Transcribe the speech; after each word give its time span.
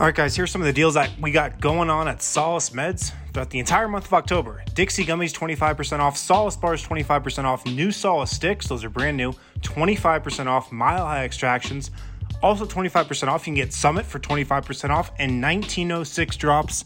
All 0.00 0.06
right, 0.06 0.14
guys, 0.14 0.34
here's 0.34 0.50
some 0.50 0.60
of 0.60 0.66
the 0.66 0.72
deals 0.72 0.94
that 0.94 1.10
we 1.20 1.30
got 1.30 1.60
going 1.60 1.88
on 1.88 2.08
at 2.08 2.22
Solace 2.22 2.70
Meds 2.70 3.12
throughout 3.32 3.50
the 3.50 3.60
entire 3.60 3.86
month 3.86 4.06
of 4.06 4.14
October. 4.14 4.64
Dixie 4.74 5.04
Gummies 5.04 5.32
25% 5.32 6.00
off, 6.00 6.16
Solace 6.16 6.56
Bars 6.56 6.84
25% 6.84 7.44
off, 7.44 7.64
new 7.66 7.92
Solace 7.92 8.32
Sticks, 8.32 8.66
those 8.66 8.82
are 8.82 8.88
brand 8.88 9.16
new, 9.16 9.32
25% 9.60 10.46
off, 10.46 10.72
Mile 10.72 11.06
High 11.06 11.24
Extractions, 11.24 11.92
also 12.42 12.64
25% 12.64 13.28
off. 13.28 13.42
You 13.46 13.52
can 13.52 13.54
get 13.54 13.72
Summit 13.72 14.04
for 14.04 14.18
25% 14.18 14.90
off, 14.90 15.12
and 15.20 15.40
1906 15.40 16.36
drops 16.36 16.84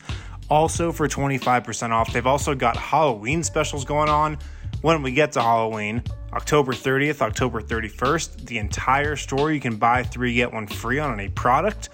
also 0.50 0.92
for 0.92 1.08
25% 1.08 1.90
off. 1.90 2.12
They've 2.12 2.26
also 2.26 2.54
got 2.54 2.76
Halloween 2.76 3.42
specials 3.42 3.86
going 3.86 4.10
on 4.10 4.36
when 4.82 5.02
we 5.02 5.12
get 5.12 5.32
to 5.32 5.42
Halloween. 5.42 6.02
October 6.34 6.72
30th, 6.72 7.22
October 7.22 7.62
31st, 7.62 8.46
the 8.46 8.58
entire 8.58 9.16
store 9.16 9.52
you 9.52 9.60
can 9.60 9.76
buy 9.76 10.02
three, 10.02 10.34
get 10.34 10.52
one 10.52 10.66
free 10.66 10.98
on 10.98 11.18
any 11.18 11.30
product. 11.30 11.88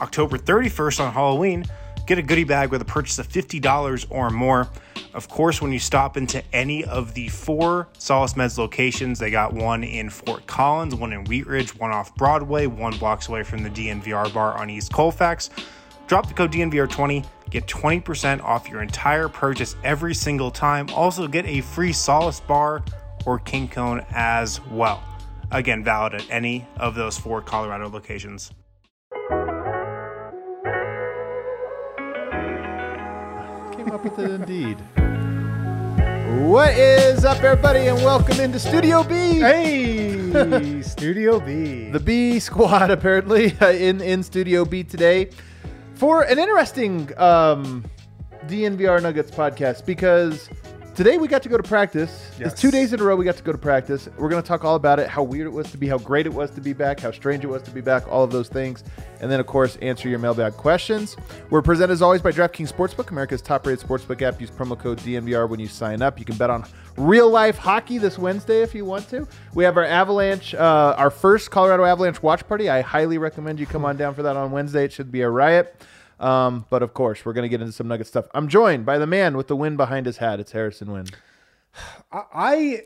October 0.00 0.38
31st 0.38 1.00
on 1.06 1.12
Halloween, 1.12 1.64
get 2.06 2.18
a 2.18 2.22
goodie 2.22 2.44
bag 2.44 2.70
with 2.70 2.80
a 2.80 2.86
purchase 2.86 3.18
of 3.18 3.28
$50 3.28 4.06
or 4.10 4.30
more. 4.30 4.68
Of 5.14 5.28
course, 5.28 5.60
when 5.60 5.72
you 5.72 5.78
stop 5.78 6.16
into 6.16 6.42
any 6.52 6.84
of 6.84 7.14
the 7.14 7.28
four 7.28 7.88
Solace 7.98 8.34
Meds 8.34 8.58
locations, 8.58 9.18
they 9.18 9.30
got 9.30 9.52
one 9.52 9.84
in 9.84 10.10
Fort 10.10 10.46
Collins, 10.46 10.94
one 10.94 11.12
in 11.12 11.24
Wheat 11.24 11.46
Ridge, 11.46 11.74
one 11.76 11.90
off 11.90 12.14
Broadway, 12.14 12.66
one 12.66 12.96
blocks 12.98 13.28
away 13.28 13.42
from 13.42 13.62
the 13.62 13.70
DNVR 13.70 14.32
bar 14.32 14.56
on 14.56 14.70
East 14.70 14.92
Colfax. 14.92 15.50
Drop 16.06 16.26
the 16.26 16.34
code 16.34 16.52
DNVR20, 16.52 17.26
get 17.50 17.66
20% 17.66 18.42
off 18.42 18.68
your 18.68 18.80
entire 18.80 19.28
purchase 19.28 19.76
every 19.84 20.14
single 20.14 20.50
time. 20.50 20.88
Also, 20.94 21.28
get 21.28 21.44
a 21.44 21.60
free 21.60 21.92
Solace 21.92 22.40
bar 22.40 22.82
or 23.26 23.38
King 23.38 23.68
Cone 23.68 24.04
as 24.10 24.60
well. 24.70 25.02
Again, 25.50 25.84
valid 25.84 26.14
at 26.14 26.30
any 26.30 26.66
of 26.76 26.94
those 26.94 27.18
four 27.18 27.42
Colorado 27.42 27.88
locations. 27.88 28.52
Up 33.98 34.04
with 34.04 34.18
it 34.18 34.30
indeed. 34.30 34.76
What 36.46 36.74
is 36.74 37.24
up, 37.24 37.42
everybody, 37.42 37.88
and 37.88 37.96
welcome 37.98 38.38
into 38.38 38.58
Studio 38.58 39.02
B. 39.02 39.40
Hey, 39.40 40.82
Studio 40.82 41.40
B. 41.40 41.90
The 41.90 41.98
B 41.98 42.38
squad, 42.38 42.90
apparently, 42.90 43.56
in 43.60 44.00
in 44.00 44.22
Studio 44.22 44.64
B 44.64 44.84
today 44.84 45.30
for 45.94 46.22
an 46.22 46.38
interesting 46.38 47.10
um, 47.18 47.84
DNVR 48.46 49.02
Nuggets 49.02 49.30
podcast 49.32 49.84
because 49.84 50.48
today 50.98 51.16
we 51.16 51.28
got 51.28 51.44
to 51.44 51.48
go 51.48 51.56
to 51.56 51.62
practice. 51.62 52.28
Yes. 52.40 52.50
It's 52.50 52.60
two 52.60 52.72
days 52.72 52.92
in 52.92 52.98
a 52.98 53.04
row 53.04 53.14
we 53.14 53.24
got 53.24 53.36
to 53.36 53.42
go 53.44 53.52
to 53.52 53.58
practice. 53.58 54.08
We're 54.18 54.28
going 54.28 54.42
to 54.42 54.46
talk 54.46 54.64
all 54.64 54.74
about 54.74 54.98
it, 54.98 55.06
how 55.08 55.22
weird 55.22 55.46
it 55.46 55.50
was 55.50 55.70
to 55.70 55.78
be, 55.78 55.86
how 55.86 55.98
great 55.98 56.26
it 56.26 56.34
was 56.34 56.50
to 56.50 56.60
be 56.60 56.72
back, 56.72 56.98
how 56.98 57.12
strange 57.12 57.44
it 57.44 57.46
was 57.46 57.62
to 57.62 57.70
be 57.70 57.80
back, 57.80 58.08
all 58.08 58.24
of 58.24 58.32
those 58.32 58.48
things. 58.48 58.82
And 59.20 59.30
then, 59.30 59.38
of 59.38 59.46
course, 59.46 59.76
answer 59.76 60.08
your 60.08 60.18
mailbag 60.18 60.54
questions. 60.54 61.16
We're 61.50 61.62
presented 61.62 61.92
as 61.92 62.02
always 62.02 62.20
by 62.20 62.32
DraftKings 62.32 62.72
Sportsbook, 62.72 63.12
America's 63.12 63.40
top 63.40 63.64
rated 63.64 63.86
sportsbook 63.86 64.22
app. 64.22 64.40
Use 64.40 64.50
promo 64.50 64.76
code 64.76 64.98
DNVR 64.98 65.48
when 65.48 65.60
you 65.60 65.68
sign 65.68 66.02
up. 66.02 66.18
You 66.18 66.24
can 66.24 66.36
bet 66.36 66.50
on 66.50 66.64
real 66.96 67.30
life 67.30 67.58
hockey 67.58 67.98
this 67.98 68.18
Wednesday 68.18 68.62
if 68.62 68.74
you 68.74 68.84
want 68.84 69.08
to. 69.10 69.28
We 69.54 69.62
have 69.62 69.76
our 69.76 69.84
Avalanche, 69.84 70.52
uh, 70.54 70.96
our 70.98 71.10
first 71.10 71.52
Colorado 71.52 71.84
Avalanche 71.84 72.20
watch 72.24 72.44
party. 72.48 72.68
I 72.68 72.80
highly 72.80 73.18
recommend 73.18 73.60
you 73.60 73.66
come 73.66 73.84
on 73.84 73.96
down 73.96 74.16
for 74.16 74.24
that 74.24 74.34
on 74.34 74.50
Wednesday. 74.50 74.86
It 74.86 74.92
should 74.92 75.12
be 75.12 75.20
a 75.20 75.30
riot. 75.30 75.80
Um, 76.20 76.64
but 76.70 76.82
of 76.82 76.94
course, 76.94 77.24
we're 77.24 77.32
going 77.32 77.44
to 77.44 77.48
get 77.48 77.60
into 77.60 77.72
some 77.72 77.86
Nugget 77.88 78.06
stuff. 78.06 78.26
I'm 78.34 78.48
joined 78.48 78.84
by 78.84 78.98
the 78.98 79.06
man 79.06 79.36
with 79.36 79.46
the 79.48 79.56
win 79.56 79.76
behind 79.76 80.06
his 80.06 80.16
hat. 80.16 80.40
It's 80.40 80.52
Harrison 80.52 80.90
Wind. 80.90 81.12
I, 82.12 82.82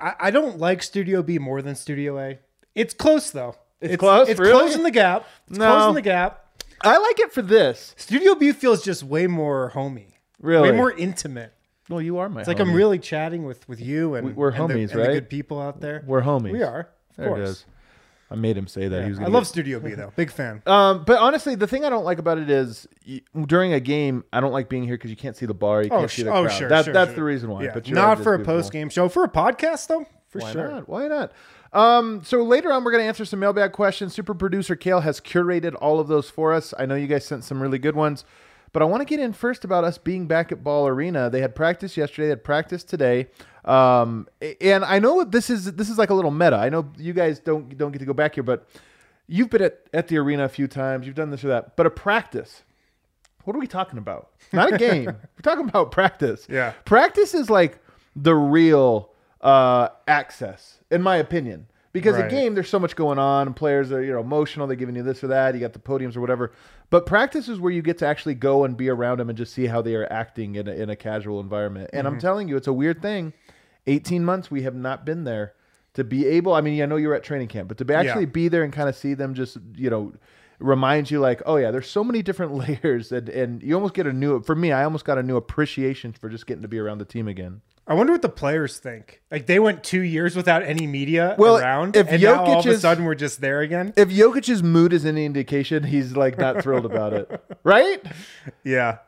I 0.00 0.12
I 0.20 0.30
don't 0.30 0.58
like 0.58 0.82
Studio 0.82 1.22
B 1.22 1.38
more 1.38 1.62
than 1.62 1.74
Studio 1.74 2.18
A. 2.18 2.38
It's 2.74 2.92
close 2.94 3.30
though. 3.30 3.56
It's 3.80 3.96
close? 3.96 4.28
It's 4.28 4.40
Really? 4.40 4.52
closing 4.52 4.82
the 4.82 4.90
gap. 4.90 5.26
It's 5.48 5.58
No. 5.58 5.70
closing 5.72 5.94
the 5.94 6.02
gap. 6.02 6.40
I 6.82 6.98
like 6.98 7.20
it 7.20 7.32
for 7.32 7.42
this. 7.42 7.94
Studio 7.96 8.34
B 8.34 8.52
feels 8.52 8.82
just 8.84 9.02
way 9.02 9.26
more 9.26 9.68
homey. 9.70 10.18
Really? 10.40 10.70
Way 10.70 10.76
more 10.76 10.92
intimate. 10.92 11.52
Well, 11.88 12.02
you 12.02 12.18
are 12.18 12.28
my. 12.28 12.40
It's 12.40 12.48
like 12.48 12.60
I'm 12.60 12.74
really 12.74 12.98
chatting 12.98 13.44
with 13.44 13.66
with 13.68 13.80
you 13.80 14.14
and 14.14 14.26
We- 14.28 14.32
we're 14.32 14.50
and 14.50 14.68
the- 14.68 14.74
homies, 14.74 14.90
and 14.90 15.00
right? 15.00 15.06
The 15.08 15.12
good 15.14 15.30
people 15.30 15.60
out 15.60 15.80
there. 15.80 16.02
We're 16.06 16.22
homies. 16.22 16.52
We 16.52 16.62
are. 16.62 16.80
Of 16.80 17.16
There 17.16 17.26
it 17.26 17.28
course. 17.28 17.64
I 18.34 18.36
made 18.36 18.56
him 18.56 18.66
say 18.66 18.88
that. 18.88 19.04
he 19.04 19.10
was 19.10 19.18
I 19.20 19.24
love 19.26 19.44
get- 19.44 19.48
Studio 19.48 19.80
B 19.80 19.94
though. 19.94 20.12
Big 20.16 20.30
fan. 20.30 20.62
Um, 20.66 21.04
but 21.04 21.18
honestly, 21.18 21.54
the 21.54 21.66
thing 21.66 21.84
I 21.84 21.88
don't 21.90 22.04
like 22.04 22.18
about 22.18 22.38
it 22.38 22.50
is 22.50 22.86
y- 23.08 23.20
during 23.46 23.72
a 23.72 23.80
game, 23.80 24.24
I 24.32 24.40
don't 24.40 24.52
like 24.52 24.68
being 24.68 24.82
here 24.84 24.96
because 24.96 25.10
you 25.10 25.16
can't 25.16 25.36
see 25.36 25.46
the 25.46 25.54
bar. 25.54 25.82
You 25.82 25.90
Oh, 25.92 25.98
can't 26.00 26.10
see 26.10 26.22
sh- 26.22 26.24
the 26.24 26.32
oh, 26.34 26.48
sure, 26.48 26.68
That- 26.68 26.84
sure, 26.84 26.94
that's 26.94 27.08
sure. 27.10 27.14
the 27.16 27.22
reason 27.22 27.48
why. 27.50 27.64
Yeah. 27.64 27.70
But 27.74 27.88
not 27.90 28.20
for 28.22 28.34
a 28.34 28.44
post 28.44 28.72
game 28.72 28.88
show. 28.90 29.08
For 29.08 29.24
a 29.24 29.28
podcast 29.30 29.86
though. 29.86 30.04
For 30.28 30.40
Why 30.40 30.52
sure. 30.52 30.68
not? 30.70 30.88
Why 30.88 31.06
not? 31.08 31.32
Um, 31.72 32.22
so 32.24 32.42
later 32.42 32.72
on, 32.72 32.82
we're 32.84 32.90
going 32.92 33.02
to 33.02 33.06
answer 33.08 33.24
some 33.24 33.38
mailbag 33.40 33.72
questions. 33.72 34.14
Super 34.14 34.34
producer 34.34 34.74
Kale 34.76 35.00
has 35.00 35.20
curated 35.20 35.74
all 35.80 36.00
of 36.00 36.08
those 36.08 36.28
for 36.30 36.52
us. 36.52 36.74
I 36.78 36.86
know 36.86 36.94
you 36.96 37.06
guys 37.06 37.24
sent 37.24 37.44
some 37.44 37.60
really 37.62 37.78
good 37.78 37.94
ones, 37.96 38.24
but 38.72 38.82
I 38.82 38.84
want 38.84 39.00
to 39.00 39.04
get 39.04 39.20
in 39.20 39.32
first 39.32 39.64
about 39.64 39.84
us 39.84 39.96
being 39.98 40.26
back 40.26 40.50
at 40.52 40.62
Ball 40.64 40.86
Arena. 40.88 41.30
They 41.30 41.40
had 41.40 41.54
practice 41.54 41.96
yesterday. 41.96 42.26
They 42.26 42.30
had 42.30 42.44
practice 42.44 42.82
today. 42.84 43.28
Um, 43.64 44.28
and 44.60 44.84
I 44.84 44.98
know 44.98 45.24
this 45.24 45.48
is 45.50 45.72
this 45.72 45.88
is 45.88 45.96
like 45.98 46.10
a 46.10 46.14
little 46.14 46.30
meta. 46.30 46.56
I 46.56 46.68
know 46.68 46.90
you 46.98 47.12
guys 47.12 47.38
don't 47.38 47.76
don't 47.76 47.92
get 47.92 47.98
to 48.00 48.04
go 48.04 48.12
back 48.12 48.34
here, 48.34 48.42
but 48.44 48.68
you've 49.26 49.50
been 49.50 49.62
at, 49.62 49.80
at 49.94 50.08
the 50.08 50.18
arena 50.18 50.44
a 50.44 50.48
few 50.48 50.66
times. 50.68 51.06
You've 51.06 51.14
done 51.16 51.30
this 51.30 51.44
or 51.44 51.48
that, 51.48 51.76
but 51.76 51.86
a 51.86 51.90
practice. 51.90 52.62
What 53.44 53.54
are 53.56 53.58
we 53.58 53.66
talking 53.66 53.98
about? 53.98 54.30
Not 54.52 54.72
a 54.72 54.78
game. 54.90 55.04
We're 55.06 55.42
talking 55.42 55.68
about 55.68 55.92
practice. 55.92 56.46
Yeah. 56.50 56.72
Practice 56.84 57.34
is 57.34 57.50
like 57.50 57.78
the 58.16 58.34
real 58.34 59.10
uh, 59.40 59.88
access, 60.08 60.78
in 60.90 61.02
my 61.02 61.16
opinion. 61.16 61.66
Because 61.92 62.16
a 62.16 62.28
game, 62.28 62.54
there's 62.54 62.68
so 62.68 62.80
much 62.80 62.96
going 62.96 63.20
on, 63.20 63.46
and 63.46 63.54
players 63.54 63.92
are 63.92 64.02
you 64.02 64.12
know 64.12 64.20
emotional. 64.20 64.66
They're 64.66 64.74
giving 64.76 64.96
you 64.96 65.04
this 65.04 65.22
or 65.22 65.28
that. 65.28 65.54
You 65.54 65.60
got 65.60 65.74
the 65.74 65.78
podiums 65.78 66.16
or 66.16 66.20
whatever. 66.20 66.50
But 66.90 67.06
practice 67.06 67.48
is 67.48 67.60
where 67.60 67.70
you 67.70 67.82
get 67.82 67.98
to 67.98 68.06
actually 68.06 68.34
go 68.34 68.64
and 68.64 68.76
be 68.76 68.88
around 68.88 69.20
them 69.20 69.28
and 69.28 69.38
just 69.38 69.54
see 69.54 69.66
how 69.66 69.80
they 69.80 69.94
are 69.94 70.12
acting 70.12 70.56
in 70.56 70.66
a, 70.66 70.72
in 70.72 70.90
a 70.90 70.96
casual 70.96 71.38
environment. 71.38 71.90
And 71.92 72.04
Mm-hmm. 72.04 72.14
I'm 72.14 72.20
telling 72.20 72.48
you, 72.48 72.56
it's 72.56 72.66
a 72.66 72.72
weird 72.72 73.00
thing. 73.00 73.32
18 73.86 74.24
months 74.24 74.50
we 74.50 74.62
have 74.62 74.74
not 74.74 75.04
been 75.04 75.24
there 75.24 75.54
to 75.94 76.02
be 76.04 76.26
able. 76.26 76.54
I 76.54 76.60
mean, 76.60 76.82
I 76.82 76.86
know 76.86 76.96
you 76.96 77.08
were 77.08 77.14
at 77.14 77.22
training 77.22 77.48
camp, 77.48 77.68
but 77.68 77.78
to 77.78 77.84
be 77.84 77.94
actually 77.94 78.24
Yeah. 78.24 78.30
be 78.30 78.48
there 78.48 78.62
and 78.64 78.72
kind 78.72 78.88
of 78.88 78.96
see 78.96 79.14
them 79.14 79.34
just 79.34 79.58
you 79.76 79.90
know 79.90 80.12
reminds 80.60 81.10
you 81.10 81.18
like 81.18 81.42
oh 81.46 81.56
yeah 81.56 81.72
there's 81.72 81.90
so 81.90 82.04
many 82.04 82.22
different 82.22 82.54
layers 82.84 83.10
and 83.10 83.28
and 83.28 83.60
you 83.62 83.74
almost 83.74 83.92
get 83.92 84.06
a 84.06 84.12
new 84.12 84.40
for 84.40 84.54
me 84.54 84.70
i 84.70 84.84
almost 84.84 85.04
got 85.04 85.18
a 85.18 85.22
new 85.22 85.36
appreciation 85.36 86.12
for 86.12 86.28
just 86.28 86.46
getting 86.46 86.62
to 86.62 86.68
be 86.68 86.78
around 86.78 86.98
the 86.98 87.04
team 87.04 87.26
again 87.28 87.60
I 87.86 87.92
wonder 87.92 88.12
what 88.14 88.22
the 88.22 88.30
players 88.30 88.78
think. 88.78 89.20
Like 89.30 89.44
they 89.44 89.58
went 89.58 89.84
two 89.84 90.00
years 90.00 90.34
without 90.34 90.62
any 90.62 90.86
media 90.86 91.34
Well, 91.38 91.58
around, 91.58 91.96
if 91.96 92.08
and 92.08 92.22
now 92.22 92.42
all 92.42 92.60
of 92.60 92.64
a 92.66 92.78
sudden 92.78 93.04
we're 93.04 93.14
just 93.14 93.42
there 93.42 93.60
again. 93.60 93.92
if 93.94 94.08
Jokic's 94.08 94.62
mood 94.62 94.94
is 94.94 95.04
any 95.04 95.26
indication 95.26 95.82
he's 95.82 96.16
like 96.16 96.38
not 96.38 96.62
thrilled 96.62 96.86
about 96.86 97.12
it 97.12 97.44
right 97.64 98.02
Yeah. 98.62 98.98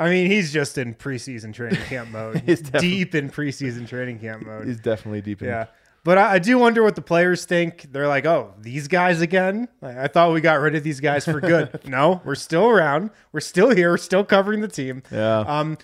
I 0.00 0.08
mean, 0.08 0.30
he's 0.30 0.52
just 0.52 0.78
in 0.78 0.94
preseason 0.94 1.52
training 1.52 1.80
camp 1.82 2.10
mode. 2.12 2.42
He's 2.46 2.62
deep 2.62 3.14
in 3.14 3.28
preseason 3.30 3.86
training 3.86 4.18
camp 4.18 4.46
mode. 4.46 4.66
he's 4.66 4.80
definitely 4.80 5.20
deep 5.20 5.42
in 5.42 5.48
yeah. 5.48 5.66
But 6.02 6.16
I, 6.16 6.34
I 6.34 6.38
do 6.38 6.56
wonder 6.58 6.82
what 6.82 6.96
the 6.96 7.02
players 7.02 7.44
think. 7.44 7.92
They're 7.92 8.08
like, 8.08 8.24
oh, 8.24 8.54
these 8.58 8.88
guys 8.88 9.20
again? 9.20 9.68
Like, 9.82 9.98
I 9.98 10.06
thought 10.06 10.32
we 10.32 10.40
got 10.40 10.60
rid 10.60 10.74
of 10.74 10.82
these 10.82 11.00
guys 11.00 11.26
for 11.26 11.38
good. 11.40 11.78
no, 11.86 12.22
we're 12.24 12.34
still 12.34 12.68
around. 12.70 13.10
We're 13.32 13.40
still 13.40 13.68
here. 13.76 13.90
We're 13.90 13.98
still 13.98 14.24
covering 14.24 14.62
the 14.62 14.68
team. 14.68 15.02
Yeah. 15.12 15.40
Um, 15.40 15.76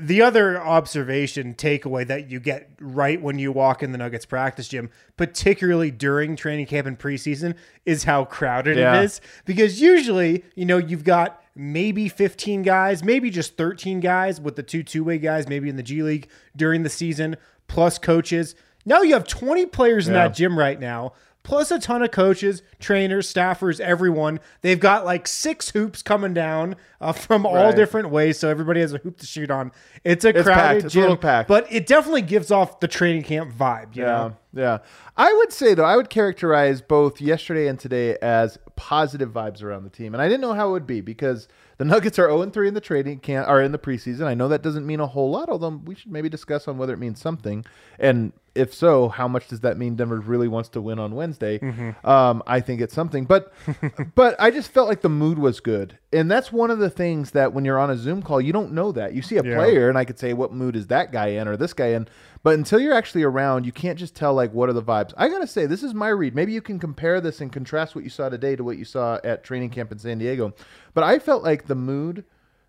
the 0.00 0.22
other 0.22 0.58
observation 0.58 1.54
takeaway 1.54 2.06
that 2.06 2.30
you 2.30 2.40
get 2.40 2.70
right 2.80 3.20
when 3.20 3.38
you 3.38 3.52
walk 3.52 3.82
in 3.82 3.92
the 3.92 3.98
Nuggets 3.98 4.24
practice 4.24 4.68
gym, 4.68 4.88
particularly 5.18 5.90
during 5.90 6.36
training 6.36 6.66
camp 6.66 6.86
and 6.86 6.98
preseason, 6.98 7.54
is 7.84 8.04
how 8.04 8.24
crowded 8.24 8.78
Yeah. 8.78 9.00
it 9.00 9.04
is. 9.04 9.20
Because 9.44 9.80
usually, 9.82 10.44
you 10.54 10.64
know, 10.64 10.78
you've 10.78 11.04
got 11.04 11.41
maybe 11.54 12.08
15 12.08 12.62
guys, 12.62 13.02
maybe 13.04 13.30
just 13.30 13.56
13 13.56 14.00
guys 14.00 14.40
with 14.40 14.56
the 14.56 14.62
two 14.62 14.82
two 14.82 15.04
way 15.04 15.18
guys, 15.18 15.48
maybe 15.48 15.68
in 15.68 15.76
the 15.76 15.82
G 15.82 16.02
League 16.02 16.28
during 16.56 16.82
the 16.82 16.88
season, 16.88 17.36
plus 17.68 17.98
coaches. 17.98 18.54
Now 18.84 19.02
you 19.02 19.12
have 19.14 19.26
20 19.26 19.66
players 19.66 20.08
in 20.08 20.14
Yeah. 20.14 20.28
that 20.28 20.34
gym 20.34 20.58
right 20.58 20.80
now, 20.80 21.12
plus 21.42 21.70
a 21.70 21.78
ton 21.78 22.02
of 22.02 22.10
coaches, 22.10 22.62
trainers, 22.78 23.32
staffers, 23.32 23.80
everyone. 23.80 24.38
They've 24.60 24.78
got 24.78 25.04
like 25.04 25.26
six 25.26 25.70
hoops 25.70 26.02
coming 26.02 26.34
down 26.34 26.76
uh, 27.00 27.12
from 27.12 27.44
all 27.46 27.54
Right. 27.54 27.76
different 27.76 28.10
ways, 28.10 28.38
so 28.38 28.48
everybody 28.48 28.80
has 28.80 28.92
a 28.92 28.98
hoop 28.98 29.18
to 29.18 29.26
shoot 29.26 29.50
on. 29.50 29.72
It's 30.04 30.24
a 30.24 30.28
It's 30.28 30.42
crowded. 30.42 30.84
It's 30.84 30.94
a 30.94 31.00
gym, 31.00 31.18
but 31.48 31.66
it 31.70 31.86
definitely 31.86 32.22
gives 32.22 32.50
off 32.50 32.80
the 32.80 32.88
training 32.88 33.22
camp 33.24 33.52
vibe. 33.52 33.96
You 33.96 34.02
Yeah, 34.04 34.08
know? 34.08 34.36
yeah. 34.54 34.78
I 35.16 35.32
would 35.32 35.52
say 35.52 35.74
though, 35.74 35.84
I 35.84 35.96
would 35.96 36.10
characterize 36.10 36.80
both 36.80 37.20
yesterday 37.20 37.66
and 37.68 37.78
today 37.78 38.16
as 38.22 38.58
positive 38.76 39.30
vibes 39.30 39.62
around 39.62 39.84
the 39.84 39.90
team, 39.90 40.14
and 40.14 40.22
I 40.22 40.28
didn't 40.28 40.40
know 40.42 40.54
how 40.54 40.68
it 40.68 40.72
would 40.72 40.86
be 40.86 41.00
because 41.00 41.48
the 41.78 41.84
Nuggets 41.84 42.18
are 42.18 42.28
0 42.28 42.50
3 42.50 42.68
in 42.68 42.74
the 42.74 42.80
trading 42.80 43.18
camp, 43.20 43.48
are 43.48 43.60
in 43.62 43.72
the 43.72 43.78
preseason. 43.78 44.24
I 44.26 44.34
know 44.34 44.48
that 44.48 44.62
doesn't 44.62 44.86
mean 44.86 45.00
a 45.00 45.06
whole 45.06 45.30
lot, 45.30 45.48
although 45.48 45.80
we 45.84 45.94
should 45.94 46.12
maybe 46.12 46.28
discuss 46.28 46.68
on 46.68 46.78
whether 46.78 46.92
it 46.92 46.98
means 46.98 47.20
something, 47.20 47.64
and 47.98 48.32
if 48.54 48.74
so, 48.74 49.08
how 49.08 49.26
much 49.26 49.48
does 49.48 49.60
that 49.60 49.78
mean 49.78 49.96
Denver 49.96 50.20
really 50.20 50.46
wants 50.48 50.68
to 50.70 50.80
win 50.82 50.98
on 50.98 51.14
Wednesday? 51.14 51.58
Um, 52.04 52.42
I 52.46 52.60
think 52.60 52.82
it's 52.82 52.92
something, 52.94 53.24
but 53.24 53.50
but 54.14 54.36
I 54.38 54.50
just 54.50 54.70
felt 54.70 54.88
like 54.88 55.00
the 55.00 55.08
mood 55.08 55.38
was 55.38 55.60
good, 55.60 55.98
and 56.12 56.30
that's 56.30 56.52
one 56.52 56.70
of 56.70 56.78
the 56.78 56.90
things 56.90 57.30
that 57.30 57.52
when 57.54 57.64
you're 57.64 57.78
on 57.78 57.90
a 57.90 57.96
Zoom 57.96 58.22
call, 58.22 58.40
you 58.40 58.52
don't 58.52 58.72
know 58.72 58.92
that 58.92 59.14
you 59.14 59.22
see 59.22 59.36
a 59.38 59.42
Yeah. 59.42 59.56
player, 59.56 59.88
and 59.88 59.96
I 59.96 60.04
could 60.04 60.18
say 60.18 60.34
what 60.34 60.52
mood 60.52 60.76
is 60.76 60.88
that 60.88 61.12
guy 61.12 61.28
in 61.28 61.48
or 61.48 61.56
this 61.56 61.72
guy 61.72 61.88
in, 61.88 62.06
but 62.42 62.54
until 62.54 62.80
you're 62.80 62.94
actually 62.94 63.22
around, 63.22 63.66
you 63.66 63.72
can't 63.72 63.98
just 63.98 64.14
tell 64.14 64.34
like 64.34 64.52
what 64.52 64.68
are 64.68 64.72
the 64.72 64.82
vibes. 64.82 65.12
I 65.16 65.28
gotta 65.28 65.46
say, 65.46 65.66
this 65.66 65.82
is 65.82 65.94
my 65.94 66.08
read. 66.08 66.34
Maybe 66.34 66.52
you 66.52 66.62
can 66.62 66.78
compare 66.78 67.20
this 67.20 67.40
and 67.40 67.52
contrast 67.52 67.94
what 67.94 68.04
you 68.04 68.10
saw 68.10 68.28
today 68.28 68.56
to 68.56 68.64
what 68.64 68.78
you 68.78 68.84
saw 68.84 69.18
at 69.24 69.44
training 69.44 69.70
camp 69.70 69.92
in 69.92 69.98
San 69.98 70.18
Diego, 70.18 70.54
but 70.94 71.04
I 71.04 71.18
felt 71.18 71.42
like 71.42 71.66
the 71.66 71.74
mood, 71.74 72.24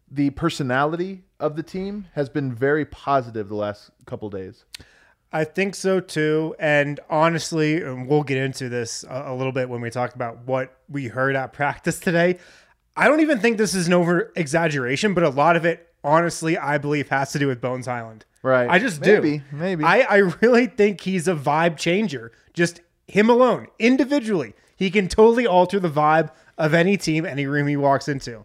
the 0.09 0.29
personality 0.31 1.23
of 1.39 1.55
the 1.55 1.63
team 1.63 2.07
has 2.13 2.29
been 2.29 2.53
very 2.53 2.85
positive 2.85 3.49
the 3.49 3.55
last 3.55 3.91
couple 4.05 4.29
days. 4.29 4.65
I 5.33 5.43
think 5.43 5.73
so 5.73 5.99
too. 5.99 6.55
And 6.59 6.99
honestly, 7.09 7.81
and 7.81 8.07
we'll 8.07 8.21
get 8.21 8.37
into 8.37 8.69
this 8.69 9.03
a, 9.03 9.25
a 9.27 9.35
little 9.35 9.51
bit 9.51 9.67
when 9.67 9.81
we 9.81 9.89
talk 9.89 10.13
about 10.13 10.45
what 10.45 10.77
we 10.87 11.07
heard 11.07 11.35
at 11.35 11.53
practice 11.53 11.99
today. 11.99 12.37
I 12.95 13.07
don't 13.07 13.21
even 13.21 13.39
think 13.39 13.57
this 13.57 13.73
is 13.73 13.87
an 13.87 13.93
over 13.93 14.31
exaggeration, 14.35 15.15
but 15.15 15.23
a 15.23 15.29
lot 15.29 15.55
of 15.55 15.65
it, 15.65 15.89
honestly, 16.03 16.55
I 16.55 16.77
believe 16.77 17.09
has 17.09 17.31
to 17.31 17.39
do 17.39 17.47
with 17.47 17.59
Bones 17.59 17.87
Hyland. 17.87 18.25
Right. 18.43 18.69
I 18.69 18.77
just 18.77 19.01
Maybe, 19.01 19.37
do. 19.39 19.43
maybe. 19.55 19.83
I, 19.83 20.01
I 20.01 20.17
really 20.41 20.67
think 20.67 21.01
he's 21.01 21.27
a 21.27 21.33
vibe 21.33 21.77
changer. 21.77 22.31
Just 22.53 22.81
him 23.07 23.29
alone, 23.29 23.67
individually. 23.79 24.53
He 24.75 24.91
can 24.91 25.07
totally 25.07 25.47
alter 25.47 25.79
the 25.79 25.89
vibe 25.89 26.29
of 26.57 26.73
any 26.73 26.97
team, 26.97 27.25
any 27.25 27.47
room 27.47 27.67
he 27.67 27.77
walks 27.77 28.07
into. 28.07 28.39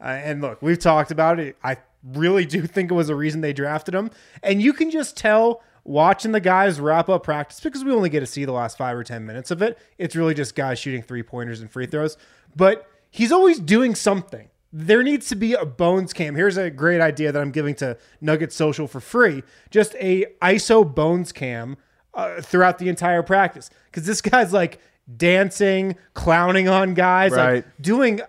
Uh, 0.00 0.04
and 0.08 0.42
look, 0.42 0.60
we've 0.60 0.78
talked 0.78 1.10
about 1.12 1.38
it. 1.38 1.56
I 1.62 1.76
really 2.02 2.44
do 2.44 2.66
think 2.66 2.90
it 2.90 2.94
was 2.94 3.08
a 3.08 3.14
reason 3.14 3.40
they 3.40 3.52
drafted 3.52 3.94
him. 3.94 4.10
And 4.42 4.60
you 4.60 4.72
can 4.72 4.90
just 4.90 5.16
tell 5.16 5.62
watching 5.84 6.32
the 6.32 6.40
guys 6.40 6.80
wrap 6.80 7.08
up 7.08 7.22
practice 7.22 7.60
because 7.60 7.84
we 7.84 7.92
only 7.92 8.08
get 8.08 8.20
to 8.20 8.26
see 8.26 8.44
the 8.44 8.52
last 8.52 8.76
five 8.76 8.96
or 8.96 9.04
10 9.04 9.24
minutes 9.24 9.50
of 9.52 9.62
it. 9.62 9.78
It's 9.98 10.16
really 10.16 10.34
just 10.34 10.54
guys 10.56 10.78
shooting 10.80 11.02
three 11.02 11.22
pointers 11.22 11.60
and 11.60 11.70
free 11.70 11.86
throws. 11.86 12.16
But 12.56 12.88
he's 13.10 13.30
always 13.30 13.60
doing 13.60 13.94
something. 13.94 14.48
There 14.76 15.04
needs 15.04 15.28
to 15.28 15.36
be 15.36 15.54
a 15.54 15.64
bones 15.64 16.12
cam. 16.12 16.34
Here's 16.34 16.56
a 16.56 16.68
great 16.68 17.00
idea 17.00 17.30
that 17.30 17.40
I'm 17.40 17.52
giving 17.52 17.76
to 17.76 17.96
Nugget 18.20 18.52
Social 18.52 18.88
for 18.88 18.98
free. 18.98 19.44
Just 19.70 19.94
a 20.00 20.26
ISO 20.42 20.82
bones 20.94 21.30
cam 21.30 21.76
uh, 22.12 22.40
throughout 22.40 22.78
the 22.78 22.88
entire 22.88 23.22
practice 23.22 23.70
because 23.86 24.04
this 24.04 24.20
guy's 24.20 24.52
like 24.52 24.80
dancing, 25.16 25.94
clowning 26.14 26.68
on 26.68 26.94
guys, 26.94 27.30
Right. 27.32 27.54
like 27.56 27.66
doing. 27.80 28.20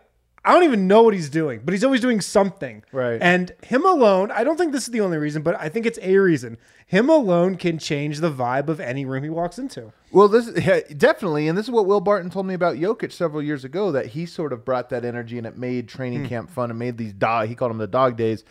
I 0.46 0.54
don't 0.54 0.64
even 0.64 0.88
know 0.88 1.02
what 1.02 1.14
he's 1.14 1.30
doing, 1.30 1.62
but 1.66 1.74
he's 1.74 1.84
always 1.84 2.02
doing 2.02 2.22
something. 2.22 2.84
Right. 2.92 3.18
And 3.20 3.52
him 3.64 3.84
alone, 3.86 4.30
I 4.30 4.44
don't 4.44 4.58
think 4.58 4.74
this 4.74 4.84
is 4.84 4.92
the 4.92 5.02
only 5.02 5.18
reason, 5.18 5.42
but 5.42 5.60
I 5.60 5.70
think 5.70 5.86
it's 5.86 5.98
a 6.02 6.18
reason. 6.18 6.58
Him 6.86 7.10
alone 7.10 7.56
can 7.56 7.80
change 7.80 8.20
the 8.20 8.32
vibe 8.32 8.68
of 8.68 8.80
any 8.80 9.06
room 9.06 9.24
he 9.24 9.30
walks 9.30 9.58
into. 9.58 9.92
Well, 10.12 10.28
this 10.28 10.52
yeah, 10.64 10.82
definitely, 10.96 11.48
and 11.48 11.58
this 11.58 11.66
is 11.66 11.72
what 11.72 11.88
Will 11.88 12.00
Barton 12.00 12.30
told 12.30 12.46
me 12.46 12.54
about 12.54 12.76
Jokic 12.76 13.12
several 13.12 13.42
years 13.42 13.66
ago. 13.66 13.92
That 13.92 14.06
he 14.08 14.28
sort 14.28 14.54
of 14.54 14.64
brought 14.64 14.90
that 14.92 15.04
energy, 15.04 15.40
and 15.40 15.48
it 15.48 15.58
made 15.58 15.90
training 15.90 16.28
camp 16.30 16.52
fun, 16.52 16.70
and 16.70 16.78
made 16.78 16.98
these 16.98 17.12
dog. 17.12 17.50
He 17.50 17.56
called 17.56 17.72
them 17.72 17.80
the 17.80 17.88
dog 17.88 18.16
days. 18.16 18.44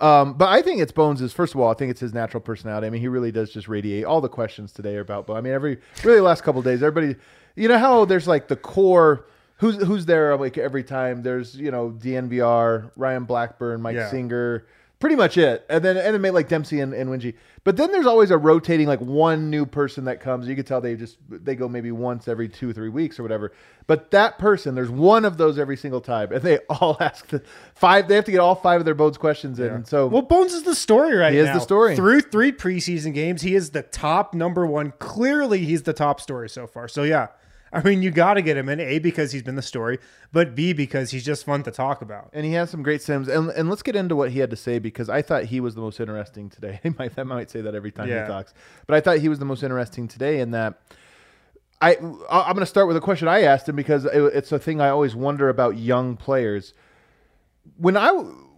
Um, 0.00 0.34
but 0.34 0.48
I 0.48 0.62
think 0.62 0.80
it's 0.80 0.92
Bones. 0.92 1.20
Is 1.20 1.32
first 1.32 1.54
of 1.54 1.60
all, 1.60 1.70
I 1.70 1.74
think 1.74 1.90
it's 1.90 2.00
his 2.00 2.14
natural 2.14 2.40
personality. 2.40 2.86
I 2.86 2.90
mean, 2.90 3.00
he 3.00 3.08
really 3.08 3.32
does 3.32 3.52
just 3.52 3.68
radiate. 3.68 4.04
All 4.04 4.20
the 4.20 4.28
questions 4.28 4.72
today 4.72 4.96
are 4.96 5.00
about 5.00 5.26
Bo. 5.26 5.34
I 5.34 5.40
mean, 5.40 5.52
every 5.52 5.78
really 6.04 6.20
last 6.20 6.42
couple 6.42 6.60
of 6.60 6.64
days, 6.64 6.82
everybody, 6.82 7.18
you 7.56 7.68
know 7.68 7.78
how 7.78 8.04
there's 8.04 8.28
like 8.28 8.48
the 8.48 8.56
core. 8.56 9.26
Who's 9.60 9.76
who's 9.76 10.06
there 10.06 10.36
like 10.36 10.58
every 10.58 10.82
time? 10.82 11.22
There's 11.22 11.54
you 11.54 11.70
know 11.70 11.90
DNVR, 11.90 12.90
Ryan 12.96 13.24
Blackburn, 13.24 13.82
Mike 13.82 13.96
Yeah. 13.96 14.10
Singer, 14.10 14.66
pretty 15.00 15.16
much 15.16 15.36
it. 15.36 15.66
And 15.68 15.84
then 15.84 15.96
and 15.96 16.14
then 16.14 16.20
make 16.20 16.32
like 16.32 16.48
Dempsey 16.48 16.80
and, 16.80 16.94
and 16.94 17.10
Wingy. 17.10 17.34
But 17.62 17.76
then 17.76 17.92
there's 17.92 18.06
always 18.06 18.30
a 18.30 18.38
rotating 18.38 18.86
like 18.86 19.00
one 19.00 19.50
new 19.50 19.66
person 19.66 20.04
that 20.04 20.20
comes. 20.20 20.48
You 20.48 20.54
can 20.54 20.64
tell 20.64 20.80
they 20.80 20.96
just 20.96 21.18
they 21.28 21.54
go 21.54 21.68
maybe 21.68 21.92
once 21.92 22.26
every 22.26 22.48
two 22.48 22.72
three 22.72 22.88
weeks 22.88 23.18
or 23.18 23.22
whatever. 23.22 23.52
But 23.86 24.12
that 24.12 24.38
person, 24.38 24.74
there's 24.74 24.88
one 24.88 25.26
of 25.26 25.36
those 25.36 25.58
every 25.58 25.76
single 25.76 26.00
time, 26.00 26.32
and 26.32 26.42
they 26.42 26.58
all 26.70 26.96
ask 26.98 27.26
the 27.28 27.42
five. 27.74 28.08
They 28.08 28.14
have 28.14 28.24
to 28.26 28.30
get 28.30 28.40
all 28.40 28.54
five 28.54 28.80
of 28.80 28.84
their 28.86 28.94
Bones 28.94 29.18
questions 29.18 29.58
in. 29.58 29.66
And 29.66 29.86
so 29.86 30.06
Well, 30.06 30.22
Bones 30.22 30.54
is 30.54 30.62
the 30.62 30.74
story 30.74 31.14
right 31.14 31.34
now. 31.34 31.38
He 31.38 31.38
is 31.38 31.52
the 31.52 31.60
story. 31.60 31.96
Through 31.96 32.22
three 32.22 32.52
preseason 32.52 33.12
games, 33.12 33.42
he 33.42 33.54
is 33.54 33.70
the 33.70 33.82
top 33.82 34.32
number 34.32 34.64
one. 34.64 34.94
Clearly, 34.98 35.66
he's 35.66 35.82
the 35.82 35.92
top 35.92 36.20
story 36.20 36.48
so 36.48 36.66
far. 36.66 36.88
So, 36.88 37.02
yeah. 37.02 37.28
I 37.72 37.82
mean, 37.82 38.02
you 38.02 38.10
got 38.10 38.34
to 38.34 38.42
get 38.42 38.56
him 38.56 38.68
in, 38.68 38.80
A, 38.80 38.98
because 38.98 39.30
he's 39.32 39.42
been 39.44 39.54
the 39.54 39.62
story, 39.62 39.98
but 40.32 40.54
B, 40.56 40.72
because 40.72 41.10
he's 41.12 41.24
just 41.24 41.44
fun 41.44 41.62
to 41.62 41.70
talk 41.70 42.02
about. 42.02 42.30
and 42.32 42.44
he 42.44 42.52
has 42.54 42.68
some 42.70 42.82
great 42.82 43.00
sims. 43.00 43.28
And, 43.28 43.50
and 43.50 43.68
let's 43.70 43.82
get 43.82 43.94
into 43.94 44.16
what 44.16 44.30
he 44.32 44.40
had 44.40 44.50
to 44.50 44.56
say 44.56 44.78
because 44.80 45.08
I 45.08 45.22
thought 45.22 45.44
he 45.44 45.60
was 45.60 45.74
the 45.76 45.80
most 45.80 46.00
interesting 46.00 46.50
today. 46.50 46.80
He 46.82 46.90
might, 46.98 47.16
I 47.18 47.22
might 47.22 47.48
say 47.50 47.60
that 47.60 47.74
every 47.74 47.92
time 47.92 48.08
Yeah. 48.08 48.22
he 48.24 48.28
talks, 48.28 48.52
but 48.86 48.96
I 48.96 49.00
thought 49.00 49.18
he 49.18 49.28
was 49.28 49.38
the 49.38 49.44
most 49.44 49.62
interesting 49.62 50.08
today 50.08 50.40
in 50.40 50.50
that. 50.50 50.80
I 51.82 51.94
I'm 51.96 52.52
going 52.54 52.56
to 52.58 52.66
start 52.66 52.88
with 52.88 52.96
a 52.96 53.00
question 53.00 53.26
I 53.28 53.40
asked 53.42 53.68
him 53.68 53.76
because 53.76 54.04
it, 54.04 54.12
it's 54.34 54.52
a 54.52 54.58
thing 54.58 54.80
I 54.80 54.88
always 54.90 55.14
wonder 55.16 55.48
about 55.48 55.78
young 55.78 56.16
players. 56.16 56.74
When 57.78 57.96
I 57.96 58.10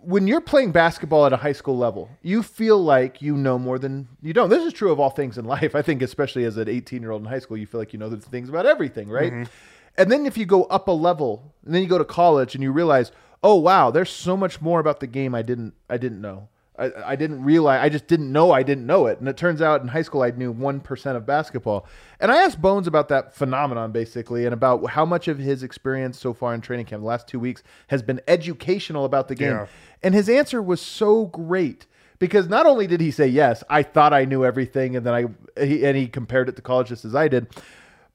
when 0.04 0.26
you're 0.26 0.40
playing 0.40 0.72
basketball 0.72 1.26
at 1.26 1.32
a 1.32 1.37
high 1.37 1.52
school 1.52 1.76
level, 1.76 2.10
you 2.22 2.43
feel 2.43 2.82
like 2.82 3.22
you 3.22 3.37
know 3.37 3.58
more 3.58 3.78
than 3.78 4.08
you 4.20 4.32
don't. 4.32 4.50
This 4.50 4.64
is 4.64 4.72
true 4.72 4.93
of 4.93 5.00
all 5.00 5.10
things 5.10 5.38
in 5.38 5.44
life. 5.44 5.75
I 5.75 5.82
think 5.82 6.02
especially 6.02 6.44
as 6.44 6.56
an 6.56 6.69
18 6.69 7.02
year 7.02 7.10
old 7.10 7.22
in 7.22 7.28
high 7.28 7.38
school, 7.38 7.56
you 7.56 7.66
feel 7.66 7.81
like 7.81 7.93
you 7.93 7.99
know 7.99 8.08
the 8.08 8.16
things 8.19 8.49
about 8.49 8.66
everything, 8.66 9.08
right? 9.08 9.32
Mm-hmm. 9.32 9.50
And 9.99 10.10
then 10.10 10.26
if 10.26 10.38
you 10.38 10.46
go 10.46 10.64
up 10.64 10.88
a 10.88 10.93
level, 10.93 11.54
and 11.64 11.75
then 11.75 11.82
you 11.82 11.88
go 11.88 11.99
to 11.99 12.04
college 12.04 12.54
and 12.54 12.62
you 12.62 12.72
realize, 12.72 13.12
oh 13.43 13.56
wow, 13.56 13.90
there's 13.90 14.10
so 14.10 14.37
much 14.37 14.61
more 14.61 14.80
about 14.80 15.00
the 15.00 15.06
game 15.06 15.35
I 15.35 15.42
didn't 15.42 15.75
I 15.88 15.97
didn't 15.97 16.21
know. 16.21 16.49
I, 16.79 16.91
I 17.05 17.17
didn't 17.17 17.45
realize 17.45 17.81
I 17.83 17.88
just 17.88 18.07
didn't 18.07 18.33
know 18.33 18.50
I 18.50 18.62
didn't 18.62 18.87
know 18.87 19.07
it. 19.07 19.19
And 19.19 19.29
it 19.29 19.37
turns 19.37 19.61
out 19.61 19.83
in 19.83 19.88
high 19.88 20.02
school 20.02 20.23
I 20.23 20.31
knew 20.31 20.50
one 20.50 20.81
percent 20.81 21.17
of 21.17 21.26
basketball. 21.26 21.87
And 22.19 22.33
I 22.33 22.43
asked 22.43 22.62
Bones 22.62 22.87
about 22.87 23.09
that 23.09 23.35
phenomenon 23.35 23.93
basically 23.93 24.45
and 24.45 24.55
about 24.55 24.91
how 24.91 25.05
much 25.05 25.29
of 25.29 25.38
his 25.38 25.62
experience 25.62 26.19
so 26.19 26.33
far 26.33 26.55
in 26.55 26.61
training 26.61 26.87
camp 26.87 27.02
the 27.02 27.07
last 27.07 27.29
two 27.29 27.38
weeks 27.38 27.62
has 27.88 28.02
been 28.02 28.21
educational 28.26 29.05
about 29.05 29.29
the 29.29 29.35
game. 29.35 29.52
Yeah. 29.52 29.67
And 30.02 30.14
his 30.14 30.29
answer 30.29 30.62
was 30.62 30.81
so 30.81 31.26
great 31.26 31.87
because 32.19 32.49
not 32.49 32.67
only 32.67 32.87
did 32.87 33.00
he 33.00 33.11
say 33.11 33.26
yes, 33.26 33.64
I 33.69 33.83
thought 33.83 34.12
I 34.12 34.25
knew 34.25 34.45
everything, 34.45 34.97
and 34.97 35.05
then 35.05 35.12
I 35.12 35.62
he, 35.62 35.85
and 35.85 35.97
he 35.97 36.07
compared 36.07 36.49
it 36.49 36.57
to 36.57 36.62
college 36.62 36.88
just 36.88 37.05
as 37.05 37.14
I 37.14 37.29
did, 37.29 37.49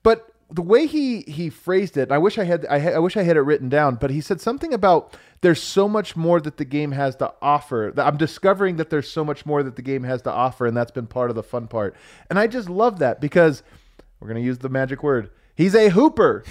but 0.02 0.34
the 0.50 0.62
way 0.62 0.86
he 0.88 1.22
he 1.22 1.50
phrased 1.50 1.98
it, 1.98 2.12
I 2.12 2.18
wish 2.18 2.38
I 2.38 2.46
had 2.46 2.66
I, 2.68 2.80
ha- 2.80 2.92
I 2.92 3.00
wish 3.00 3.18
I 3.18 3.24
had 3.24 3.38
it 3.38 3.42
written 3.42 3.70
down, 3.70 3.96
but 3.96 4.10
he 4.10 4.22
said 4.22 4.40
something 4.40 4.74
about 4.74 5.16
there's 5.42 5.62
so 5.62 5.88
much 5.88 6.16
more 6.16 6.40
that 6.40 6.58
the 6.58 6.66
game 6.66 6.94
has 6.94 7.16
to 7.18 7.34
offer. 7.42 7.92
That 7.94 8.08
I'm 8.08 8.18
discovering 8.18 8.78
that 8.78 8.90
there's 8.90 9.10
so 9.10 9.26
much 9.26 9.46
more 9.46 9.62
that 9.64 9.76
the 9.76 9.82
game 9.82 10.04
has 10.04 10.22
to 10.24 10.32
offer, 10.32 10.66
and 10.66 10.76
that's 10.76 10.92
been 10.92 11.08
part 11.08 11.30
of 11.30 11.36
the 11.36 11.44
fun 11.44 11.68
part. 11.68 11.96
And 12.30 12.40
I 12.40 12.48
just 12.48 12.70
love 12.70 13.00
that 13.00 13.20
because 13.20 13.62
we're 14.20 14.30
gonna 14.30 14.40
use 14.40 14.60
the 14.60 14.70
magic 14.70 15.04
word. 15.04 15.30
He's 15.54 15.76
a 15.76 15.90
hooper. 15.90 16.44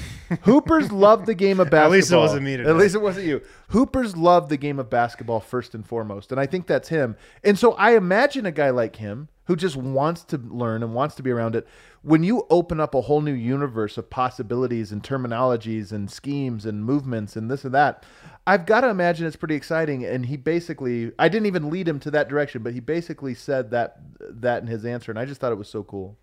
Hoopers 0.42 0.90
love 0.92 1.26
the 1.26 1.34
game 1.34 1.60
of 1.60 1.70
basketball. 1.70 1.84
At 1.84 1.90
least 1.92 2.12
it 2.12 2.16
wasn't 2.16 2.42
me 2.42 2.56
today. 2.56 2.68
At 2.68 2.76
least 2.76 2.96
it 2.96 3.00
wasn't 3.00 3.26
you. 3.26 3.40
Hoopers 3.68 4.16
love 4.16 4.48
the 4.48 4.56
game 4.56 4.80
of 4.80 4.90
basketball 4.90 5.40
first 5.40 5.74
and 5.74 5.86
foremost, 5.86 6.32
and 6.32 6.40
I 6.40 6.46
think 6.46 6.66
that's 6.66 6.88
him. 6.88 7.16
And 7.44 7.56
so 7.58 7.72
I 7.74 7.96
imagine 7.96 8.46
a 8.46 8.52
guy 8.52 8.70
like 8.70 8.96
him 8.96 9.28
who 9.46 9.56
just 9.56 9.76
wants 9.76 10.22
to 10.24 10.36
learn 10.38 10.82
and 10.82 10.94
wants 10.94 11.14
to 11.16 11.22
be 11.22 11.30
around 11.30 11.56
it. 11.56 11.66
When 12.02 12.22
you 12.22 12.46
open 12.50 12.78
up 12.80 12.94
a 12.94 13.00
whole 13.00 13.20
new 13.20 13.32
universe 13.32 13.96
of 13.98 14.10
possibilities 14.10 14.92
and 14.92 15.02
terminologies 15.02 15.92
and 15.92 16.10
schemes 16.10 16.66
and 16.66 16.84
movements 16.84 17.34
and 17.36 17.50
this 17.50 17.64
and 17.64 17.74
that, 17.74 18.04
I've 18.46 18.66
got 18.66 18.82
to 18.82 18.88
imagine 18.88 19.26
it's 19.26 19.36
pretty 19.36 19.54
exciting. 19.56 20.04
And 20.04 20.26
he 20.26 20.36
basically, 20.36 21.12
I 21.18 21.28
didn't 21.28 21.46
even 21.46 21.70
lead 21.70 21.88
him 21.88 21.98
to 22.00 22.10
that 22.12 22.28
direction, 22.28 22.62
but 22.62 22.74
he 22.74 22.80
basically 22.80 23.34
said 23.34 23.70
that 23.70 23.98
that 24.20 24.62
in 24.62 24.68
his 24.68 24.84
answer, 24.84 25.10
and 25.10 25.18
I 25.18 25.24
just 25.24 25.40
thought 25.40 25.52
it 25.52 25.58
was 25.58 25.68
so 25.68 25.82
cool. 25.82 26.16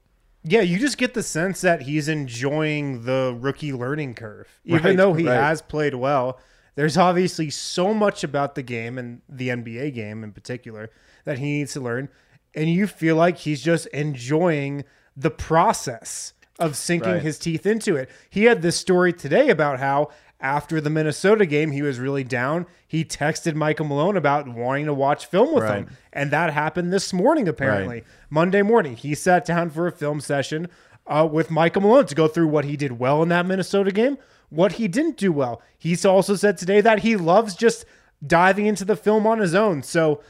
Yeah, 0.46 0.62
you 0.62 0.78
just 0.78 0.98
get 0.98 1.14
the 1.14 1.24
sense 1.24 1.62
that 1.62 1.84
he's 1.84 2.10
enjoying 2.10 3.06
the 3.06 3.38
rookie 3.40 3.72
learning 3.72 4.16
curve, 4.16 4.48
even 4.66 4.84
Right, 4.84 4.98
though 4.98 5.14
he 5.14 5.26
right. 5.26 5.36
has 5.36 5.62
played 5.62 5.96
well. 5.96 6.38
There's 6.76 6.98
obviously 6.98 7.50
so 7.50 7.94
much 7.94 8.24
about 8.24 8.56
the 8.56 8.64
game 8.64 8.98
and 8.98 9.22
the 9.30 9.50
NBA 9.50 9.94
game 9.94 10.24
in 10.24 10.32
particular 10.34 10.90
that 11.24 11.38
he 11.40 11.46
needs 11.46 11.74
to 11.74 11.80
learn. 11.80 12.10
And 12.56 12.70
you 12.70 12.88
feel 12.88 13.16
like 13.16 13.38
he's 13.40 13.62
just 13.62 13.88
enjoying 13.88 14.84
the 15.16 15.32
process 15.32 16.34
of 16.60 16.76
sinking 16.76 17.14
Right. 17.14 17.22
his 17.22 17.40
teeth 17.40 17.66
into 17.66 17.96
it. 17.96 18.10
He 18.30 18.46
had 18.46 18.62
this 18.62 18.76
story 18.76 19.12
today 19.14 19.50
about 19.50 19.80
how 19.80 20.10
after 20.40 20.82
the 20.82 20.90
Minnesota 20.90 21.46
game, 21.46 21.72
he 21.72 21.82
was 21.82 22.00
really 22.00 22.24
down. 22.24 22.66
He 22.88 23.06
texted 23.06 23.56
Michael 23.56 23.86
Malone 23.86 24.18
about 24.18 24.48
wanting 24.48 24.86
to 24.86 24.94
watch 24.94 25.26
film 25.26 25.54
with 25.54 25.64
Right. 25.64 25.78
him. 25.80 25.90
And 26.12 26.32
that 26.32 26.52
happened 26.54 26.92
this 26.92 27.14
morning, 27.14 27.48
apparently. 27.48 28.04
Monday 28.30 28.62
morning. 28.62 28.96
He 28.98 29.16
sat 29.16 29.46
down 29.46 29.70
for 29.70 29.88
a 29.88 29.92
film 29.92 30.20
session 30.20 30.68
uh, 31.08 31.28
with 31.32 31.50
Michael 31.50 31.82
Malone 31.82 32.06
to 32.08 32.16
go 32.16 32.28
through 32.28 32.48
what 32.48 32.66
he 32.66 32.76
did 32.78 33.00
well 33.00 33.24
in 33.24 33.30
that 33.30 33.46
Minnesota 33.46 33.92
game, 33.92 34.18
what 34.50 34.74
he 34.74 34.88
didn't 34.88 35.18
do 35.18 35.32
well. 35.32 35.62
He's 35.78 36.04
also 36.06 36.36
said 36.36 36.58
today 36.58 36.82
that 36.82 37.00
he 37.00 37.16
loves 37.16 37.56
just 37.56 37.86
diving 38.26 38.66
into 38.68 38.86
the 38.86 38.96
film 38.96 39.26
on 39.26 39.40
his 39.40 39.56
own. 39.56 39.82
So 39.82 40.22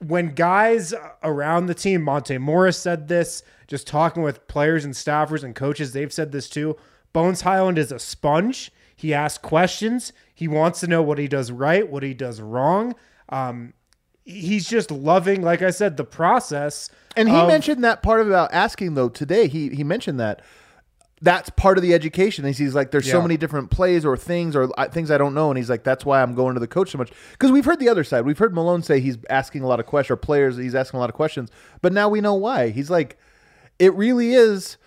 when 0.00 0.34
guys 0.34 0.94
around 1.22 1.66
the 1.66 1.74
team, 1.74 2.02
Monte 2.02 2.38
Morris 2.38 2.78
said 2.78 3.08
this, 3.08 3.42
just 3.66 3.86
talking 3.86 4.22
with 4.22 4.46
players 4.48 4.84
and 4.84 4.94
staffers 4.94 5.44
and 5.44 5.54
coaches, 5.54 5.92
they've 5.92 6.12
said 6.12 6.32
this 6.32 6.48
too. 6.48 6.76
Bones 7.12 7.42
Hyland 7.42 7.78
is 7.78 7.92
a 7.92 7.98
sponge. 7.98 8.72
He 8.96 9.14
asks 9.14 9.38
questions. 9.38 10.12
He 10.34 10.48
wants 10.48 10.80
to 10.80 10.86
know 10.86 11.02
what 11.02 11.18
he 11.18 11.28
does 11.28 11.50
right, 11.50 11.88
what 11.88 12.02
he 12.02 12.14
does 12.14 12.40
wrong. 12.40 12.94
Um, 13.28 13.74
he's 14.24 14.68
just 14.68 14.90
loving, 14.90 15.42
like 15.42 15.62
I 15.62 15.70
said, 15.70 15.96
the 15.96 16.04
process. 16.04 16.90
And 17.16 17.28
he 17.28 17.34
of- 17.34 17.48
mentioned 17.48 17.84
that 17.84 18.02
part 18.02 18.20
of 18.20 18.28
about 18.28 18.52
asking 18.52 18.94
though 18.94 19.08
today. 19.08 19.48
He 19.48 19.70
he 19.70 19.84
mentioned 19.84 20.20
that 20.20 20.42
that's 21.22 21.50
part 21.50 21.76
of 21.76 21.82
the 21.82 21.92
education. 21.92 22.44
He's, 22.46 22.56
he's 22.58 22.74
like, 22.74 22.90
there's 22.92 23.10
so 23.10 23.20
many 23.20 23.36
different 23.36 23.70
plays 23.70 24.04
or 24.06 24.16
things 24.16 24.56
or 24.56 24.70
uh, 24.78 24.88
things 24.88 25.10
I 25.10 25.18
don't 25.18 25.34
know, 25.34 25.50
and 25.50 25.58
he's 25.58 25.68
like, 25.68 25.84
that's 25.84 26.04
why 26.04 26.22
I'm 26.22 26.34
going 26.34 26.54
to 26.54 26.60
the 26.60 26.66
coach 26.66 26.90
so 26.92 26.98
much 26.98 27.10
because 27.32 27.50
we've 27.52 27.64
heard 27.66 27.78
the 27.78 27.88
other 27.90 28.04
side. 28.04 28.24
We've 28.24 28.38
heard 28.38 28.54
Malone 28.54 28.82
say 28.82 29.00
he's 29.00 29.18
asking 29.28 29.62
a 29.62 29.66
lot 29.66 29.80
of 29.80 29.86
questions, 29.86 30.12
or 30.14 30.16
players 30.16 30.56
he's 30.56 30.74
asking 30.74 30.96
a 30.98 31.00
lot 31.00 31.10
of 31.10 31.16
questions, 31.16 31.50
but 31.82 31.92
now 31.92 32.08
we 32.08 32.20
know 32.20 32.34
why. 32.34 32.70
He's 32.70 32.88
like, 32.90 33.18
it 33.78 33.92
really 33.94 34.32
is. 34.34 34.78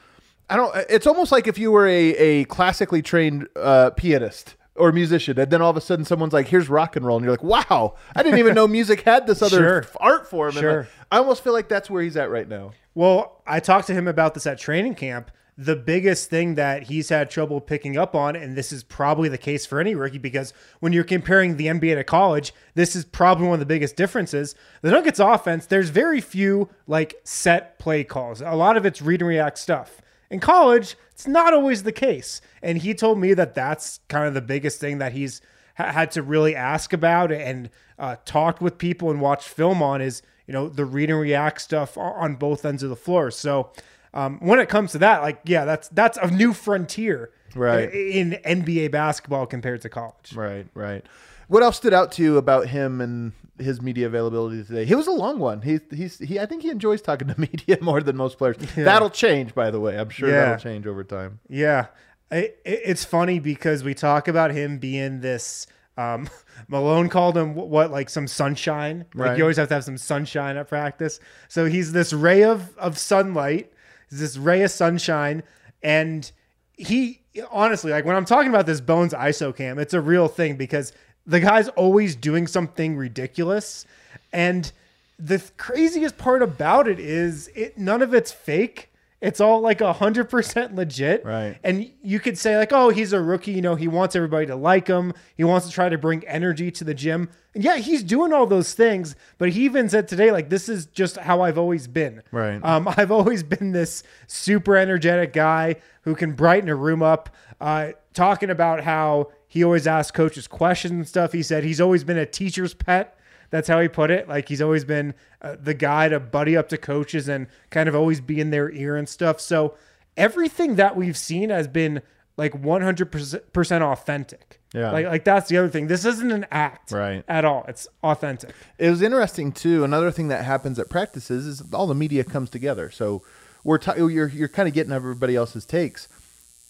I 0.49 0.55
don't. 0.55 0.75
It's 0.89 1.07
almost 1.07 1.31
like 1.31 1.47
if 1.47 1.57
you 1.57 1.71
were 1.71 1.87
a 1.87 2.15
a 2.15 2.45
classically 2.45 3.01
trained 3.01 3.47
uh, 3.55 3.91
pianist. 3.91 4.55
Or 4.75 4.91
musician, 4.91 5.37
and 5.37 5.51
then 5.51 5.61
all 5.61 5.69
of 5.69 5.77
a 5.77 5.81
sudden 5.81 6.03
someone's 6.03 6.33
like, 6.33 6.47
"Here's 6.47 6.67
rock 6.67 6.95
and 6.95 7.05
roll," 7.05 7.17
and 7.17 7.23
you're 7.23 7.31
like, 7.31 7.43
"Wow, 7.43 7.93
I 8.15 8.23
didn't 8.23 8.39
even 8.39 8.55
know 8.55 8.67
music 8.79 9.01
had 9.01 9.27
this 9.27 9.43
other 9.43 9.57
Sure. 9.57 9.81
f- 9.83 9.95
art 9.99 10.27
form." 10.27 10.49
And 10.49 10.57
Sure. 10.57 10.77
like, 10.79 10.89
I 11.11 11.17
almost 11.19 11.43
feel 11.43 11.53
like 11.53 11.69
that's 11.69 11.91
where 11.91 12.01
he's 12.01 12.17
at 12.17 12.31
right 12.31 12.49
now. 12.49 12.71
Well, 12.95 13.43
I 13.45 13.59
talked 13.59 13.85
to 13.85 13.93
him 13.93 14.07
about 14.07 14.33
this 14.33 14.47
at 14.47 14.57
training 14.57 14.95
camp. 14.95 15.29
The 15.57 15.75
biggest 15.75 16.29
thing 16.29 16.55
that 16.55 16.83
he's 16.83 17.09
had 17.09 17.29
trouble 17.29 17.61
picking 17.61 17.97
up 17.97 18.15
on, 18.15 18.35
and 18.35 18.55
this 18.55 18.71
is 18.71 18.83
probably 18.83 19.29
the 19.29 19.37
case 19.37 19.65
for 19.65 19.79
any 19.79 19.93
rookie, 19.93 20.17
because 20.17 20.51
when 20.79 20.93
you're 20.93 21.03
comparing 21.03 21.57
the 21.57 21.67
NBA 21.67 21.95
to 21.95 22.03
college, 22.03 22.53
this 22.73 22.95
is 22.95 23.05
probably 23.05 23.45
one 23.45 23.55
of 23.55 23.59
the 23.59 23.65
biggest 23.65 23.95
differences. 23.95 24.55
The 24.81 24.91
Nuggets 24.91 25.19
offense, 25.19 25.67
there's 25.67 25.89
very 25.89 26.21
few 26.21 26.69
like 26.87 27.21
set 27.23 27.77
play 27.77 28.03
calls. 28.03 28.41
A 28.41 28.53
lot 28.53 28.77
of 28.77 28.85
it's 28.85 29.01
read 29.01 29.21
and 29.21 29.29
react 29.29 29.59
stuff. 29.59 30.01
In 30.31 30.39
college, 30.39 30.95
it's 31.11 31.27
not 31.27 31.53
always 31.53 31.83
the 31.83 31.91
case. 31.91 32.41
And 32.63 32.79
he 32.79 32.95
told 32.95 33.19
me 33.19 33.35
that 33.35 33.53
that's 33.53 33.99
kind 34.07 34.27
of 34.27 34.33
the 34.33 34.41
biggest 34.41 34.79
thing 34.79 34.97
that 34.97 35.11
he's 35.11 35.41
ha- 35.77 35.91
had 35.91 36.09
to 36.11 36.23
really 36.23 36.55
ask 36.55 36.91
about 36.93 37.31
and 37.31 37.69
uh, 37.99 38.15
talked 38.25 38.59
with 38.59 38.79
people 38.79 39.11
and 39.11 39.21
watched 39.21 39.47
film 39.47 39.83
on 39.83 40.01
is, 40.01 40.23
you 40.47 40.53
know, 40.53 40.69
the 40.69 40.85
read 40.85 41.11
and 41.11 41.19
react 41.19 41.61
stuff 41.61 41.97
on 41.97 42.35
both 42.35 42.65
ends 42.65 42.81
of 42.81 42.89
the 42.89 42.95
floor. 42.95 43.29
So 43.29 43.71
um, 44.13 44.39
when 44.41 44.59
it 44.59 44.69
comes 44.69 44.91
to 44.93 44.99
that, 44.99 45.21
like, 45.21 45.39
yeah, 45.45 45.65
that's 45.65 45.89
that's 45.89 46.17
a 46.17 46.27
new 46.29 46.53
frontier 46.53 47.31
Right. 47.55 47.89
i- 47.89 47.91
in 47.95 48.33
NBA 48.45 48.91
basketball 48.91 49.45
compared 49.45 49.81
to 49.81 49.89
college. 49.89 50.33
Right, 50.35 50.67
right. 50.73 51.05
What 51.47 51.61
else 51.63 51.77
stood 51.77 51.93
out 51.93 52.11
to 52.13 52.23
you 52.23 52.37
about 52.37 52.67
him 52.67 53.01
and 53.01 53.33
his 53.59 53.81
media 53.81 54.07
availability 54.07 54.63
today? 54.63 54.85
He 54.85 54.95
was 54.95 55.07
a 55.07 55.11
long 55.11 55.39
one. 55.39 55.61
He 55.61 55.79
he's 55.91 56.17
he. 56.19 56.39
I 56.39 56.45
think 56.45 56.63
he 56.63 56.69
enjoys 56.69 57.01
talking 57.01 57.27
to 57.33 57.39
media 57.39 57.77
more 57.81 58.01
than 58.01 58.15
most 58.17 58.37
players. 58.37 58.57
That'll 58.75 59.09
change, 59.09 59.53
by 59.53 59.69
the 59.71 59.79
way. 59.79 59.97
I'm 59.99 60.09
sure 60.09 60.29
Yeah. 60.29 60.45
that'll 60.45 60.57
change 60.63 60.87
over 60.87 61.03
time. 61.03 61.39
Yeah, 61.49 61.87
it, 62.31 62.59
it- 62.65 62.81
it's 62.85 63.03
funny 63.05 63.39
because 63.39 63.83
we 63.83 63.93
talk 63.93 64.27
about 64.27 64.51
him 64.51 64.77
being 64.79 65.19
this. 65.21 65.67
Um, 65.97 66.27
Malone 66.69 67.09
called 67.09 67.37
him 67.37 67.53
wh- 67.53 67.69
what, 67.69 67.91
like 67.91 68.09
some 68.09 68.25
sunshine. 68.27 69.05
Like 69.13 69.29
Right. 69.29 69.37
you 69.37 69.43
always 69.43 69.57
have 69.57 69.67
to 69.67 69.73
have 69.75 69.83
some 69.83 69.97
sunshine 69.97 70.57
at 70.57 70.67
practice. 70.67 71.19
So 71.49 71.65
he's 71.65 71.91
this 71.91 72.13
ray 72.13 72.43
of 72.43 72.75
of 72.77 72.97
sunlight. 72.97 73.71
This 74.19 74.37
ray 74.37 74.63
of 74.63 74.71
sunshine, 74.71 75.43
and 75.81 76.31
he 76.73 77.21
honestly, 77.51 77.91
like 77.91 78.05
when 78.05 78.15
I'm 78.15 78.25
talking 78.25 78.49
about 78.49 78.65
this 78.65 78.81
Bones 78.81 79.13
ISO 79.13 79.55
cam, 79.55 79.79
it's 79.79 79.93
a 79.93 80.01
real 80.01 80.27
thing 80.27 80.55
because 80.55 80.93
the 81.25 81.39
guy's 81.39 81.69
always 81.69 82.15
doing 82.15 82.47
something 82.47 82.95
ridiculous, 82.95 83.85
and 84.31 84.71
the 85.19 85.41
craziest 85.57 86.17
part 86.17 86.41
about 86.41 86.87
it 86.87 86.99
is 86.99 87.49
it 87.55 87.77
none 87.77 88.01
of 88.01 88.13
it's 88.13 88.31
fake. 88.31 88.89
It's 89.23 89.39
all 89.39 89.61
like 89.61 89.79
a 89.79 89.93
hundred 89.93 90.29
percent 90.29 90.75
legit. 90.75 91.23
Right. 91.23 91.57
And 91.63 91.89
you 92.03 92.19
could 92.19 92.37
say, 92.37 92.57
like, 92.57 92.73
oh, 92.73 92.89
he's 92.89 93.13
a 93.13 93.21
rookie, 93.21 93.53
you 93.53 93.61
know, 93.61 93.75
he 93.75 93.87
wants 93.87 94.15
everybody 94.15 94.45
to 94.47 94.55
like 94.55 94.87
him. 94.87 95.13
He 95.35 95.45
wants 95.45 95.65
to 95.65 95.71
try 95.71 95.87
to 95.87 95.97
bring 95.97 96.27
energy 96.27 96.69
to 96.71 96.83
the 96.83 96.93
gym. 96.93 97.29
And 97.55 97.63
yeah, 97.63 97.77
he's 97.77 98.03
doing 98.03 98.33
all 98.33 98.45
those 98.45 98.73
things, 98.73 99.15
but 99.37 99.49
he 99.49 99.63
even 99.63 99.87
said 99.87 100.07
today, 100.07 100.31
like, 100.31 100.49
this 100.49 100.67
is 100.67 100.87
just 100.87 101.17
how 101.17 101.41
I've 101.41 101.57
always 101.57 101.87
been. 101.87 102.21
Right. 102.31 102.59
Um, 102.63 102.87
I've 102.97 103.11
always 103.11 103.43
been 103.43 103.71
this 103.71 104.03
super 104.27 104.75
energetic 104.75 105.31
guy 105.31 105.77
who 106.01 106.15
can 106.15 106.33
brighten 106.33 106.67
a 106.67 106.75
room 106.75 107.01
up. 107.01 107.29
Uh, 107.61 107.93
talking 108.13 108.49
about 108.49 108.83
how 108.83 109.31
he 109.47 109.63
always 109.63 109.87
asks 109.87 110.11
coaches 110.11 110.47
questions 110.47 110.91
and 110.91 111.07
stuff. 111.07 111.31
He 111.31 111.43
said 111.43 111.63
he's 111.63 111.79
always 111.79 112.03
been 112.03 112.17
a 112.17 112.25
teacher's 112.25 112.73
pet. 112.73 113.17
That's 113.53 113.67
how 113.67 113.79
he 113.79 113.87
put 113.87 114.09
it. 114.09 114.27
Like 114.27 114.49
he's 114.49 114.63
always 114.63 114.83
been 114.83 115.13
uh, 115.39 115.57
the 115.61 115.75
guy 115.75 116.09
to 116.09 116.19
buddy 116.19 116.57
up 116.57 116.69
to 116.69 116.77
coaches 116.77 117.29
and 117.29 117.45
kind 117.69 117.87
of 117.87 117.93
always 117.93 118.19
be 118.19 118.41
in 118.41 118.49
their 118.49 118.71
ear 118.71 118.95
and 118.97 119.07
stuff. 119.07 119.39
So 119.39 119.75
everything 120.17 120.73
that 120.77 120.95
we've 120.97 121.15
seen 121.15 121.51
has 121.51 121.67
been 121.67 122.01
like 122.35 122.53
100% 122.53 123.81
authentic. 123.81 124.59
Yeah. 124.73 124.91
Like, 124.91 125.05
like 125.05 125.23
that's 125.23 125.49
the 125.49 125.57
other 125.57 125.69
thing. 125.69 125.85
This 125.85 126.03
isn't 126.03 126.31
an 126.31 126.47
act 126.51 126.91
Right. 126.91 127.23
at 127.27 127.45
all. 127.45 127.63
It's 127.67 127.87
authentic. 128.03 128.55
It 128.79 128.89
was 128.89 129.03
interesting 129.03 129.51
too. 129.51 129.83
Another 129.83 130.09
thing 130.09 130.29
that 130.29 130.43
happens 130.45 130.79
at 130.79 130.89
practices 130.89 131.45
is 131.45 131.61
all 131.73 131.85
the 131.85 131.93
media 131.93 132.23
comes 132.23 132.49
together. 132.49 132.89
So 132.89 133.21
we're 133.63 133.77
t- 133.77 133.91
you're 133.97 134.29
you're 134.29 134.47
kind 134.47 134.67
of 134.67 134.73
getting 134.73 134.91
everybody 134.91 135.35
else's 135.35 135.63
takes. 135.65 136.07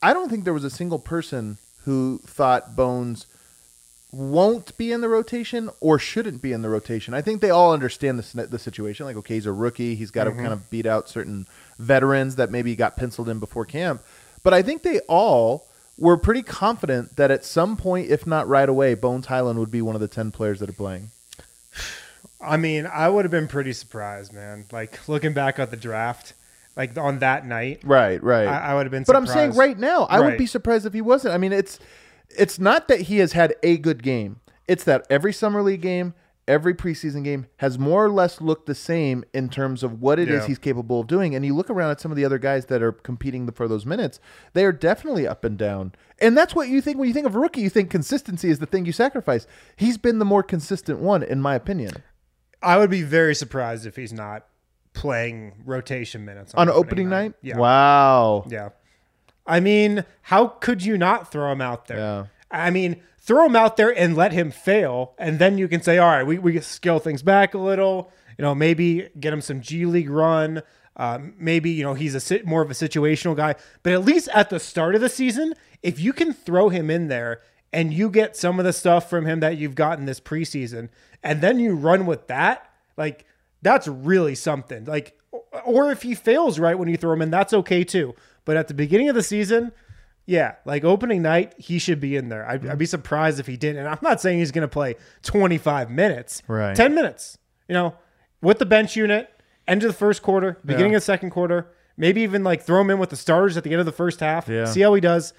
I 0.01 0.11
don't 0.13 0.27
think 0.29 0.43
there 0.43 0.53
was 0.53 0.65
a 0.65 0.69
single 0.69 0.99
person 0.99 1.59
who 1.85 2.19
thought 2.25 2.75
Bones 2.75 3.25
won't 4.13 4.77
be 4.77 4.91
in 4.91 5.01
the 5.01 5.09
rotation 5.09 5.71
or 5.79 5.97
shouldn't 5.97 6.39
be 6.39 6.53
in 6.53 6.61
the 6.61 6.69
rotation. 6.69 7.15
I 7.15 7.21
think 7.21 7.41
they 7.41 7.49
all 7.49 7.73
understand 7.73 8.19
the 8.19 8.45
the 8.45 8.59
situation. 8.59 9.07
Like, 9.07 9.15
okay, 9.17 9.33
he's 9.33 9.47
a 9.47 9.51
rookie. 9.51 9.95
He's 9.95 10.11
got 10.11 10.25
to 10.25 10.29
mm-hmm. 10.29 10.39
kind 10.39 10.53
of 10.53 10.69
beat 10.69 10.85
out 10.85 11.09
certain 11.09 11.47
veterans 11.79 12.35
that 12.35 12.51
maybe 12.51 12.75
got 12.75 12.95
penciled 12.95 13.27
in 13.27 13.39
before 13.39 13.65
camp. 13.65 14.03
But 14.43 14.53
I 14.53 14.61
think 14.61 14.83
they 14.83 14.99
all 15.07 15.65
were 15.97 16.15
pretty 16.15 16.43
confident 16.43 17.15
that 17.15 17.31
at 17.31 17.43
some 17.43 17.75
point, 17.75 18.11
if 18.11 18.27
not 18.27 18.47
right 18.47 18.69
away, 18.69 18.93
Bones 18.93 19.25
Hyland 19.25 19.57
would 19.57 19.71
be 19.71 19.81
one 19.81 19.95
of 19.95 20.01
the 20.01 20.07
ten 20.07 20.29
players 20.29 20.59
that 20.59 20.69
are 20.69 20.73
playing. 20.73 21.09
I 22.39 22.57
mean, 22.57 22.85
I 22.85 23.09
would 23.09 23.25
have 23.25 23.31
been 23.31 23.47
pretty 23.47 23.73
surprised, 23.73 24.31
man. 24.31 24.65
Like 24.71 25.07
looking 25.07 25.33
back 25.33 25.57
at 25.57 25.71
the 25.71 25.77
draft, 25.77 26.33
like 26.75 26.95
on 26.99 27.19
that 27.19 27.47
night, 27.47 27.81
Right, 27.83 28.21
right. 28.21 28.45
I, 28.45 28.59
I 28.59 28.75
would 28.75 28.85
have 28.85 28.91
been. 28.91 29.05
Surprised. 29.05 29.25
But 29.25 29.31
I'm 29.31 29.35
saying 29.35 29.57
right 29.57 29.79
now, 29.79 30.03
I 30.03 30.19
would 30.19 30.27
Right. 30.27 30.37
be 30.37 30.45
surprised 30.45 30.85
if 30.85 30.93
he 30.93 31.01
wasn't. 31.01 31.33
I 31.33 31.39
mean, 31.39 31.53
it's 31.53 31.79
it's 32.37 32.59
not 32.59 32.87
that 32.87 33.01
he 33.01 33.17
has 33.19 33.33
had 33.33 33.55
a 33.63 33.77
good 33.77 34.03
game. 34.03 34.39
It's 34.67 34.83
that 34.85 35.05
every 35.09 35.33
summer 35.33 35.61
league 35.61 35.81
game, 35.81 36.13
every 36.47 36.73
preseason 36.73 37.23
game 37.23 37.45
has 37.57 37.79
more 37.79 38.03
or 38.05 38.09
less 38.09 38.41
looked 38.41 38.65
the 38.65 38.75
same 38.75 39.23
in 39.33 39.47
terms 39.49 39.81
of 39.83 40.01
what 40.01 40.19
it 40.19 40.29
is 40.29 40.41
Yeah. 40.41 40.47
he's 40.47 40.57
capable 40.59 40.99
of 41.01 41.07
doing. 41.07 41.33
And 41.35 41.45
you 41.45 41.55
look 41.55 41.69
around 41.69 41.91
at 41.91 42.01
some 42.01 42.11
of 42.11 42.17
the 42.17 42.25
other 42.25 42.37
guys 42.37 42.65
that 42.65 42.81
are 42.81 42.91
competing 42.91 43.49
for 43.51 43.67
those 43.67 43.85
minutes, 43.85 44.19
they 44.53 44.65
are 44.65 44.71
definitely 44.73 45.25
up 45.27 45.43
and 45.43 45.57
down. 45.57 45.93
And 46.19 46.37
that's 46.37 46.53
what 46.55 46.67
you 46.69 46.81
think 46.81 46.97
when 46.97 47.07
you 47.07 47.13
think 47.13 47.25
of 47.27 47.35
a 47.35 47.39
rookie. 47.39 47.61
You 47.61 47.69
think 47.69 47.89
consistency 47.89 48.49
is 48.49 48.59
the 48.59 48.65
thing 48.65 48.85
you 48.85 48.91
sacrifice. 48.91 49.47
He's 49.75 49.97
been 49.97 50.19
the 50.19 50.25
more 50.25 50.43
consistent 50.43 50.99
one, 50.99 51.23
in 51.23 51.41
my 51.41 51.55
opinion. 51.55 51.91
I 52.61 52.77
would 52.77 52.89
be 52.89 53.03
very 53.03 53.35
surprised 53.35 53.85
if 53.85 53.95
he's 53.95 54.13
not 54.13 54.45
playing 54.93 55.53
rotation 55.65 56.23
minutes 56.23 56.53
On 56.53 56.69
opening 56.69 57.09
night, 57.09 57.33
Yeah, 57.41 57.57
wow, 57.57 58.45
yeah. 58.47 58.69
I 59.45 59.59
mean, 59.59 60.05
how 60.23 60.47
could 60.47 60.83
you 60.83 60.97
not 60.97 61.31
throw 61.31 61.51
him 61.51 61.61
out 61.61 61.87
there? 61.87 61.97
Yeah. 61.97 62.25
I 62.49 62.69
mean, 62.69 63.01
throw 63.19 63.45
him 63.45 63.55
out 63.55 63.77
there 63.77 63.97
and 63.97 64.15
let 64.15 64.31
him 64.31 64.51
fail, 64.51 65.13
and 65.17 65.39
then 65.39 65.57
you 65.57 65.67
can 65.67 65.81
say, 65.81 65.97
all 65.97 66.09
right, 66.09 66.25
we 66.25 66.37
we 66.37 66.59
scale 66.61 66.99
things 66.99 67.23
back 67.23 67.53
a 67.53 67.57
little. 67.57 68.11
You 68.37 68.43
know, 68.43 68.55
maybe 68.55 69.09
get 69.19 69.33
him 69.33 69.41
some 69.41 69.61
G 69.61 69.85
League 69.85 70.09
run. 70.09 70.61
Um, 70.95 71.33
maybe 71.39 71.71
you 71.71 71.83
know 71.83 71.95
he's 71.95 72.13
a 72.13 72.19
sit- 72.19 72.45
more 72.45 72.61
of 72.61 72.69
a 72.69 72.75
situational 72.75 73.35
guy, 73.35 73.55
but 73.81 73.93
at 73.93 74.05
least 74.05 74.29
at 74.33 74.49
the 74.49 74.59
start 74.59 74.93
of 74.95 75.01
the 75.01 75.09
season, 75.09 75.53
if 75.81 75.99
you 75.99 76.13
can 76.13 76.33
throw 76.33 76.69
him 76.69 76.89
in 76.89 77.07
there 77.07 77.41
and 77.71 77.91
you 77.91 78.09
get 78.09 78.37
some 78.37 78.59
of 78.59 78.65
the 78.65 78.73
stuff 78.73 79.09
from 79.09 79.25
him 79.25 79.39
that 79.39 79.57
you've 79.57 79.73
gotten 79.73 80.05
this 80.05 80.19
preseason, 80.19 80.89
and 81.23 81.41
then 81.41 81.57
you 81.59 81.75
run 81.75 82.05
with 82.05 82.27
that, 82.27 82.69
like 82.97 83.25
that's 83.63 83.87
really 83.87 84.35
something. 84.35 84.85
Like, 84.85 85.17
or 85.65 85.91
if 85.91 86.03
he 86.03 86.13
fails 86.13 86.59
right 86.59 86.77
when 86.77 86.89
you 86.89 86.97
throw 86.97 87.13
him 87.13 87.23
in, 87.23 87.31
that's 87.31 87.53
okay 87.53 87.83
too. 87.83 88.13
But 88.45 88.57
at 88.57 88.67
the 88.67 88.73
beginning 88.73 89.09
of 89.09 89.15
the 89.15 89.23
season, 89.23 89.71
Yeah, 90.25 90.55
like 90.65 90.83
opening 90.83 91.21
night, 91.21 91.53
he 91.57 91.79
should 91.79 91.99
be 91.99 92.15
in 92.15 92.29
there. 92.29 92.47
I'd, 92.47 92.65
I'd 92.67 92.77
be 92.77 92.85
surprised 92.85 93.39
if 93.39 93.47
he 93.47 93.57
didn't. 93.57 93.79
And 93.79 93.87
I'm 93.89 93.99
not 94.01 94.21
saying 94.21 94.39
he's 94.39 94.51
going 94.51 94.61
to 94.63 94.67
play 94.69 94.95
25 95.23 95.89
minutes, 95.91 96.41
Right. 96.47 96.75
10 96.75 96.95
minutes, 96.95 97.37
you 97.67 97.73
know, 97.73 97.95
with 98.41 98.59
the 98.59 98.65
bench 98.65 98.95
unit, 98.95 99.29
end 99.67 99.83
of 99.83 99.89
the 99.89 99.93
first 99.97 100.21
quarter, 100.21 100.57
beginning 100.65 100.91
Yeah. 100.91 100.97
of 100.97 101.01
the 101.03 101.05
second 101.05 101.29
quarter, 101.31 101.67
maybe 101.97 102.21
even 102.21 102.43
like 102.43 102.61
throw 102.63 102.81
him 102.81 102.89
in 102.89 102.99
with 102.99 103.09
the 103.09 103.15
starters 103.15 103.57
at 103.57 103.63
the 103.63 103.71
end 103.71 103.79
of 103.79 103.85
the 103.85 103.91
first 103.91 104.19
half. 104.19 104.47
Yeah. 104.47 104.65
See 104.65 104.81
how 104.81 104.93
he 104.93 105.01
does. 105.01 105.33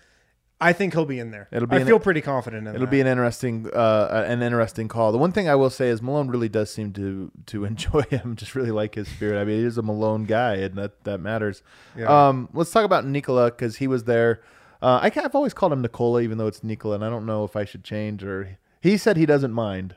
I 0.65 0.73
think 0.73 0.95
he'll 0.95 1.05
be 1.05 1.19
in 1.19 1.31
there. 1.31 1.49
It'll 1.53 1.69
be 1.69 1.77
I 1.77 1.81
an- 1.81 1.87
feel 1.87 1.99
pretty 2.01 2.21
confident 2.21 2.67
in 2.67 2.75
It'll 2.75 2.87
that. 2.87 2.91
be 2.91 3.01
an 3.01 3.07
interesting, 3.07 3.69
uh, 3.75 4.25
an 4.27 4.43
interesting 4.43 4.89
call. 4.89 5.13
The 5.13 5.19
one 5.19 5.31
thing 5.33 5.49
I 5.49 5.55
will 5.55 5.71
say 5.71 5.89
is 5.89 6.01
Malone 6.01 6.29
really 6.29 6.49
does 6.49 6.73
seem 6.73 6.93
to 6.95 7.31
to 7.47 7.65
enjoy 7.73 8.03
him. 8.03 8.37
Just 8.37 8.55
really 8.55 8.71
like 8.71 8.95
his 8.95 9.09
spirit. 9.09 9.41
I 9.41 9.45
mean, 9.45 9.59
he 9.61 9.65
is 9.65 9.79
a 9.79 9.83
Malone 9.83 10.25
guy, 10.25 10.55
and 10.55 10.75
that 10.77 11.05
that 11.05 11.21
matters. 11.21 11.63
Yeah. 11.97 12.29
Um, 12.29 12.49
let's 12.53 12.71
talk 12.71 12.85
about 12.85 13.05
Nikola 13.07 13.47
because 13.51 13.77
he 13.77 13.87
was 13.87 14.05
there. 14.05 14.41
Uh, 14.83 14.99
I 15.03 15.09
have 15.21 15.35
always 15.35 15.55
called 15.55 15.73
him 15.73 15.81
Nicola, 15.83 16.21
even 16.21 16.39
though 16.39 16.47
it's 16.47 16.63
Nikola, 16.65 16.97
and 16.97 17.05
I 17.05 17.09
don't 17.11 17.27
know 17.27 17.45
if 17.45 17.57
I 17.57 17.65
should 17.65 17.85
change 17.85 18.25
or. 18.25 18.59
He 18.81 18.97
said 18.99 19.17
he 19.17 19.25
doesn't 19.27 19.53
mind. 19.53 19.97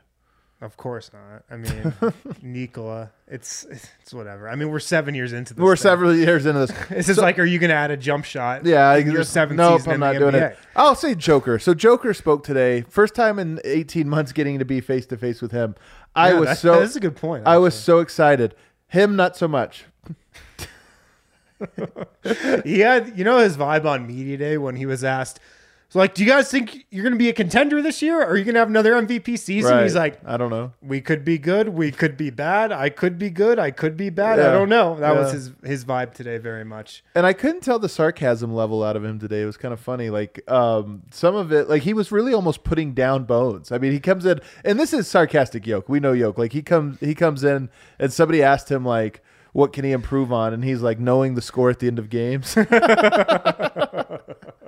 Of 0.62 0.76
course 0.76 1.10
not. 1.12 1.44
I 1.50 1.56
mean, 1.56 1.92
Nikola, 2.42 3.10
it's 3.30 3.64
it's 3.64 4.12
whatever. 4.14 4.48
I 4.48 4.54
mean, 4.56 4.70
we're 4.70 4.78
seven 4.80 5.14
years 5.14 5.32
into 5.32 5.54
this. 5.54 5.62
We're 5.62 5.76
thing. 5.76 5.82
several 5.82 6.14
years 6.14 6.46
into 6.46 6.66
this. 6.66 6.72
It's 6.90 7.06
just 7.06 7.20
like, 7.20 7.38
are 7.38 7.44
you 7.44 7.58
going 7.58 7.70
to 7.70 7.76
add 7.76 7.90
a 7.90 7.96
jump 7.96 8.24
shot? 8.24 8.64
Yeah, 8.64 8.90
in 8.94 9.08
I 9.08 9.10
your 9.10 9.20
just- 9.22 9.32
seventh 9.32 9.58
nope, 9.58 9.86
I'm 9.86 10.00
not 10.00 10.14
doing 10.16 10.34
NBA? 10.34 10.52
it. 10.52 10.58
I'll 10.74 10.94
say 10.94 11.14
Joker. 11.14 11.58
So 11.58 11.74
Joker 11.74 12.14
spoke 12.14 12.44
today. 12.44 12.82
First 12.88 13.14
time 13.14 13.38
in 13.38 13.60
18 13.64 14.08
months 14.08 14.32
getting 14.32 14.58
to 14.58 14.64
be 14.64 14.80
face 14.80 15.06
to 15.06 15.16
face 15.16 15.40
with 15.42 15.52
him. 15.52 15.74
I 16.16 16.32
Yeah, 16.32 16.38
was 16.40 16.58
so. 16.58 16.80
that's 16.80 16.96
a 16.96 17.00
good 17.00 17.16
point, 17.16 17.46
I 17.46 17.58
was 17.58 17.74
so 17.78 17.98
excited. 18.00 18.54
Him, 18.88 19.14
not 19.16 19.36
so 19.36 19.46
much. 19.46 19.84
He 22.64 22.80
had, 22.80 23.18
you 23.18 23.24
know, 23.24 23.38
his 23.38 23.56
vibe 23.56 23.84
on 23.84 24.06
media 24.06 24.36
day 24.36 24.58
when 24.58 24.76
he 24.76 24.86
was 24.86 25.02
asked, 25.02 25.40
"So, 25.90 25.98
like, 25.98 26.14
do 26.14 26.22
you 26.22 26.28
guys 26.28 26.50
think 26.50 26.86
you're 26.90 27.02
going 27.02 27.14
to 27.14 27.18
be 27.18 27.28
a 27.28 27.32
contender 27.32 27.80
this 27.80 28.02
year? 28.02 28.20
Or 28.20 28.26
are 28.26 28.36
you 28.36 28.44
going 28.44 28.54
to 28.54 28.60
have 28.60 28.68
another 28.68 28.92
MVP 28.92 29.38
season?" 29.38 29.72
Right. 29.72 29.82
He's 29.84 29.94
like, 29.94 30.20
I 30.26 30.36
don't 30.36 30.50
know. 30.50 30.72
"We 30.82 31.00
could 31.00 31.24
be 31.24 31.38
good. 31.38 31.70
We 31.70 31.90
could 31.90 32.16
be 32.16 32.30
bad. 32.30 32.72
I 32.72 32.90
could 32.90 33.18
be 33.18 33.30
good. 33.30 33.58
I 33.58 33.70
could 33.70 33.96
be 33.96 34.10
bad. 34.10 34.38
Yeah. 34.38 34.48
I 34.48 34.52
don't 34.52 34.68
know." 34.68 34.96
That 35.00 35.14
was 35.16 35.32
his 35.32 35.52
his 35.64 35.84
vibe 35.84 36.12
today, 36.14 36.38
very 36.38 36.64
much. 36.64 37.02
And 37.14 37.24
I 37.24 37.32
couldn't 37.32 37.62
tell 37.62 37.78
the 37.78 37.88
sarcasm 37.88 38.52
level 38.54 38.84
out 38.84 38.96
of 38.96 39.04
him 39.04 39.18
today. 39.18 39.42
It 39.42 39.46
was 39.46 39.56
kind 39.56 39.72
of 39.72 39.80
funny. 39.80 40.10
Like 40.10 40.40
um, 40.50 41.02
some 41.10 41.34
of 41.34 41.52
it, 41.52 41.68
like 41.68 41.82
he 41.82 41.94
was 41.94 42.12
really 42.12 42.34
almost 42.34 42.64
putting 42.64 42.92
down 42.92 43.24
bones. 43.24 43.72
I 43.72 43.78
mean, 43.78 43.92
he 43.92 44.00
comes 44.00 44.26
in, 44.26 44.40
and 44.64 44.78
this 44.78 44.92
is 44.92 45.08
sarcastic 45.08 45.66
yoke. 45.66 45.88
We 45.88 46.00
know 46.00 46.12
yoke. 46.12 46.38
Like 46.38 46.52
he 46.52 46.62
comes, 46.62 47.00
he 47.00 47.14
comes 47.14 47.44
in, 47.44 47.70
and 47.98 48.12
somebody 48.12 48.42
asked 48.42 48.70
him 48.70 48.84
like, 48.84 49.22
"What 49.52 49.72
can 49.72 49.84
he 49.84 49.92
improve 49.92 50.32
on?" 50.32 50.52
And 50.52 50.64
he's 50.64 50.82
like, 50.82 50.98
"Knowing 50.98 51.34
the 51.34 51.42
score 51.42 51.70
at 51.70 51.78
the 51.78 51.86
end 51.86 51.98
of 51.98 52.10
games." 52.10 52.56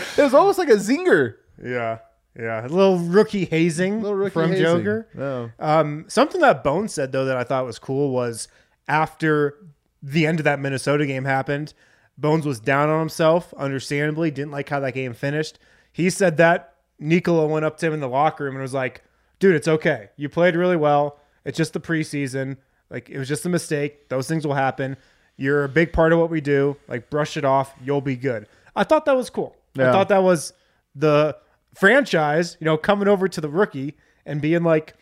it 0.18 0.22
was 0.22 0.34
almost 0.34 0.58
like 0.58 0.68
a 0.68 0.76
zinger. 0.76 1.36
Yeah, 1.62 1.98
yeah, 2.38 2.66
a 2.66 2.68
little 2.68 2.98
rookie 2.98 3.44
hazing 3.44 4.02
Little 4.02 4.16
rookie 4.16 4.32
from 4.32 4.50
hazing. 4.50 4.64
Joker. 4.64 5.08
No. 5.14 5.50
Um, 5.58 6.06
something 6.08 6.40
that 6.40 6.64
Bone 6.64 6.88
said 6.88 7.12
though 7.12 7.24
that 7.26 7.36
I 7.36 7.44
thought 7.44 7.64
was 7.66 7.78
cool 7.78 8.10
was 8.10 8.48
after 8.88 9.58
the 10.02 10.26
end 10.26 10.40
of 10.40 10.44
that 10.44 10.58
Minnesota 10.60 11.06
game 11.06 11.24
happened, 11.24 11.74
Bones 12.18 12.44
was 12.44 12.60
down 12.60 12.88
on 12.88 12.98
himself, 12.98 13.54
understandably, 13.56 14.30
didn't 14.30 14.50
like 14.50 14.68
how 14.68 14.80
that 14.80 14.94
game 14.94 15.14
finished. 15.14 15.58
He 15.92 16.10
said 16.10 16.36
that 16.38 16.74
Nikola 16.98 17.46
went 17.46 17.64
up 17.64 17.76
to 17.78 17.86
him 17.86 17.94
in 17.94 18.00
the 18.00 18.08
locker 18.08 18.44
room 18.44 18.54
and 18.54 18.62
was 18.62 18.74
like, 18.74 19.02
"Dude, 19.38 19.54
it's 19.54 19.68
okay. 19.68 20.10
You 20.16 20.28
played 20.28 20.56
really 20.56 20.76
well. 20.76 21.18
It's 21.44 21.58
just 21.58 21.72
the 21.72 21.80
preseason. 21.80 22.56
Like 22.90 23.08
it 23.10 23.18
was 23.18 23.28
just 23.28 23.46
a 23.46 23.48
mistake. 23.48 24.08
Those 24.08 24.28
things 24.28 24.46
will 24.46 24.54
happen. 24.54 24.96
You're 25.36 25.64
a 25.64 25.68
big 25.68 25.92
part 25.92 26.12
of 26.12 26.18
what 26.18 26.30
we 26.30 26.40
do. 26.40 26.76
Like 26.88 27.10
brush 27.10 27.36
it 27.36 27.44
off. 27.44 27.74
You'll 27.84 28.00
be 28.00 28.16
good." 28.16 28.46
I 28.74 28.84
thought 28.84 29.04
that 29.04 29.16
was 29.16 29.28
cool. 29.28 29.54
I 29.78 29.92
thought 29.92 30.08
that 30.10 30.22
was 30.22 30.52
the 30.94 31.36
franchise, 31.74 32.56
you 32.60 32.64
know, 32.66 32.76
coming 32.76 33.08
over 33.08 33.28
to 33.28 33.40
the 33.40 33.48
rookie 33.48 33.96
and 34.26 34.40
being 34.40 34.62
like, 34.62 34.94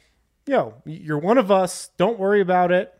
yo, 0.46 0.74
you're 0.84 1.18
one 1.18 1.38
of 1.38 1.50
us. 1.50 1.90
Don't 1.96 2.18
worry 2.18 2.40
about 2.40 2.70
it. 2.72 2.92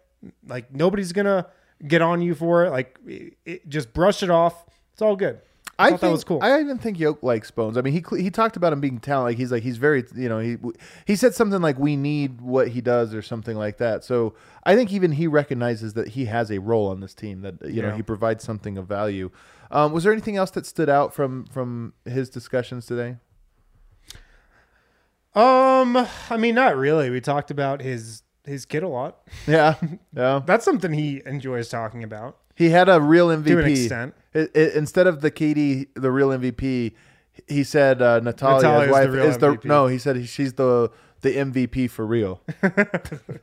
Like 0.47 0.75
nobody's 0.75 1.13
gonna 1.13 1.47
get 1.87 2.03
on 2.03 2.21
you 2.21 2.35
for 2.35 2.65
it. 2.67 2.71
Like 2.71 2.99
it, 3.07 3.35
it- 3.45 3.69
just 3.69 3.93
brush 3.93 4.23
it 4.23 4.31
off. 4.31 4.67
It's 4.93 5.03
all 5.03 5.17
good. 5.17 5.41
I, 5.81 5.87
I 5.87 5.91
thought 5.91 6.01
think, 6.01 6.11
that 6.11 6.13
was 6.13 6.25
cool. 6.25 6.39
I 6.43 6.61
even 6.61 6.77
think 6.77 6.99
Yoke 6.99 7.23
likes 7.23 7.51
Bones. 7.51 7.79
I 7.79 7.81
mean, 7.81 7.95
he 7.95 8.23
he 8.23 8.31
talked 8.31 8.57
about 8.57 8.73
him 8.73 8.81
being 8.81 9.01
talented. 9.01 9.33
Like 9.33 9.39
he's 9.39 9.51
like 9.51 9.63
he's 9.63 9.79
very 9.79 10.05
you 10.15 10.29
know 10.29 10.39
he 10.39 10.59
he 11.07 11.17
said 11.17 11.35
something 11.35 11.63
like 11.63 11.79
we 11.79 11.97
need 11.97 12.43
what 12.43 12.69
he 12.69 12.83
does 12.83 13.15
or 13.15 13.23
something 13.23 13.57
like 13.57 13.79
that. 13.79 14.05
So 14.05 14.35
I 14.65 14.77
think 14.77 14.93
even 14.93 15.13
he 15.13 15.27
recognizes 15.27 15.95
that 15.95 16.09
he 16.09 16.27
has 16.27 16.51
a 16.51 16.59
role 16.59 16.89
on 16.89 17.01
this 17.01 17.15
team 17.15 17.41
that 17.41 17.65
you 17.71 17.81
know 17.81 17.93
he 17.93 18.03
provides 18.03 18.45
something 18.45 18.77
of 18.77 18.87
value. 18.87 19.31
Um, 19.71 19.93
was 19.93 20.05
there 20.05 20.13
anything 20.13 20.37
else 20.37 20.51
that 20.53 20.67
stood 20.67 20.91
out 20.91 21.15
from 21.15 21.47
from 21.47 21.95
his 22.05 22.29
discussions 22.29 22.85
today? 22.85 23.17
um, 25.35 25.97
I 26.29 26.37
mean, 26.37 26.57
not 26.57 26.77
really. 26.77 27.09
We 27.09 27.23
talked 27.23 27.51
about 27.51 27.81
his 27.81 28.23
his 28.45 28.67
kid 28.67 28.83
a 28.83 28.89
lot. 28.89 29.21
Yeah, 29.47 29.77
yeah. 30.15 30.43
That's 30.45 30.65
something 30.65 30.93
he 30.93 31.23
enjoys 31.25 31.69
talking 31.69 32.05
about. 32.05 32.37
He 32.61 32.71
had 32.71 32.89
a 32.89 33.01
real 33.01 33.29
MVP. 33.29 33.45
To 33.47 33.59
an 33.59 33.71
extent. 33.71 34.15
I- 34.35 34.49
I- 34.55 34.73
instead 34.77 35.07
of 35.07 35.21
the 35.23 35.31
KD, 35.31 35.89
the 35.95 36.11
real 36.11 36.29
MVP, 36.29 36.93
he 37.49 37.65
said 37.65 38.03
uh, 38.03 38.21
Natalia, 38.21 38.63
Natalia 38.63 38.87
his 38.89 38.97
is 39.33 39.39
the 39.39 39.47
wife, 39.51 39.55
is 39.57 39.63
the 39.63 39.69
no. 39.69 39.87
He 39.87 39.99
said 39.99 40.17
he, 40.17 40.27
she's 40.27 40.53
the 40.55 40.91
the 41.23 41.31
MVP 41.37 41.91
for 41.91 42.07
real. 42.07 42.41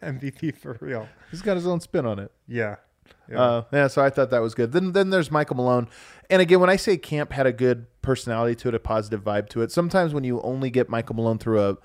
MVP 0.01 0.57
for 0.57 0.77
real. 0.79 1.07
He's 1.31 1.41
got 1.41 1.55
his 1.55 1.67
own 1.67 1.79
spin 1.81 2.05
on 2.05 2.19
it. 2.19 2.31
Yeah. 2.47 2.75
Yeah. 3.29 3.41
Uh, 3.41 3.63
yeah, 3.73 3.87
so 3.87 4.01
I 4.03 4.09
thought 4.09 4.29
that 4.29 4.39
was 4.41 4.53
good. 4.55 4.71
Then 4.71 4.93
then 4.93 5.09
there's 5.09 5.31
Michael 5.31 5.55
Malone. 5.57 5.87
And 6.29 6.41
again, 6.41 6.59
when 6.59 6.69
I 6.69 6.75
say 6.75 6.97
camp 6.97 7.31
had 7.33 7.45
a 7.45 7.51
good 7.53 7.87
personality 8.01 8.55
to 8.55 8.69
it, 8.69 8.75
a 8.75 8.79
positive 8.79 9.23
vibe 9.23 9.49
to 9.49 9.61
it, 9.61 9.71
sometimes 9.71 10.13
when 10.13 10.23
you 10.23 10.41
only 10.41 10.69
get 10.69 10.89
Michael 10.89 11.15
Malone 11.15 11.37
through 11.37 11.61
a 11.61 11.77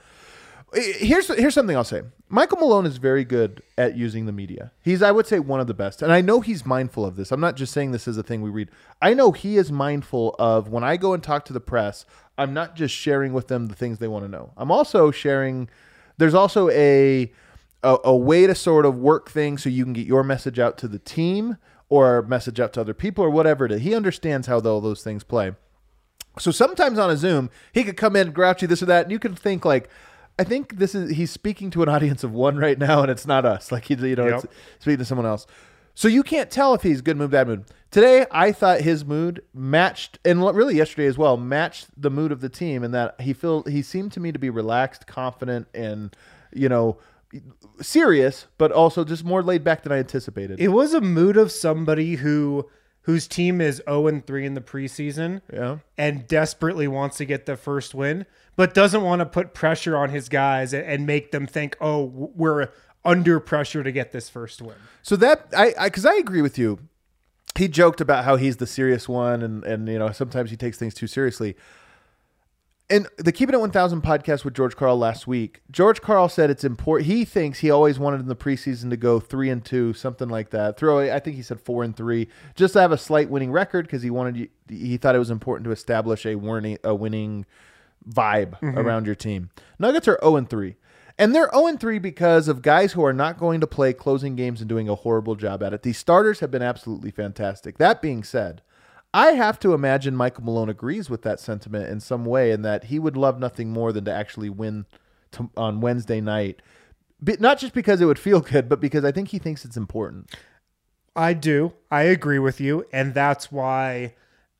here's 0.74 1.28
here's 1.28 1.54
something 1.54 1.76
I'll 1.76 1.84
say. 1.84 2.02
Michael 2.28 2.58
Malone 2.58 2.86
is 2.86 2.96
very 2.96 3.24
good 3.24 3.62
at 3.76 3.96
using 3.96 4.26
the 4.26 4.32
media. 4.32 4.72
He's 4.82 5.02
I 5.02 5.10
would 5.10 5.26
say 5.26 5.38
one 5.38 5.60
of 5.60 5.66
the 5.66 5.74
best. 5.74 6.02
And 6.02 6.12
I 6.12 6.20
know 6.20 6.40
he's 6.40 6.64
mindful 6.64 7.04
of 7.04 7.16
this. 7.16 7.30
I'm 7.30 7.40
not 7.40 7.56
just 7.56 7.72
saying 7.72 7.92
this 7.92 8.08
is 8.08 8.16
a 8.16 8.22
thing 8.22 8.42
we 8.42 8.50
read. 8.50 8.70
I 9.00 9.14
know 9.14 9.32
he 9.32 9.56
is 9.56 9.70
mindful 9.70 10.34
of 10.38 10.68
when 10.68 10.84
I 10.84 10.96
go 10.96 11.14
and 11.14 11.22
talk 11.22 11.44
to 11.46 11.52
the 11.52 11.60
press, 11.60 12.06
I'm 12.38 12.54
not 12.54 12.74
just 12.74 12.94
sharing 12.94 13.32
with 13.32 13.48
them 13.48 13.66
the 13.66 13.74
things 13.74 13.98
they 13.98 14.08
want 14.08 14.24
to 14.24 14.30
know. 14.30 14.52
I'm 14.56 14.70
also 14.70 15.10
sharing 15.10 15.68
there's 16.18 16.34
also 16.34 16.70
a 16.70 17.32
a, 17.82 17.98
a 18.04 18.16
way 18.16 18.46
to 18.46 18.54
sort 18.54 18.86
of 18.86 18.96
work 18.96 19.30
things 19.30 19.62
so 19.62 19.68
you 19.68 19.84
can 19.84 19.92
get 19.92 20.06
your 20.06 20.22
message 20.22 20.58
out 20.58 20.78
to 20.78 20.88
the 20.88 20.98
team 20.98 21.56
or 21.88 22.22
message 22.22 22.60
out 22.60 22.72
to 22.74 22.80
other 22.80 22.94
people 22.94 23.24
or 23.24 23.30
whatever. 23.30 23.68
He 23.68 23.94
understands 23.94 24.46
how 24.46 24.60
all 24.60 24.80
those 24.80 25.02
things 25.02 25.24
play. 25.24 25.52
So 26.38 26.50
sometimes 26.50 26.98
on 26.98 27.10
a 27.10 27.16
Zoom, 27.16 27.50
he 27.72 27.84
could 27.84 27.96
come 27.98 28.16
in 28.16 28.32
grouchy 28.32 28.66
this 28.66 28.82
or 28.82 28.86
that, 28.86 29.02
and 29.02 29.12
you 29.12 29.18
could 29.18 29.38
think 29.38 29.64
like, 29.66 29.90
I 30.38 30.44
think 30.44 30.76
this 30.78 30.94
is 30.94 31.10
he's 31.16 31.30
speaking 31.30 31.70
to 31.70 31.82
an 31.82 31.88
audience 31.88 32.24
of 32.24 32.32
one 32.32 32.56
right 32.56 32.78
now, 32.78 33.02
and 33.02 33.10
it's 33.10 33.26
not 33.26 33.44
us. 33.44 33.70
Like 33.70 33.84
he's 33.84 34.00
you 34.00 34.16
know, 34.16 34.26
Yep. 34.26 34.44
it's 34.44 34.54
speaking 34.80 34.98
to 34.98 35.04
someone 35.04 35.26
else. 35.26 35.46
So 35.94 36.08
you 36.08 36.22
can't 36.22 36.50
tell 36.50 36.72
if 36.74 36.82
he's 36.82 37.02
good 37.02 37.18
mood, 37.18 37.30
bad 37.30 37.46
mood. 37.48 37.64
Today, 37.90 38.24
I 38.30 38.52
thought 38.52 38.80
his 38.80 39.04
mood 39.04 39.42
matched, 39.52 40.18
and 40.24 40.42
really 40.42 40.76
yesterday 40.76 41.06
as 41.06 41.18
well, 41.18 41.36
matched 41.36 41.88
the 42.00 42.10
mood 42.10 42.32
of 42.32 42.40
the 42.40 42.48
team, 42.48 42.82
and 42.82 42.94
that 42.94 43.20
he 43.20 43.34
feel 43.34 43.62
he 43.64 43.82
seemed 43.82 44.12
to 44.12 44.20
me 44.20 44.32
to 44.32 44.38
be 44.38 44.48
relaxed, 44.48 45.06
confident, 45.06 45.68
and 45.74 46.16
you 46.54 46.68
know, 46.70 46.96
serious, 47.80 48.46
but 48.58 48.72
also 48.72 49.04
just 49.04 49.24
more 49.24 49.42
laid 49.42 49.64
back 49.64 49.82
than 49.82 49.92
I 49.92 49.98
anticipated. 49.98 50.60
It 50.60 50.68
was 50.68 50.94
a 50.94 51.00
mood 51.00 51.36
of 51.36 51.52
somebody 51.52 52.14
who 52.16 52.68
whose 53.02 53.26
team 53.26 53.60
is 53.60 53.82
0 53.86 54.06
and 54.06 54.26
3 54.26 54.46
in 54.46 54.54
the 54.54 54.60
preseason 54.60 55.40
yeah. 55.52 55.78
and 55.98 56.26
desperately 56.28 56.86
wants 56.86 57.16
to 57.16 57.24
get 57.24 57.46
the 57.46 57.56
first 57.56 57.94
win, 57.94 58.26
but 58.56 58.74
doesn't 58.74 59.02
want 59.02 59.20
to 59.20 59.26
put 59.26 59.54
pressure 59.54 59.96
on 59.96 60.10
his 60.10 60.28
guys 60.28 60.72
and, 60.72 60.84
and 60.86 61.06
make 61.06 61.32
them 61.32 61.46
think, 61.46 61.76
"Oh, 61.80 62.04
we're 62.34 62.68
under 63.04 63.40
pressure 63.40 63.82
to 63.82 63.92
get 63.92 64.12
this 64.12 64.28
first 64.28 64.62
win." 64.62 64.76
So 65.02 65.16
that 65.16 65.46
I 65.56 65.74
because 65.84 66.06
I, 66.06 66.14
agree 66.14 66.42
with 66.42 66.58
you. 66.58 66.78
He 67.56 67.68
joked 67.68 68.00
about 68.00 68.24
how 68.24 68.36
he's 68.36 68.58
the 68.58 68.66
serious 68.66 69.08
one, 69.08 69.42
and 69.42 69.64
and 69.64 69.88
you 69.88 69.98
know 69.98 70.10
sometimes 70.12 70.50
he 70.50 70.56
takes 70.56 70.78
things 70.78 70.94
too 70.94 71.06
seriously. 71.06 71.56
In 72.92 73.06
the 73.16 73.32
Keeping 73.32 73.54
It 73.54 73.58
One 73.58 73.70
Thousand 73.70 74.02
podcast 74.02 74.44
with 74.44 74.52
George 74.52 74.76
Karl 74.76 74.98
last 74.98 75.26
week, 75.26 75.62
George 75.70 76.02
Karl 76.02 76.28
said 76.28 76.50
it's 76.50 76.62
important. 76.62 77.06
He 77.06 77.24
thinks 77.24 77.60
he 77.60 77.70
always 77.70 77.98
wanted 77.98 78.20
in 78.20 78.28
the 78.28 78.36
preseason 78.36 78.90
to 78.90 78.98
go 78.98 79.18
three 79.18 79.48
and 79.48 79.64
two, 79.64 79.94
something 79.94 80.28
like 80.28 80.50
that. 80.50 80.76
Throw, 80.76 81.00
I 81.10 81.18
think 81.18 81.36
he 81.36 81.42
said 81.42 81.58
four 81.58 81.84
and 81.84 81.96
three, 81.96 82.28
just 82.54 82.74
to 82.74 82.82
have 82.82 82.92
a 82.92 82.98
slight 82.98 83.30
winning 83.30 83.50
record 83.50 83.86
because 83.86 84.02
he 84.02 84.10
wanted. 84.10 84.50
He 84.68 84.98
thought 84.98 85.14
it 85.14 85.20
was 85.20 85.30
important 85.30 85.64
to 85.64 85.70
establish 85.70 86.26
a 86.26 86.34
winning 86.34 86.76
a 86.84 86.94
winning 86.94 87.46
vibe 88.06 88.60
mm-hmm. 88.60 88.76
around 88.76 89.06
your 89.06 89.14
team. 89.14 89.48
Nuggets 89.78 90.06
are 90.06 90.18
0 90.22 90.36
and 90.36 90.50
3. 90.50 90.76
And 91.18 91.34
they're 91.34 91.50
0 91.50 91.68
and 91.68 91.80
3 91.80 91.98
because 91.98 92.46
of 92.46 92.60
guys 92.60 92.92
who 92.92 93.02
are 93.06 93.14
not 93.14 93.38
going 93.38 93.62
to 93.62 93.66
play 93.66 93.94
closing 93.94 94.36
games 94.36 94.60
and 94.60 94.68
doing 94.68 94.90
a 94.90 94.96
horrible 94.96 95.34
job 95.34 95.62
at 95.62 95.72
it. 95.72 95.82
These 95.82 95.96
starters 95.96 96.40
have 96.40 96.50
been 96.50 96.60
absolutely 96.60 97.10
fantastic. 97.10 97.78
That 97.78 98.02
being 98.02 98.22
said, 98.22 98.60
I 99.14 99.32
have 99.32 99.60
to 99.60 99.74
imagine 99.74 100.16
Michael 100.16 100.44
Malone 100.44 100.68
agrees 100.70 101.10
with 101.10 101.22
that 101.22 101.38
sentiment 101.40 101.88
in 101.90 102.00
some 102.00 102.24
way 102.24 102.50
and 102.50 102.64
that 102.64 102.84
he 102.84 102.98
would 102.98 103.16
love 103.16 103.38
nothing 103.38 103.70
more 103.70 103.92
than 103.92 104.04
to 104.06 104.12
actually 104.12 104.48
win 104.48 104.86
to, 105.32 105.50
on 105.56 105.80
Wednesday 105.80 106.20
night. 106.20 106.62
But 107.20 107.40
not 107.40 107.58
just 107.58 107.74
because 107.74 108.00
it 108.00 108.06
would 108.06 108.18
feel 108.18 108.40
good, 108.40 108.68
but 108.68 108.80
because 108.80 109.04
I 109.04 109.12
think 109.12 109.28
he 109.28 109.38
thinks 109.38 109.64
it's 109.64 109.76
important. 109.76 110.34
I 111.14 111.34
do. 111.34 111.74
I 111.90 112.02
agree 112.04 112.38
with 112.38 112.58
you, 112.60 112.86
and 112.92 113.12
that's 113.12 113.52
why 113.52 114.14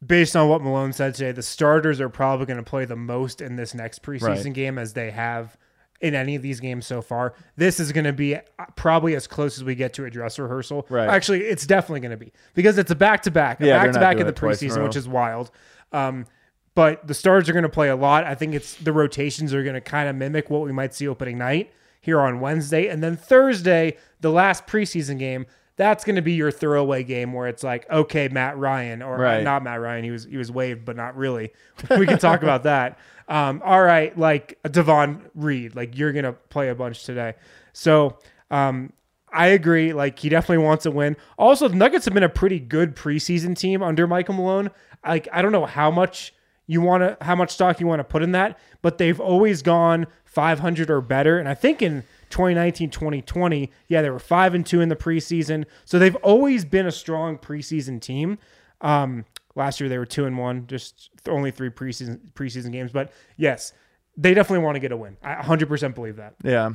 based 0.05 0.37
on 0.37 0.49
what 0.49 0.61
Malone 0.61 0.93
said 0.93 1.15
today, 1.15 1.33
the 1.33 1.43
starters 1.43 2.01
are 2.01 2.09
probably 2.11 2.45
going 2.45 2.59
to 2.59 2.63
play 2.63 2.85
the 2.85 2.97
most 2.97 3.41
in 3.41 3.57
this 3.57 3.73
next 3.73 4.03
preseason 4.03 4.45
Right. 4.45 4.53
game 4.53 4.79
as 4.79 4.93
they 4.93 5.13
have 5.13 5.57
in 6.03 6.15
any 6.15 6.35
of 6.35 6.43
these 6.43 6.61
games 6.61 6.85
so 6.85 7.01
far. 7.01 7.35
This 7.57 7.81
is 7.81 7.93
going 7.93 8.05
to 8.05 8.13
be 8.13 8.37
probably 8.77 9.15
as 9.15 9.27
close 9.27 9.57
as 9.57 9.65
we 9.65 9.75
get 9.75 9.95
to 9.95 10.05
a 10.05 10.11
dress 10.11 10.39
rehearsal. 10.39 10.87
Right. 10.91 11.09
Actually, 11.09 11.45
it's 11.45 11.65
definitely 11.65 12.01
going 12.01 12.11
to 12.11 12.17
be 12.17 12.33
because 12.55 12.77
it's 12.77 12.91
a 12.91 12.97
back 12.97 13.23
to 13.23 13.31
back, 13.31 13.61
a 13.61 13.67
back 13.67 13.93
to 13.93 14.01
back 14.01 14.19
in 14.19 14.27
the 14.27 14.33
twice 14.33 14.61
in 14.61 14.69
preseason, 14.69 14.85
which 14.85 14.97
is 14.97 15.09
wild. 15.09 15.51
Um, 15.93 16.27
but 16.75 17.07
the 17.07 17.15
stars 17.15 17.49
are 17.49 17.53
going 17.53 17.63
to 17.63 17.69
play 17.69 17.89
a 17.89 17.97
lot. 17.97 18.25
I 18.25 18.35
think 18.35 18.55
it's 18.55 18.75
the 18.75 18.93
rotations 18.93 19.55
are 19.55 19.63
going 19.63 19.75
to 19.75 19.81
kind 19.81 20.09
of 20.09 20.17
mimic 20.17 20.51
what 20.51 20.63
we 20.63 20.73
might 20.73 20.93
see 20.95 21.07
opening 21.07 21.39
night 21.39 21.73
here 22.01 22.21
on 22.21 22.41
Wednesday, 22.41 22.89
and 22.89 23.03
then 23.03 23.17
Thursday, 23.17 23.97
the 24.21 24.31
last 24.31 24.67
preseason 24.67 25.19
game. 25.19 25.47
That's 25.77 26.05
going 26.05 26.17
to 26.17 26.23
be 26.23 26.33
your 26.35 26.51
throwaway 26.51 27.03
game 27.03 27.33
where 27.33 27.49
it's 27.49 27.63
like, 27.63 27.89
okay, 27.91 28.29
Matt 28.29 28.59
Ryan, 28.59 29.01
or 29.03 29.17
Right. 29.17 29.43
not 29.43 29.63
Matt 29.65 29.81
Ryan. 29.81 30.05
He 30.05 30.11
was 30.11 30.25
he 30.25 30.37
was 30.37 30.51
waived, 30.53 30.85
but 30.85 30.97
not 30.97 31.17
really. 31.17 31.53
We 31.99 32.07
can 32.07 32.19
talk 32.19 32.43
about 32.43 32.65
that. 32.65 32.99
Um, 33.29 33.63
all 33.65 33.83
right, 33.83 34.17
like 34.19 34.59
Davon 34.71 35.23
Reed, 35.35 35.75
like 35.75 35.97
you're 35.97 36.13
gonna 36.13 36.33
play 36.35 36.69
a 36.69 36.75
bunch 36.75 37.05
today. 37.05 37.35
So 37.73 38.19
um, 38.51 38.93
I 39.33 39.47
agree. 39.49 39.93
Like 39.95 40.19
he 40.19 40.29
definitely 40.29 40.63
wants 40.65 40.85
a 40.85 40.91
win. 40.91 41.17
Also, 41.39 41.69
the 41.69 41.77
Nuggets 41.77 42.05
have 42.05 42.13
been 42.13 42.23
a 42.23 42.29
pretty 42.29 42.61
good 42.61 42.95
preseason 42.95 43.57
team 43.57 43.83
under 43.83 44.07
Michael 44.07 44.35
Malone. 44.35 44.71
Like 45.07 45.27
I 45.33 45.41
don't 45.41 45.53
know 45.53 45.65
how 45.67 45.91
much 45.91 46.35
you 46.67 46.81
want 46.83 47.03
to, 47.03 47.25
how 47.25 47.35
much 47.35 47.51
stock 47.53 47.81
you 47.81 47.87
want 47.87 48.01
to 48.01 48.05
put 48.05 48.23
in 48.23 48.33
that, 48.33 48.59
but 48.83 48.99
they've 48.99 49.19
always 49.21 49.63
gone 49.63 50.07
500 50.27 50.91
or 50.91 51.01
better. 51.01 51.39
And 51.39 51.49
I 51.49 51.55
think 51.55 51.81
in 51.81 52.05
2019, 52.33 52.91
2020, 52.91 53.71
yeah, 53.89 54.03
they 54.03 54.11
were 54.11 54.19
five 54.19 54.55
and 54.55 54.67
two 54.67 54.81
in 54.81 54.89
the 54.89 54.97
preseason. 54.97 55.65
So 55.85 55.99
they've 55.99 56.17
always 56.17 56.65
been 56.65 56.87
a 56.87 56.93
strong 56.93 57.39
preseason 57.39 58.01
team. 58.01 58.39
Um, 58.81 59.25
last 59.55 59.79
year 59.79 59.89
they 59.89 59.99
were 59.99 60.07
two 60.07 60.25
and 60.25 60.37
one, 60.37 60.67
just 60.67 61.11
only 61.29 61.53
three 61.53 61.71
preseason 61.71 62.19
preseason 62.35 62.73
games. 62.73 62.91
But 62.91 63.13
yes, 63.37 63.73
they 64.17 64.35
definitely 64.35 64.65
want 64.65 64.77
to 64.77 64.81
get 64.81 64.93
a 64.93 64.97
win. 64.97 65.17
I 65.23 65.37
100% 65.37 65.95
believe 65.95 66.17
that. 66.17 66.35
Yeah. 66.43 66.71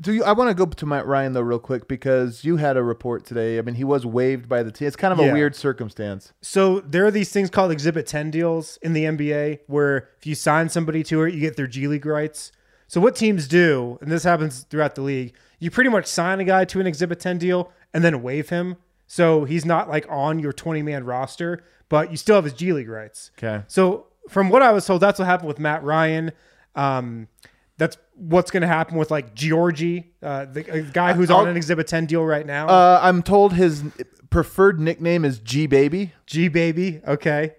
Do 0.00 0.12
you? 0.12 0.24
I 0.24 0.32
want 0.32 0.50
to 0.50 0.54
go 0.54 0.66
to 0.66 0.86
Matt 0.86 1.06
Ryan 1.06 1.32
though, 1.32 1.40
real 1.40 1.58
quick, 1.58 1.88
because 1.88 2.44
you 2.44 2.56
had 2.56 2.76
a 2.76 2.82
report 2.82 3.24
today. 3.24 3.58
I 3.58 3.62
mean, 3.62 3.74
he 3.74 3.84
was 3.84 4.04
waived 4.04 4.48
by 4.48 4.62
the 4.62 4.70
team. 4.70 4.86
It's 4.86 4.96
kind 4.96 5.12
of 5.12 5.18
a 5.18 5.32
weird 5.32 5.56
circumstance. 5.56 6.32
So 6.42 6.80
there 6.80 7.06
are 7.06 7.10
these 7.10 7.32
things 7.32 7.50
called 7.50 7.72
Exhibit 7.72 8.06
10 8.06 8.30
deals 8.30 8.78
in 8.82 8.92
the 8.92 9.04
NBA 9.04 9.60
where 9.66 10.10
if 10.18 10.26
you 10.26 10.34
sign 10.34 10.68
somebody 10.68 11.02
to 11.04 11.22
it, 11.22 11.34
you 11.34 11.40
get 11.40 11.56
their 11.56 11.66
G 11.66 11.88
League 11.88 12.06
rights. 12.06 12.52
So 12.88 13.00
what 13.00 13.16
teams 13.16 13.48
do, 13.48 13.98
and 14.00 14.10
this 14.10 14.22
happens 14.24 14.62
throughout 14.70 14.94
the 14.94 15.02
league, 15.02 15.34
you 15.58 15.70
pretty 15.70 15.90
much 15.90 16.06
sign 16.06 16.38
a 16.40 16.44
guy 16.44 16.64
to 16.66 16.80
an 16.80 16.86
Exhibit 16.86 17.18
10 17.20 17.38
deal 17.38 17.72
and 17.92 18.04
then 18.04 18.22
waive 18.22 18.48
him. 18.50 18.76
So 19.06 19.44
he's 19.44 19.64
not 19.64 19.88
like 19.88 20.06
on 20.08 20.38
your 20.38 20.52
20 20.52 20.82
man 20.82 21.04
roster, 21.04 21.64
but 21.88 22.10
you 22.10 22.16
still 22.16 22.34
have 22.36 22.44
his 22.44 22.52
G 22.52 22.72
League 22.72 22.88
rights. 22.88 23.30
Okay. 23.38 23.64
So 23.68 24.06
from 24.28 24.50
what 24.50 24.62
I 24.62 24.72
was 24.72 24.84
told, 24.86 25.00
that's 25.00 25.18
what 25.18 25.26
happened 25.26 25.48
with 25.48 25.58
Matt 25.58 25.82
Ryan. 25.84 26.32
Um, 26.74 27.28
that's 27.78 27.96
what's 28.14 28.50
going 28.50 28.62
to 28.62 28.66
happen 28.66 28.96
with 28.96 29.10
like 29.10 29.34
Georgie, 29.34 30.12
uh, 30.22 30.46
the 30.46 30.62
guy 30.92 31.12
who's 31.12 31.30
on 31.30 31.40
I'll- 31.44 31.46
an 31.50 31.56
Exhibit 31.56 31.86
10 31.86 32.06
deal 32.06 32.24
right 32.24 32.46
now. 32.46 32.68
Uh, 32.68 33.00
I'm 33.02 33.22
told 33.22 33.52
his 33.52 33.84
preferred 34.30 34.80
nickname 34.80 35.24
is 35.24 35.38
G 35.38 35.66
Baby. 35.66 36.12
G 36.26 36.48
baby. 36.48 37.00
Okay. 37.06 37.54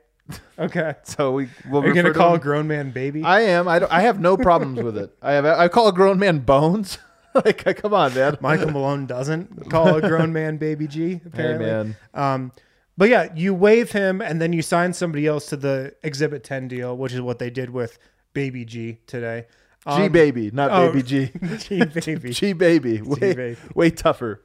Okay. 0.59 0.95
So 1.03 1.31
we 1.31 1.49
will. 1.69 1.83
Are 1.83 1.87
you 1.87 1.93
gonna 1.93 2.13
call 2.13 2.35
a 2.35 2.39
grown 2.39 2.67
man 2.67 2.91
baby? 2.91 3.23
I 3.23 3.41
am. 3.41 3.67
I, 3.67 3.85
I 3.89 4.01
have 4.01 4.19
no 4.19 4.37
problems 4.37 4.81
with 4.81 4.97
it. 4.97 5.15
I 5.21 5.33
have. 5.33 5.45
I 5.45 5.67
call 5.67 5.87
a 5.87 5.93
grown 5.93 6.19
man 6.19 6.39
Bones. 6.39 6.97
like, 7.45 7.63
come 7.77 7.93
on, 7.93 8.13
man. 8.13 8.37
Michael 8.41 8.71
Malone 8.71 9.05
doesn't 9.05 9.69
call 9.69 9.95
a 9.95 10.01
grown 10.01 10.33
man 10.33 10.57
baby 10.57 10.87
G. 10.87 11.21
Apparently. 11.25 11.65
man. 11.65 11.95
Um, 12.13 12.51
but 12.97 13.09
yeah, 13.09 13.31
you 13.35 13.53
waive 13.53 13.91
him 13.91 14.21
and 14.21 14.41
then 14.41 14.53
you 14.53 14.61
sign 14.63 14.91
somebody 14.93 15.27
else 15.27 15.45
to 15.47 15.57
the 15.57 15.93
Exhibit 16.01 16.43
10 16.43 16.67
deal, 16.67 16.97
which 16.97 17.13
is 17.13 17.21
what 17.21 17.37
they 17.37 17.51
did 17.51 17.69
with 17.69 17.99
Baby 18.33 18.65
G 18.65 18.99
today. 19.05 19.45
G 19.85 19.91
Um, 19.91 20.11
Baby, 20.11 20.49
not 20.51 20.71
oh, 20.71 20.87
Baby 20.91 21.03
G. 21.03 21.31
G 21.59 21.85
baby. 21.85 22.31
G 22.31 22.53
Baby. 22.53 23.01
Way, 23.01 23.19
baby. 23.19 23.57
way 23.75 23.91
tougher. 23.91 24.41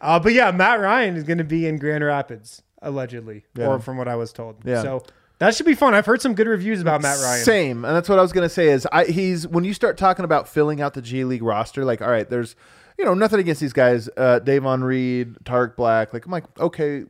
Uh, 0.00 0.18
but 0.18 0.32
yeah, 0.32 0.50
Matt 0.50 0.80
Ryan 0.80 1.16
is 1.16 1.24
going 1.24 1.38
to 1.38 1.44
be 1.44 1.66
in 1.66 1.76
Grand 1.78 2.02
Rapids 2.02 2.62
allegedly, 2.80 3.44
Yeah. 3.54 3.66
or 3.66 3.78
from 3.78 3.98
what 3.98 4.08
I 4.08 4.16
was 4.16 4.32
told. 4.32 4.56
Yeah. 4.64 4.80
So 4.82 5.02
that 5.40 5.54
should 5.56 5.66
be 5.66 5.74
fun. 5.74 5.92
I've 5.94 6.06
heard 6.06 6.22
some 6.22 6.34
good 6.34 6.46
reviews 6.46 6.80
about 6.80 7.02
Matt 7.02 7.18
Ryan. 7.20 7.44
Same, 7.44 7.84
and 7.84 7.94
that's 7.96 8.08
what 8.08 8.18
I 8.18 8.22
was 8.22 8.32
gonna 8.32 8.48
say. 8.48 8.68
Is 8.68 8.86
I, 8.92 9.04
he's 9.06 9.46
when 9.48 9.64
you 9.64 9.74
start 9.74 9.98
talking 9.98 10.24
about 10.24 10.48
filling 10.48 10.80
out 10.80 10.94
the 10.94 11.02
G 11.02 11.24
League 11.24 11.42
roster, 11.42 11.84
like, 11.84 12.00
all 12.00 12.10
right, 12.10 12.28
there's, 12.30 12.54
you 12.96 13.04
know, 13.04 13.14
nothing 13.14 13.40
against 13.40 13.60
these 13.60 13.72
guys, 13.72 14.08
uh, 14.16 14.38
Davon 14.38 14.84
Reed, 14.84 15.36
Tarik 15.44 15.74
Black. 15.76 16.14
Like, 16.14 16.24
I'm 16.24 16.30
like, 16.32 16.44
okay, 16.60 17.04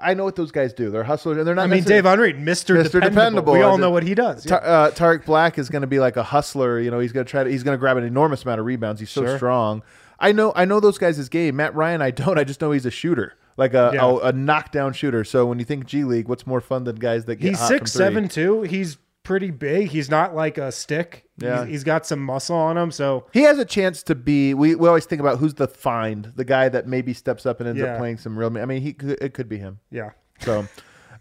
I 0.00 0.14
know 0.14 0.24
what 0.24 0.36
those 0.36 0.52
guys 0.52 0.72
do. 0.72 0.90
They're 0.90 1.04
hustlers, 1.04 1.38
and 1.38 1.46
they're 1.46 1.54
not. 1.54 1.62
I 1.62 1.66
mean, 1.66 1.82
Dave 1.82 2.04
Mr. 2.04 2.36
Mr. 2.36 2.36
Dependable. 2.36 3.00
Dependable. 3.00 3.52
We 3.54 3.62
all 3.62 3.78
know 3.78 3.90
what 3.90 4.02
he 4.02 4.14
does. 4.14 4.44
Ta- 4.44 4.56
uh, 4.56 4.90
Tarik 4.90 5.24
Black 5.24 5.58
is 5.58 5.68
going 5.68 5.80
to 5.82 5.86
be 5.88 5.98
like 5.98 6.16
a 6.16 6.22
hustler. 6.22 6.78
You 6.78 6.90
know, 6.90 7.00
he's 7.00 7.12
going 7.12 7.24
to 7.26 7.30
try 7.30 7.42
to. 7.44 7.50
He's 7.50 7.62
going 7.62 7.74
to 7.74 7.78
grab 7.80 7.96
an 7.96 8.04
enormous 8.04 8.44
amount 8.44 8.60
of 8.60 8.66
rebounds. 8.66 9.00
He's 9.00 9.10
so 9.10 9.24
Sure. 9.24 9.36
strong. 9.38 9.82
I 10.20 10.30
know. 10.30 10.52
I 10.54 10.66
know 10.66 10.78
those 10.78 10.98
guys' 10.98 11.18
is 11.18 11.28
game. 11.28 11.56
Matt 11.56 11.74
Ryan, 11.74 12.00
I 12.02 12.10
don't. 12.12 12.38
I 12.38 12.44
just 12.44 12.60
know 12.60 12.70
he's 12.70 12.86
a 12.86 12.90
shooter, 12.90 13.34
like 13.56 13.74
a 13.74 13.90
Yeah. 13.94 14.04
a, 14.04 14.16
a 14.28 14.32
knockdown 14.32 14.92
shooter. 14.92 15.24
So 15.24 15.46
when 15.46 15.58
you 15.58 15.64
think 15.64 15.86
G 15.86 16.04
League, 16.04 16.28
what's 16.28 16.46
more 16.46 16.60
fun 16.60 16.84
than 16.84 16.96
guys 16.96 17.24
that 17.26 17.36
get 17.36 17.50
He's 17.50 17.60
six 17.60 17.92
seven 17.92 18.28
too. 18.28 18.62
He's 18.62 18.98
pretty 19.24 19.50
big. 19.52 19.88
He's 19.88 20.10
not 20.10 20.34
like 20.34 20.58
a 20.58 20.72
stick. 20.72 21.28
Yeah. 21.38 21.58
He's- 21.58 21.68
he's 21.68 21.84
got 21.84 22.06
some 22.06 22.18
muscle 22.20 22.56
on 22.56 22.76
him. 22.76 22.90
So 22.90 23.26
He 23.32 23.42
has 23.42 23.58
a 23.58 23.64
chance 23.64 24.02
to 24.04 24.14
be. 24.14 24.52
We, 24.54 24.74
we 24.74 24.88
always 24.88 25.04
think 25.06 25.20
about 25.20 25.38
who's 25.38 25.54
the 25.54 25.68
find, 25.68 26.32
the 26.36 26.44
guy 26.44 26.68
that 26.68 26.86
maybe 26.88 27.12
steps 27.14 27.46
up 27.46 27.60
and 27.60 27.68
ends 27.68 27.80
Yeah. 27.80 27.92
up 27.92 27.98
playing 27.98 28.18
some 28.18 28.36
real. 28.38 28.56
I 28.58 28.64
mean, 28.64 28.82
he 28.82 28.96
it 29.20 29.32
could 29.34 29.48
be 29.48 29.58
him. 29.58 29.78
yeah. 29.90 30.10
So, 30.40 30.66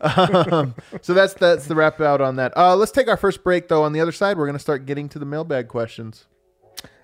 um, 0.02 0.74
so 1.02 1.13
that's 1.13 1.36
that's 1.36 1.67
the 1.67 1.76
wrap 1.76 2.02
out 2.02 2.22
on 2.22 2.38
that. 2.38 2.58
Uh, 2.58 2.76
let's 2.76 2.91
take 2.91 3.08
our 3.08 3.17
first 3.17 3.44
break 3.44 3.67
though. 3.67 3.84
On 3.84 3.94
the 3.94 4.00
other 4.02 4.12
side, 4.12 4.36
we're 4.38 4.46
going 4.48 4.54
to 4.56 4.60
start 4.60 4.86
getting 4.88 5.08
to 5.10 5.20
the 5.20 5.26
mailbag 5.26 5.67
questions. 5.67 6.26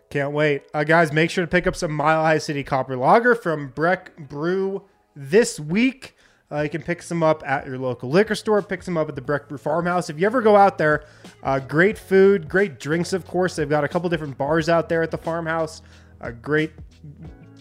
Can't 0.10 0.32
wait. 0.32 0.64
Uh, 0.74 0.84
guys, 0.84 1.12
make 1.12 1.30
sure 1.30 1.44
to 1.44 1.50
pick 1.50 1.68
up 1.68 1.76
some 1.76 1.92
Mile 1.92 2.24
High 2.24 2.38
City 2.38 2.64
Copper 2.64 2.96
Lager 2.96 3.36
from 3.36 3.70
Breck 3.70 4.16
Brew 4.18 4.84
this 5.18 5.60
week. 5.60 6.16
Uh, 6.50 6.62
you 6.62 6.70
can 6.70 6.82
pick 6.82 7.02
some 7.02 7.24
up 7.24 7.44
at 7.46 7.66
your 7.66 7.78
local 7.78 8.10
liquor 8.10 8.36
store, 8.36 8.62
pick 8.62 8.82
some 8.82 8.98
up 8.98 9.10
at 9.10 9.16
the 9.16 9.22
Breck 9.22 9.50
Brew 9.50 9.58
Farmhouse. 9.58 10.10
If 10.10 10.18
you 10.18 10.26
ever 10.26 10.42
go 10.42 10.56
out 10.56 10.78
there, 10.78 11.04
uh, 11.44 11.60
great 11.60 11.98
food, 11.98 12.48
great 12.48 12.80
drinks, 12.80 13.12
of 13.12 13.28
course. 13.28 13.56
They've 13.56 13.68
got 13.68 13.84
a 13.84 13.88
couple 13.88 14.10
different 14.10 14.38
bars 14.38 14.70
out 14.70 14.88
there 14.88 15.04
at 15.04 15.12
the 15.12 15.18
farmhouse. 15.18 15.82
A 16.22 16.32
great 16.32 16.72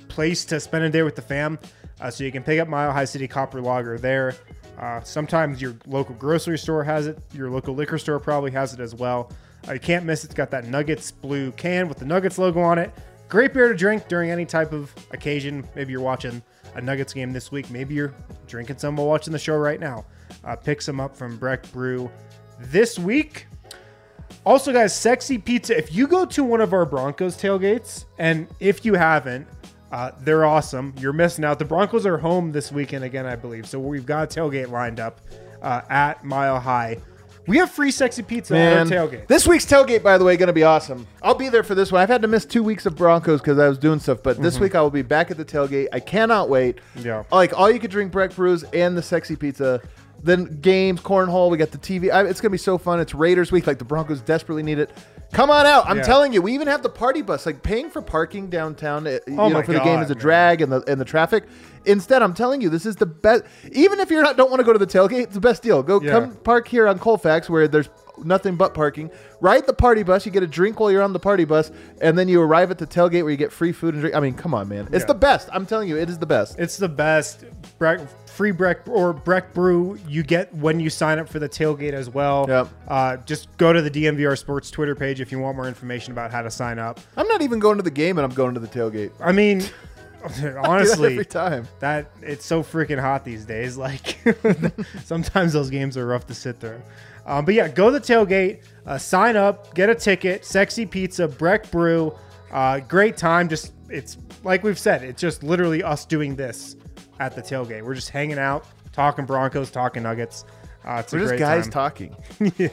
place 0.09 0.45
to 0.47 0.61
spend 0.61 0.85
a 0.85 0.91
day 0.91 1.03
with 1.03 1.17
the 1.17 1.23
fam. 1.23 1.59
Uh, 2.01 2.11
so 2.11 2.23
you 2.23 2.31
can 2.31 2.45
pick 2.45 2.61
up 2.61 2.69
Mile 2.69 2.93
High 2.93 3.07
City 3.07 3.27
Copper 3.27 3.61
Lager 3.61 3.99
there. 3.99 4.37
Uh, 4.79 5.01
sometimes 5.03 5.61
your 5.61 5.75
local 5.87 6.15
grocery 6.15 6.59
store 6.59 6.85
has 6.85 7.07
it. 7.07 7.19
Your 7.33 7.51
local 7.51 7.75
liquor 7.75 7.99
store 7.99 8.21
probably 8.21 8.51
has 8.53 8.73
it 8.73 8.81
as 8.81 8.95
well. 8.95 9.33
Uh, 9.67 9.73
you 9.73 9.81
can't 9.81 10.05
miss 10.05 10.23
it. 10.23 10.27
It's 10.27 10.35
got 10.35 10.51
that 10.51 10.67
Nuggets 10.67 11.11
blue 11.11 11.51
can 11.53 11.89
with 11.89 11.99
the 11.99 12.05
Nuggets 12.05 12.39
logo 12.39 12.61
on 12.61 12.79
it. 12.79 12.93
Great 13.29 13.53
beer 13.53 13.69
to 13.69 13.75
drink 13.75 14.07
during 14.07 14.31
any 14.31 14.45
type 14.45 14.73
of 14.73 14.95
occasion. 15.11 15.67
Maybe 15.75 15.91
you're 15.91 16.01
watching 16.01 16.43
a 16.77 16.81
Nuggets 16.81 17.13
game 17.13 17.33
this 17.33 17.51
week. 17.51 17.71
Maybe 17.71 17.95
you're 17.95 18.15
drinking 18.47 18.79
some 18.79 18.97
while 18.97 19.07
watching 19.07 19.33
the 19.33 19.39
show 19.39 19.57
right 19.57 19.81
now. 19.81 20.05
Uh, 20.45 20.57
pick 20.57 20.83
some 20.83 21.01
up 21.01 21.17
from 21.17 21.37
Breck 21.37 21.71
Brew 21.73 22.11
this 22.61 22.99
week. 22.99 23.47
Also, 24.45 24.73
guys, 24.73 24.95
Sexy 24.95 25.39
Pizza. 25.39 25.77
If 25.77 25.93
you 25.95 26.07
go 26.07 26.25
to 26.27 26.45
one 26.45 26.61
of 26.61 26.73
our 26.73 26.85
Broncos 26.85 27.37
tailgates, 27.37 28.05
and 28.19 28.47
if 28.61 28.85
you 28.85 28.95
haven't, 28.95 29.47
uh, 29.91 30.13
they're 30.21 30.45
awesome. 30.45 30.95
You're 30.99 31.13
missing 31.13 31.45
out. 31.45 31.59
The 31.59 31.65
Broncos 31.65 32.07
are 32.07 32.19
home 32.19 32.53
this 32.53 32.71
weekend 32.71 33.05
again, 33.05 33.27
I 33.27 33.37
believe. 33.37 33.67
So 33.67 33.79
we've 33.79 34.07
got 34.07 34.37
a 34.37 34.41
tailgate 34.41 34.71
lined 34.71 35.01
up 35.01 35.21
uh, 35.63 35.83
at 35.89 36.25
Mile 36.25 36.61
High. 36.61 36.99
We 37.47 37.59
have 37.59 37.71
free 37.71 37.91
Sexy 37.91 38.23
Pizza 38.23 38.55
Man, 38.55 38.91
at 38.91 38.93
our 38.93 39.07
tailgate. 39.09 39.27
this 39.29 39.47
week's 39.47 39.65
tailgate, 39.67 40.03
by 40.03 40.19
the 40.19 40.25
way, 40.25 40.37
going 40.37 40.49
to 40.49 40.53
be 40.53 40.65
awesome. 40.65 41.07
I'll 41.23 41.35
be 41.35 41.49
there 41.49 41.63
for 41.63 41.75
this 41.75 41.93
one. 41.93 42.03
I've 42.03 42.09
had 42.09 42.23
to 42.23 42.29
miss 42.29 42.45
two 42.45 42.63
weeks 42.63 42.87
of 42.87 42.97
Broncos 42.97 43.41
because 43.41 43.59
I 43.59 43.69
was 43.69 43.79
doing 43.79 44.01
stuff, 44.01 44.23
but 44.23 44.41
this 44.43 44.59
week 44.59 44.75
I 44.75 44.81
will 44.81 44.91
be 44.91 45.03
back 45.03 45.31
at 45.31 45.37
the 45.37 45.45
tailgate. 45.45 45.89
I 45.93 46.01
cannot 46.01 46.49
wait. 46.49 46.77
Mm-hmm. 46.97 47.07
Yeah. 47.07 47.25
like 47.31 47.57
all 47.59 47.71
you 47.71 47.79
could 47.79 47.91
drink 47.91 48.11
Breck 48.13 48.35
brews 48.35 48.65
and 48.73 48.97
the 48.97 49.03
sexy 49.03 49.37
pizza. 49.37 49.81
Then 50.23 50.61
games, 50.61 51.01
cornhole. 51.01 51.51
We 51.51 51.59
got 51.59 51.71
the 51.71 51.79
TV. 51.79 52.11
I, 52.11 52.25
it's 52.25 52.41
gonna 52.41 52.51
be 52.51 52.59
so 52.59 52.79
fun. 52.79 53.01
It's 53.01 53.15
Raiders 53.15 53.53
week. 53.53 53.67
Like 53.67 53.79
the 53.79 53.85
Broncos 53.85 54.21
desperately 54.23 54.63
need 54.63 54.79
it. 54.79 54.91
Come 55.33 55.51
on 55.51 55.67
out! 55.67 55.85
I'm 55.87 55.99
Yeah. 55.99 56.03
telling 56.05 56.33
you, 56.33 56.41
we 56.41 56.55
even 56.55 56.69
have 56.69 56.83
the 56.83 56.89
party 56.89 57.21
bus. 57.21 57.45
Like 57.47 57.63
paying 57.63 57.91
for 57.91 58.01
parking 58.01 58.49
downtown, 58.49 59.07
uh, 59.07 59.19
you 59.27 59.39
Oh 59.39 59.49
know, 59.49 59.63
for 59.63 59.73
the 59.73 59.81
game 59.81 60.01
is 60.01 60.11
a 60.11 60.15
man. 60.15 60.21
drag 60.23 60.63
and 60.63 60.73
the 60.73 60.83
and 60.91 61.01
the 61.01 61.05
traffic. 61.05 61.45
Instead, 61.85 62.23
I'm 62.23 62.33
telling 62.33 62.61
you, 62.61 62.69
this 62.71 62.87
is 62.87 62.97
the 62.97 63.07
best. 63.07 63.45
Even 63.73 64.01
if 64.01 64.11
you're 64.11 64.23
not 64.23 64.37
don't 64.37 64.51
want 64.51 64.61
to 64.61 64.65
go 64.65 64.73
to 64.73 64.79
the 64.79 64.87
tailgate, 64.87 65.25
it's 65.25 65.35
the 65.35 65.41
best 65.41 65.63
deal. 65.63 65.83
Go 65.83 66.01
Yeah. 66.01 66.13
come 66.13 66.37
park 66.37 66.69
here 66.69 66.87
on 66.87 66.99
Colfax 66.99 67.51
where 67.51 67.69
there's 67.69 67.89
nothing 68.25 68.57
but 68.57 68.75
parking. 68.75 69.11
Ride 69.41 69.67
the 69.67 69.75
party 69.75 70.03
bus. 70.03 70.25
You 70.27 70.33
get 70.33 70.43
a 70.43 70.47
drink 70.47 70.81
while 70.81 70.91
you're 70.91 71.03
on 71.03 71.13
the 71.13 71.19
party 71.21 71.45
bus, 71.45 71.71
and 72.01 72.19
then 72.19 72.29
you 72.29 72.41
arrive 72.41 72.71
at 72.71 72.79
the 72.79 72.87
tailgate 72.87 73.23
where 73.23 73.31
you 73.31 73.37
get 73.37 73.53
free 73.53 73.73
food 73.73 73.95
and 73.95 74.01
drink. 74.03 74.17
I 74.17 74.21
mean, 74.21 74.35
come 74.35 74.55
on, 74.55 74.69
man, 74.69 74.89
it's 74.93 75.03
Yeah. 75.03 75.07
the 75.07 75.15
best. 75.15 75.49
I'm 75.53 75.67
telling 75.67 75.89
you, 75.89 75.97
it 75.99 76.09
is 76.09 76.19
the 76.19 76.27
best. 76.27 76.59
It's 76.59 76.77
the 76.77 76.89
best. 76.89 77.45
Breck, 77.79 78.01
free 78.27 78.51
Breck 78.53 78.81
or 78.89 79.13
Breck 79.13 79.53
Brew 79.53 79.99
you 80.09 80.23
get 80.23 80.53
when 80.55 80.81
you 80.81 80.89
sign 80.91 81.19
up 81.19 81.29
for 81.29 81.39
the 81.39 81.49
tailgate 81.49 81.93
as 81.93 82.09
well. 82.09 82.47
Yep. 82.49 82.69
Uh, 82.89 83.17
just 83.19 83.55
go 83.59 83.73
to 83.73 83.83
the 83.83 83.91
DNVR 83.91 84.37
Sports 84.37 84.71
Twitter 84.71 84.95
page 84.95 85.21
if 85.21 85.31
you 85.33 85.39
want 85.39 85.57
more 85.57 85.67
information 85.69 86.13
about 86.13 86.31
how 86.31 86.43
to 86.43 86.51
sign 86.51 86.79
up. 86.79 87.01
I'm 87.17 87.29
not 87.29 87.43
even 87.43 87.59
going 87.59 87.77
to 87.77 87.83
the 87.83 87.91
game, 87.91 88.19
and 88.19 88.25
I'm 88.25 88.33
going 88.35 88.55
to 88.55 88.61
the 88.61 88.69
tailgate. 88.69 89.11
I 89.21 89.33
mean, 89.33 89.63
honestly 90.65 91.13
every 91.13 91.25
time. 91.27 91.69
that 91.81 92.07
it's 92.23 92.45
so 92.45 92.63
freaking 92.63 92.99
hot 93.01 93.25
these 93.25 93.45
days. 93.45 93.77
Like 93.77 94.17
sometimes 95.05 95.53
those 95.53 95.71
games 95.71 95.97
are 95.97 96.07
rough 96.07 96.27
to 96.29 96.35
sit 96.35 96.59
through. 96.59 96.81
Um, 97.27 97.45
but 97.45 97.55
yeah, 97.55 97.69
go 97.69 97.91
to 97.91 97.99
the 97.99 98.01
tailgate, 98.01 98.63
uh, 98.87 98.97
sign 98.97 99.37
up, 99.37 99.75
get 99.75 99.91
a 99.91 99.95
ticket. 99.95 100.45
Sexy 100.45 100.87
pizza, 100.87 101.27
Breck 101.27 101.71
Brew, 101.71 102.17
uh, 102.53 102.81
great 102.81 103.17
time. 103.17 103.49
Just 103.49 103.73
it's 103.91 104.17
like 104.45 104.63
we've 104.63 104.79
said, 104.79 105.03
it's 105.03 105.21
just 105.21 105.43
literally 105.43 105.83
us 105.83 106.07
doing 106.07 106.37
this 106.37 106.77
at 107.19 107.35
the 107.35 107.43
tailgate. 107.43 107.83
We're 107.83 107.95
just 107.95 108.11
hanging 108.11 108.39
out, 108.39 108.65
talking 108.93 109.27
Broncos, 109.27 109.71
talking 109.71 110.05
Nuggets. 110.05 110.45
Uh, 110.87 111.01
it's 111.01 111.13
We're 111.13 111.19
just 111.19 111.37
guys 111.37 111.65
time. 111.65 111.73
talking. 111.73 112.17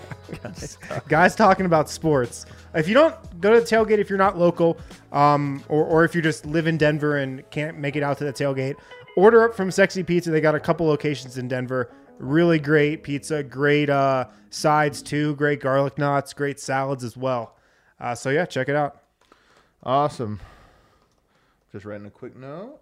guys 1.07 1.35
talking 1.35 1.65
about 1.65 1.89
sports. 1.89 2.45
If 2.75 2.87
you 2.87 2.93
don't 2.93 3.15
go 3.41 3.55
to 3.55 3.59
the 3.59 3.65
tailgate, 3.65 3.97
if 3.97 4.07
you're 4.07 4.19
not 4.19 4.37
local, 4.37 4.77
um, 5.11 5.63
or, 5.67 5.83
or 5.83 6.05
if 6.05 6.13
you 6.13 6.21
just 6.21 6.45
live 6.45 6.67
in 6.67 6.77
Denver 6.77 7.17
and 7.17 7.49
can't 7.49 7.79
make 7.79 7.95
it 7.95 8.03
out 8.03 8.19
to 8.19 8.23
the 8.23 8.33
tailgate, 8.33 8.75
order 9.17 9.43
up 9.43 9.55
from 9.55 9.71
Sexy 9.71 10.03
Pizza. 10.03 10.29
They 10.29 10.41
got 10.41 10.53
a 10.53 10.59
couple 10.59 10.85
locations 10.85 11.39
in 11.39 11.47
Denver. 11.47 11.89
Really 12.23 12.57
great 12.57 13.03
pizza, 13.03 13.43
great 13.43 13.89
uh, 13.89 14.27
sides 14.49 15.01
too, 15.01 15.35
great 15.35 15.59
garlic 15.59 15.97
knots, 15.97 16.33
great 16.33 16.57
salads 16.57 17.03
as 17.03 17.17
well. 17.17 17.57
Uh, 17.99 18.15
so 18.15 18.29
yeah, 18.29 18.45
check 18.45 18.69
it 18.69 18.77
out. 18.77 19.01
Awesome. 19.83 20.39
Just 21.73 21.83
writing 21.83 22.07
a 22.07 22.11
quick 22.11 22.37
note. 22.37 22.79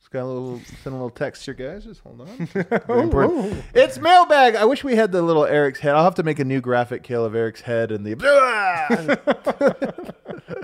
Just 0.00 0.10
got 0.10 0.24
a 0.24 0.26
little 0.26 0.60
send 0.82 0.94
a 0.94 0.98
little 0.98 1.10
text 1.10 1.44
here, 1.44 1.54
guys. 1.54 1.84
Just 1.84 2.00
hold 2.00 2.22
on. 2.22 2.46
Very 2.86 3.02
important. 3.02 3.62
It's 3.72 3.98
mailbag. 3.98 4.56
I 4.56 4.64
wish 4.64 4.82
we 4.82 4.96
had 4.96 5.12
the 5.12 5.22
little 5.22 5.44
Eric's 5.44 5.78
head. 5.78 5.94
I'll 5.94 6.04
have 6.04 6.16
to 6.16 6.24
make 6.24 6.40
a 6.40 6.44
new 6.44 6.60
graphic 6.60 7.04
kill 7.04 7.24
of 7.24 7.36
Eric's 7.36 7.60
head 7.60 7.92
and 7.92 8.04
the 8.04 8.14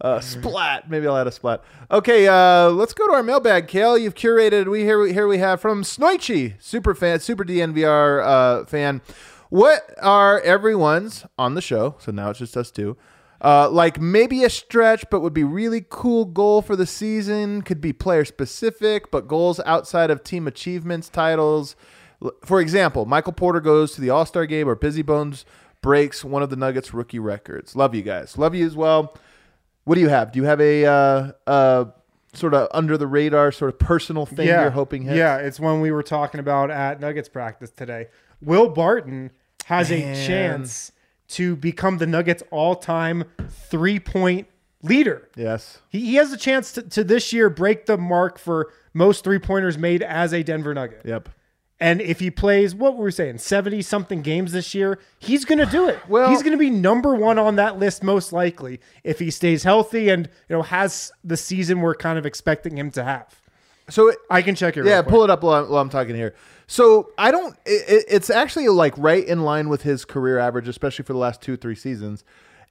uh, 0.00 0.20
splat. 0.20 0.90
Maybe 0.90 1.06
I'll 1.06 1.16
add 1.16 1.26
a 1.26 1.32
splat. 1.32 1.62
Okay, 1.90 2.26
uh, 2.26 2.70
let's 2.70 2.94
go 2.94 3.06
to 3.06 3.12
our 3.12 3.22
mailbag, 3.22 3.68
Kale. 3.68 3.98
You've 3.98 4.14
curated. 4.14 4.66
We 4.68 4.80
here 4.80 5.06
here 5.06 5.26
we 5.26 5.38
have 5.38 5.60
from 5.60 5.82
Snoichi, 5.82 6.54
super 6.60 6.94
fan, 6.94 7.20
super 7.20 7.44
DNVR 7.44 8.24
uh, 8.24 8.64
fan. 8.64 9.02
What 9.50 9.82
are 10.00 10.40
everyone's 10.40 11.26
on 11.36 11.54
the 11.54 11.60
show? 11.60 11.96
So 11.98 12.12
now 12.12 12.30
it's 12.30 12.38
just 12.38 12.56
us 12.56 12.70
two. 12.70 12.96
Uh, 13.42 13.68
like 13.70 14.00
maybe 14.00 14.44
a 14.44 14.50
stretch, 14.50 15.04
but 15.10 15.20
would 15.20 15.32
be 15.32 15.44
really 15.44 15.84
cool 15.88 16.26
goal 16.26 16.60
for 16.60 16.76
the 16.76 16.86
season. 16.86 17.62
Could 17.62 17.80
be 17.80 17.92
player 17.92 18.24
specific, 18.24 19.10
but 19.10 19.26
goals 19.26 19.60
outside 19.64 20.10
of 20.10 20.22
team 20.22 20.46
achievements, 20.46 21.08
titles. 21.08 21.74
For 22.44 22.60
example, 22.60 23.06
Michael 23.06 23.32
Porter 23.32 23.60
goes 23.60 23.92
to 23.94 24.00
the 24.00 24.10
All 24.10 24.26
Star 24.26 24.44
game, 24.44 24.68
or 24.68 24.74
Busy 24.74 25.02
Bones 25.02 25.46
breaks 25.82 26.22
one 26.22 26.42
of 26.42 26.50
the 26.50 26.56
Nuggets 26.56 26.92
rookie 26.92 27.18
records. 27.18 27.74
Love 27.74 27.94
you 27.94 28.02
guys. 28.02 28.36
Love 28.36 28.54
you 28.54 28.66
as 28.66 28.76
well. 28.76 29.14
What 29.90 29.96
do 29.96 30.02
you 30.02 30.08
have? 30.08 30.30
Do 30.30 30.38
you 30.38 30.44
have 30.44 30.60
a 30.60 30.86
uh, 30.86 31.32
uh, 31.48 31.84
sort 32.32 32.54
of 32.54 32.68
under 32.70 32.96
the 32.96 33.08
radar, 33.08 33.50
sort 33.50 33.74
of 33.74 33.80
personal 33.80 34.24
thing 34.24 34.46
you're 34.46 34.70
hoping 34.70 35.02
hits? 35.02 35.16
Yeah, 35.16 35.38
it's 35.38 35.58
one 35.58 35.80
we 35.80 35.90
were 35.90 36.04
talking 36.04 36.38
about 36.38 36.70
at 36.70 37.00
Nuggets 37.00 37.28
practice 37.28 37.70
today. 37.70 38.06
Will 38.40 38.68
Barton 38.68 39.32
has 39.64 39.90
Man. 39.90 40.14
a 40.14 40.26
chance 40.28 40.92
to 41.30 41.56
become 41.56 41.98
the 41.98 42.06
Nuggets 42.06 42.44
all-time 42.52 43.24
three-point 43.48 44.46
leader. 44.84 45.28
Yes. 45.34 45.80
He, 45.88 46.02
he 46.02 46.14
has 46.14 46.32
a 46.32 46.36
chance 46.36 46.70
to, 46.74 46.82
to 46.82 47.02
this 47.02 47.32
year 47.32 47.50
break 47.50 47.86
the 47.86 47.98
mark 47.98 48.38
for 48.38 48.72
most 48.94 49.24
three-pointers 49.24 49.76
made 49.76 50.04
as 50.04 50.32
a 50.32 50.44
Denver 50.44 50.72
Nugget. 50.72 51.02
Yep. 51.04 51.30
And 51.80 52.02
if 52.02 52.20
he 52.20 52.30
plays, 52.30 52.74
what 52.74 52.96
were 52.96 53.06
we 53.06 53.10
saying, 53.10 53.38
70 53.38 53.80
something 53.80 54.20
games 54.20 54.52
this 54.52 54.74
year, 54.74 54.98
he's 55.18 55.46
going 55.46 55.58
to 55.58 55.66
do 55.66 55.88
it. 55.88 55.98
Well- 56.08 56.28
he's 56.28 56.42
going 56.42 56.52
to 56.52 56.58
be 56.58 56.68
number 56.68 57.14
one 57.14 57.38
on 57.38 57.56
that 57.56 57.78
list 57.78 58.04
most 58.04 58.32
likely 58.32 58.80
if 59.02 59.18
he 59.18 59.30
stays 59.30 59.62
healthy 59.62 60.10
and 60.10 60.28
you 60.48 60.56
know 60.56 60.62
has 60.62 61.10
the 61.24 61.38
season 61.38 61.80
we're 61.80 61.94
kind 61.94 62.18
of 62.18 62.26
expecting 62.26 62.76
him 62.76 62.90
to 62.92 63.02
have. 63.02 63.40
So 63.88 64.08
it, 64.08 64.18
I 64.30 64.42
can 64.42 64.54
check 64.54 64.76
it. 64.76 64.84
yeah, 64.84 65.02
pull 65.02 65.24
it 65.24 65.30
up 65.30 65.42
while 65.42 65.64
I'm, 65.64 65.70
while 65.70 65.80
I'm 65.80 65.90
talking 65.90 66.14
here. 66.14 66.34
So 66.66 67.10
I 67.18 67.30
don't. 67.30 67.56
It, 67.64 67.88
it- 67.88 68.04
it's 68.08 68.30
actually 68.30 68.68
like 68.68 68.94
right 68.96 69.26
in 69.26 69.42
line 69.42 69.68
with 69.68 69.82
his 69.82 70.04
career 70.04 70.38
average, 70.38 70.68
especially 70.68 71.04
for 71.04 71.14
the 71.14 71.18
last 71.18 71.40
two 71.40 71.56
three 71.56 71.74
seasons. 71.74 72.24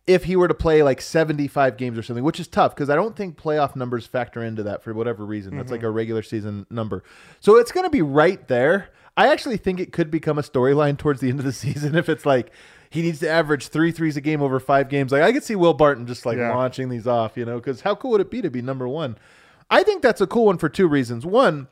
If 0.07 0.23
he 0.23 0.35
were 0.35 0.47
to 0.47 0.55
play 0.55 0.81
like 0.81 1.01
75 1.01 1.77
games 1.77 1.97
or 1.97 2.01
something, 2.01 2.23
which 2.23 2.39
is 2.39 2.47
tough 2.47 2.73
because 2.73 2.89
I 2.89 2.95
don't 2.95 3.15
think 3.15 3.39
playoff 3.39 3.75
numbers 3.75 4.07
factor 4.07 4.43
into 4.43 4.63
that 4.63 4.81
for 4.81 4.93
whatever 4.93 5.23
reason. 5.23 5.55
That's 5.55 5.65
mm-hmm. 5.65 5.73
like 5.73 5.83
a 5.83 5.89
regular 5.89 6.23
season 6.23 6.65
number. 6.71 7.03
So 7.41 7.57
it's 7.57 7.71
going 7.71 7.83
to 7.83 7.91
be 7.91 8.01
right 8.01 8.47
there. 8.47 8.89
I 9.19 9.32
actually 9.34 9.58
think 9.58 9.79
it 9.82 9.91
could 9.91 10.10
become 10.10 10.38
a 10.39 10.41
storyline 10.41 10.97
towards 10.97 11.19
the 11.19 11.29
end 11.29 11.39
of 11.39 11.45
the 11.45 11.51
season 11.65 11.93
if 11.95 12.08
it's 12.08 12.25
like 12.25 12.51
he 12.89 13.01
needs 13.01 13.19
to 13.19 13.29
average 13.29 13.67
three 13.67 13.91
threes 13.91 14.15
a 14.17 14.21
game 14.21 14.41
over 14.41 14.60
five 14.60 14.88
games. 14.88 15.12
Like 15.12 15.23
I 15.23 15.34
could 15.34 15.43
see 15.43 15.55
Will 15.55 15.73
Barton 15.73 16.08
just 16.08 16.25
like 16.25 16.38
Yeah. 16.38 16.55
launching 16.55 16.88
these 16.89 17.05
off, 17.05 17.36
you 17.38 17.43
know, 17.45 17.58
because 17.58 17.82
how 17.82 17.95
cool 17.95 18.12
would 18.12 18.21
it 18.21 18.32
be 18.32 18.41
to 18.41 18.49
be 18.49 18.62
number 18.62 18.88
one? 18.88 19.17
I 19.69 19.84
think 19.84 20.01
that's 20.01 20.21
a 20.21 20.27
cool 20.27 20.45
one 20.45 20.58
for 20.58 20.69
two 20.69 20.88
reasons. 20.88 21.25
One, 21.25 21.67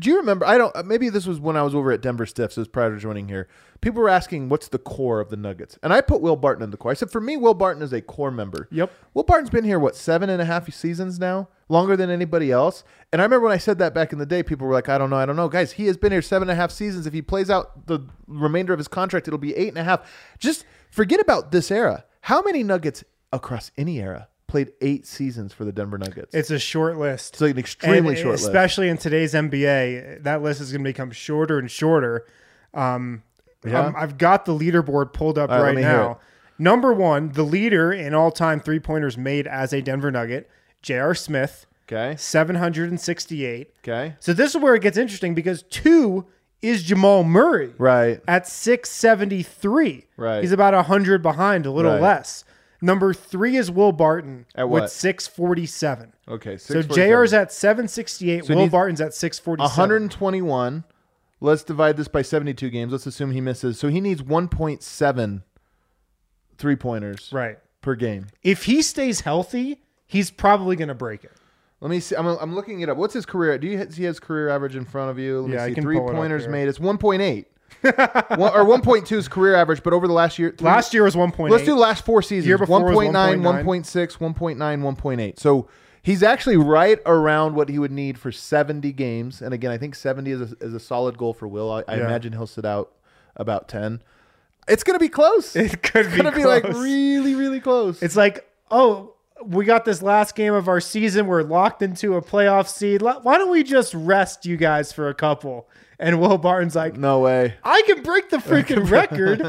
do 0.00 0.10
you 0.10 0.16
remember? 0.16 0.44
I 0.46 0.58
don't. 0.58 0.74
uh, 0.74 0.82
Maybe 0.82 1.08
this 1.08 1.26
was 1.26 1.38
when 1.38 1.56
I 1.56 1.62
was 1.62 1.74
over 1.74 1.92
at 1.92 2.00
Denver 2.00 2.26
Stiffs. 2.26 2.56
It 2.56 2.60
was 2.62 2.68
prior 2.68 2.90
to 2.92 2.98
joining 3.00 3.28
here. 3.28 3.48
People 3.80 4.02
were 4.02 4.08
asking, 4.08 4.48
"What's 4.48 4.68
the 4.68 4.78
core 4.78 5.20
of 5.20 5.30
the 5.30 5.36
Nuggets?" 5.36 5.78
And 5.82 5.92
I 5.92 6.00
put 6.00 6.20
Will 6.20 6.36
Barton 6.36 6.64
in 6.64 6.70
the 6.70 6.76
core. 6.76 6.90
I 6.90 6.94
said, 6.94 7.10
"For 7.10 7.20
me, 7.20 7.36
Will 7.36 7.54
Barton 7.54 7.82
is 7.82 7.92
a 7.92 8.00
core 8.00 8.30
member." 8.32 8.66
Yep. 8.72 8.90
Will 9.14 9.22
Barton's 9.22 9.50
been 9.50 9.64
here 9.64 9.78
what 9.78 9.94
seven 9.94 10.28
and 10.30 10.42
a 10.42 10.44
half 10.44 10.72
seasons 10.72 11.20
now, 11.20 11.48
longer 11.68 11.96
than 11.96 12.10
anybody 12.10 12.50
else. 12.50 12.82
And 13.12 13.22
I 13.22 13.24
remember 13.24 13.44
when 13.44 13.52
I 13.54 13.58
said 13.58 13.78
that 13.78 13.94
back 13.94 14.12
in 14.12 14.18
the 14.18 14.26
day, 14.26 14.42
people 14.42 14.66
were 14.66 14.72
like, 14.72 14.88
"I 14.88 14.98
don't 14.98 15.10
know, 15.10 15.16
I 15.16 15.26
don't 15.26 15.36
know." 15.36 15.48
Guys, 15.48 15.72
he 15.72 15.86
has 15.86 15.96
been 15.96 16.10
here 16.10 16.22
seven 16.22 16.48
and 16.48 16.58
a 16.58 16.60
half 16.60 16.72
seasons. 16.72 17.06
If 17.06 17.12
he 17.12 17.22
plays 17.22 17.48
out 17.48 17.86
the 17.86 18.00
remainder 18.26 18.72
of 18.72 18.78
his 18.80 18.88
contract, 18.88 19.28
it'll 19.28 19.38
be 19.38 19.54
eight 19.54 19.68
and 19.68 19.78
a 19.78 19.84
half. 19.84 20.10
Just 20.40 20.64
forget 20.90 21.20
about 21.20 21.52
this 21.52 21.70
era. 21.70 22.04
How 22.22 22.42
many 22.42 22.62
Nuggets 22.64 23.04
across 23.32 23.70
any 23.76 24.00
era 24.00 24.28
played 24.54 24.72
eight 24.80 25.04
seasons 25.04 25.52
for 25.52 25.64
the 25.64 25.72
Denver 25.72 25.98
Nuggets? 25.98 26.32
It's 26.32 26.50
a 26.50 26.60
short 26.60 26.96
list. 26.96 27.34
It's 27.34 27.40
like 27.40 27.50
an 27.52 27.58
extremely 27.58 28.10
And 28.10 28.18
short 28.18 28.32
list. 28.34 28.44
Especially 28.44 28.88
in 28.88 28.96
today's 28.96 29.34
NBA, 29.34 30.22
that 30.22 30.42
list 30.42 30.60
is 30.60 30.70
going 30.70 30.84
to 30.84 30.88
become 30.88 31.10
shorter 31.10 31.58
and 31.58 31.68
shorter. 31.68 32.24
Um, 32.72 33.24
Yeah. 33.64 33.86
um, 33.86 33.94
I've 33.98 34.16
got 34.16 34.44
the 34.44 34.52
leaderboard 34.52 35.12
pulled 35.12 35.38
up 35.38 35.50
All 35.50 35.60
right, 35.60 35.74
right 35.74 35.82
now. 35.82 36.20
Number 36.56 36.92
one, 36.92 37.32
the 37.32 37.42
leader 37.42 37.92
in 37.92 38.14
all 38.14 38.30
time 38.30 38.60
three 38.60 38.78
pointers 38.78 39.18
made 39.18 39.48
as 39.48 39.72
a 39.72 39.82
Denver 39.82 40.12
Nugget, 40.12 40.48
J.R. 40.82 41.14
Smith, 41.16 41.66
Okay. 41.90 42.14
768. 42.16 43.74
Okay. 43.82 44.14
So 44.20 44.32
this 44.32 44.54
is 44.54 44.60
where 44.60 44.74
it 44.76 44.82
gets 44.82 44.96
interesting 44.96 45.34
because 45.34 45.62
two 45.64 46.26
is 46.62 46.82
Jamal 46.84 47.24
Murray 47.24 47.74
Right. 47.76 48.20
at 48.28 48.46
673. 48.46 50.06
Right. 50.16 50.40
He's 50.42 50.52
about 50.52 50.74
100 50.74 51.22
behind, 51.22 51.66
a 51.66 51.70
little 51.70 51.92
Right. 51.92 52.00
less. 52.00 52.44
Number 52.84 53.14
three 53.14 53.56
is 53.56 53.70
Will 53.70 53.92
Barton 53.92 54.44
At 54.54 54.68
with 54.68 54.82
what? 54.82 54.90
647. 54.90 56.12
Okay. 56.28 56.58
So 56.58 56.82
JR's 56.82 57.32
at 57.32 57.50
768. 57.50 58.44
So 58.44 58.52
Will 58.54 58.60
needs 58.62 58.72
Barton's 58.72 59.00
at 59.00 59.14
647. 59.14 59.70
121. 59.78 60.84
Let's 61.40 61.64
divide 61.64 61.96
this 61.96 62.08
by 62.08 62.20
72 62.20 62.68
games. 62.68 62.92
Let's 62.92 63.06
assume 63.06 63.32
he 63.32 63.40
misses. 63.40 63.78
So 63.78 63.88
he 63.88 64.02
needs 64.02 64.20
1.7 64.22 65.42
three 66.58 66.76
pointers 66.76 67.30
Right. 67.32 67.58
per 67.80 67.94
game. 67.94 68.26
If 68.42 68.64
he 68.64 68.82
stays 68.82 69.22
healthy, 69.22 69.80
he's 70.06 70.30
probably 70.30 70.76
going 70.76 70.88
to 70.88 70.94
break 70.94 71.24
it. 71.24 71.32
Let 71.80 71.90
me 71.90 72.00
see. 72.00 72.14
I'm, 72.16 72.26
I'm 72.26 72.54
looking 72.54 72.80
it 72.82 72.88
up. 72.90 72.98
What's 72.98 73.14
his 73.14 73.24
career? 73.24 73.56
Do 73.56 73.66
you 73.66 73.90
see 73.90 74.02
his 74.02 74.20
career 74.20 74.50
average 74.50 74.76
in 74.76 74.84
front 74.84 75.10
of 75.10 75.18
you? 75.18 75.40
Let 75.40 75.48
me 75.48 75.54
Yeah, 75.54 75.64
I 75.64 75.72
can 75.72 75.82
Three 75.82 75.96
pull 75.96 76.08
it 76.08 76.10
up 76.12 76.16
pointers 76.16 76.42
here. 76.42 76.52
made. 76.52 76.68
It's 76.68 76.78
1.8. 76.78 77.46
One, 77.84 78.52
or 78.54 78.64
1.2 78.64 79.12
is 79.12 79.28
career 79.28 79.54
average, 79.54 79.82
but 79.82 79.92
over 79.92 80.06
the 80.06 80.12
last 80.12 80.38
year. 80.38 80.54
three- 80.56 80.66
Last 80.66 80.94
year 80.94 81.04
was 81.04 81.14
1.8. 81.14 81.50
Let's 81.50 81.64
do 81.64 81.72
the 81.72 81.80
last 81.80 82.04
four 82.04 82.22
seasons. 82.22 82.46
Year 82.46 82.58
before 82.58 82.84
was 82.84 82.96
1.9, 82.96 83.12
1.9. 83.40 83.64
1.6, 83.64 84.18
1.9, 84.18 84.96
1.8. 84.96 85.38
So 85.38 85.68
he's 86.02 86.22
actually 86.22 86.56
right 86.56 86.98
around 87.06 87.54
what 87.54 87.68
he 87.68 87.78
would 87.78 87.92
need 87.92 88.18
for 88.18 88.32
70 88.32 88.92
games. 88.92 89.40
And 89.42 89.52
again, 89.54 89.70
I 89.70 89.78
think 89.78 89.94
70 89.94 90.30
is 90.30 90.40
a, 90.52 90.56
is 90.60 90.74
a 90.74 90.80
solid 90.80 91.16
goal 91.18 91.32
for 91.34 91.46
Will. 91.48 91.70
I, 91.70 91.84
I 91.88 91.96
Yeah. 91.96 92.06
imagine 92.06 92.32
he'll 92.32 92.46
sit 92.46 92.64
out 92.64 92.92
about 93.36 93.68
10. 93.68 94.02
It's 94.66 94.82
going 94.82 94.94
to 94.98 95.00
be 95.04 95.08
close. 95.10 95.54
It 95.56 95.82
could 95.82 96.06
It's 96.06 96.14
be 96.16 96.22
going 96.22 96.32
to 96.32 96.38
be 96.40 96.46
like 96.46 96.64
really, 96.64 97.34
really 97.34 97.60
close. 97.60 98.02
It's 98.02 98.16
like, 98.16 98.48
oh, 98.70 99.10
we 99.44 99.64
got 99.66 99.84
this 99.84 100.00
last 100.00 100.34
game 100.36 100.54
of 100.54 100.68
our 100.68 100.80
season. 100.80 101.26
We're 101.26 101.42
locked 101.42 101.82
into 101.82 102.14
a 102.16 102.22
playoff 102.22 102.66
seed. 102.68 103.02
Why 103.02 103.36
don't 103.36 103.50
we 103.50 103.62
just 103.62 103.92
rest 103.92 104.46
you 104.46 104.56
guys 104.56 104.90
for 104.92 105.08
a 105.10 105.14
couple? 105.14 105.68
And 105.98 106.20
Will 106.20 106.38
Barton's 106.38 106.74
like, 106.74 106.96
no 106.96 107.20
way. 107.20 107.54
I 107.62 107.82
can 107.86 108.02
break 108.02 108.30
the 108.30 108.38
freaking 108.38 108.90
record. 108.90 109.40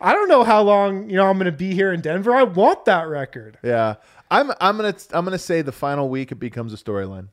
I 0.00 0.12
don't 0.12 0.28
know 0.28 0.44
how 0.44 0.62
long 0.62 1.08
you 1.08 1.16
know 1.16 1.26
I'm 1.26 1.36
going 1.36 1.46
to 1.46 1.52
be 1.52 1.74
here 1.74 1.92
in 1.92 2.00
Denver. 2.00 2.34
I 2.34 2.42
want 2.42 2.84
that 2.84 3.08
record. 3.08 3.58
Yeah. 3.62 3.96
I'm 4.30 4.52
I'm 4.60 4.76
going 4.76 4.92
to 4.92 5.16
I'm 5.16 5.24
going 5.24 5.32
to 5.32 5.42
say 5.42 5.62
the 5.62 5.72
final 5.72 6.08
week 6.08 6.32
it 6.32 6.36
becomes 6.36 6.72
a 6.72 6.76
storyline. 6.76 7.28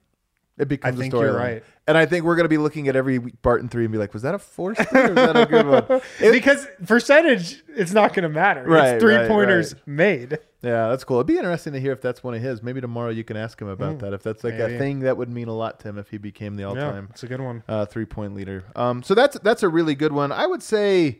It 0.63 0.69
becomes 0.69 0.99
think 0.99 1.13
a 1.13 1.17
storyline. 1.17 1.21
you're 1.21 1.37
right. 1.37 1.63
And 1.87 1.97
I 1.97 2.05
think 2.05 2.25
we're 2.25 2.35
going 2.35 2.45
to 2.45 2.49
be 2.49 2.57
looking 2.57 2.87
at 2.87 2.95
every 2.95 3.17
Barton 3.17 3.67
3 3.69 3.83
and 3.85 3.91
be 3.91 3.97
like, 3.97 4.13
was 4.13 4.23
that 4.23 4.33
a 4.33 4.39
forced 4.39 4.79
one 4.91 5.05
or 5.05 5.13
was 5.13 5.15
that 5.15 5.35
a 5.35 5.45
good 5.45 5.67
one? 5.67 6.01
It- 6.21 6.31
because 6.31 6.65
percentage, 6.87 7.61
it's 7.67 7.91
not 7.91 8.13
going 8.13 8.23
to 8.23 8.29
matter. 8.29 8.63
Right, 8.63 8.95
it's 8.95 9.03
three 9.03 9.15
right, 9.15 9.27
pointers 9.27 9.73
right. 9.73 9.87
made. 9.87 10.39
Yeah, 10.61 10.87
that's 10.87 11.03
cool. 11.03 11.17
It'd 11.17 11.27
be 11.27 11.37
interesting 11.37 11.73
to 11.73 11.79
hear 11.81 11.91
if 11.91 12.01
that's 12.01 12.23
one 12.23 12.33
of 12.33 12.41
his. 12.41 12.63
Maybe 12.63 12.79
tomorrow 12.79 13.09
you 13.09 13.25
can 13.25 13.35
ask 13.35 13.61
him 13.61 13.67
about 13.67 13.99
that. 13.99 14.13
If 14.13 14.23
that's 14.23 14.45
like 14.45 14.55
maybe. 14.55 14.75
a 14.75 14.77
thing 14.77 14.99
that 15.01 15.17
would 15.17 15.29
mean 15.29 15.49
a 15.49 15.53
lot 15.53 15.81
to 15.81 15.89
him 15.89 15.97
if 15.97 16.09
he 16.09 16.17
became 16.17 16.55
the 16.55 16.63
all-time 16.63 17.09
it's 17.11 17.23
a 17.23 17.27
good 17.27 17.41
one. 17.41 17.63
uh, 17.67 17.85
three-point 17.85 18.33
leader. 18.33 18.63
Um, 18.75 19.03
so 19.03 19.13
that's 19.13 19.37
that's 19.39 19.61
a 19.61 19.67
really 19.67 19.93
good 19.93 20.13
one. 20.13 20.31
I 20.31 20.47
would 20.47 20.63
say, 20.63 21.19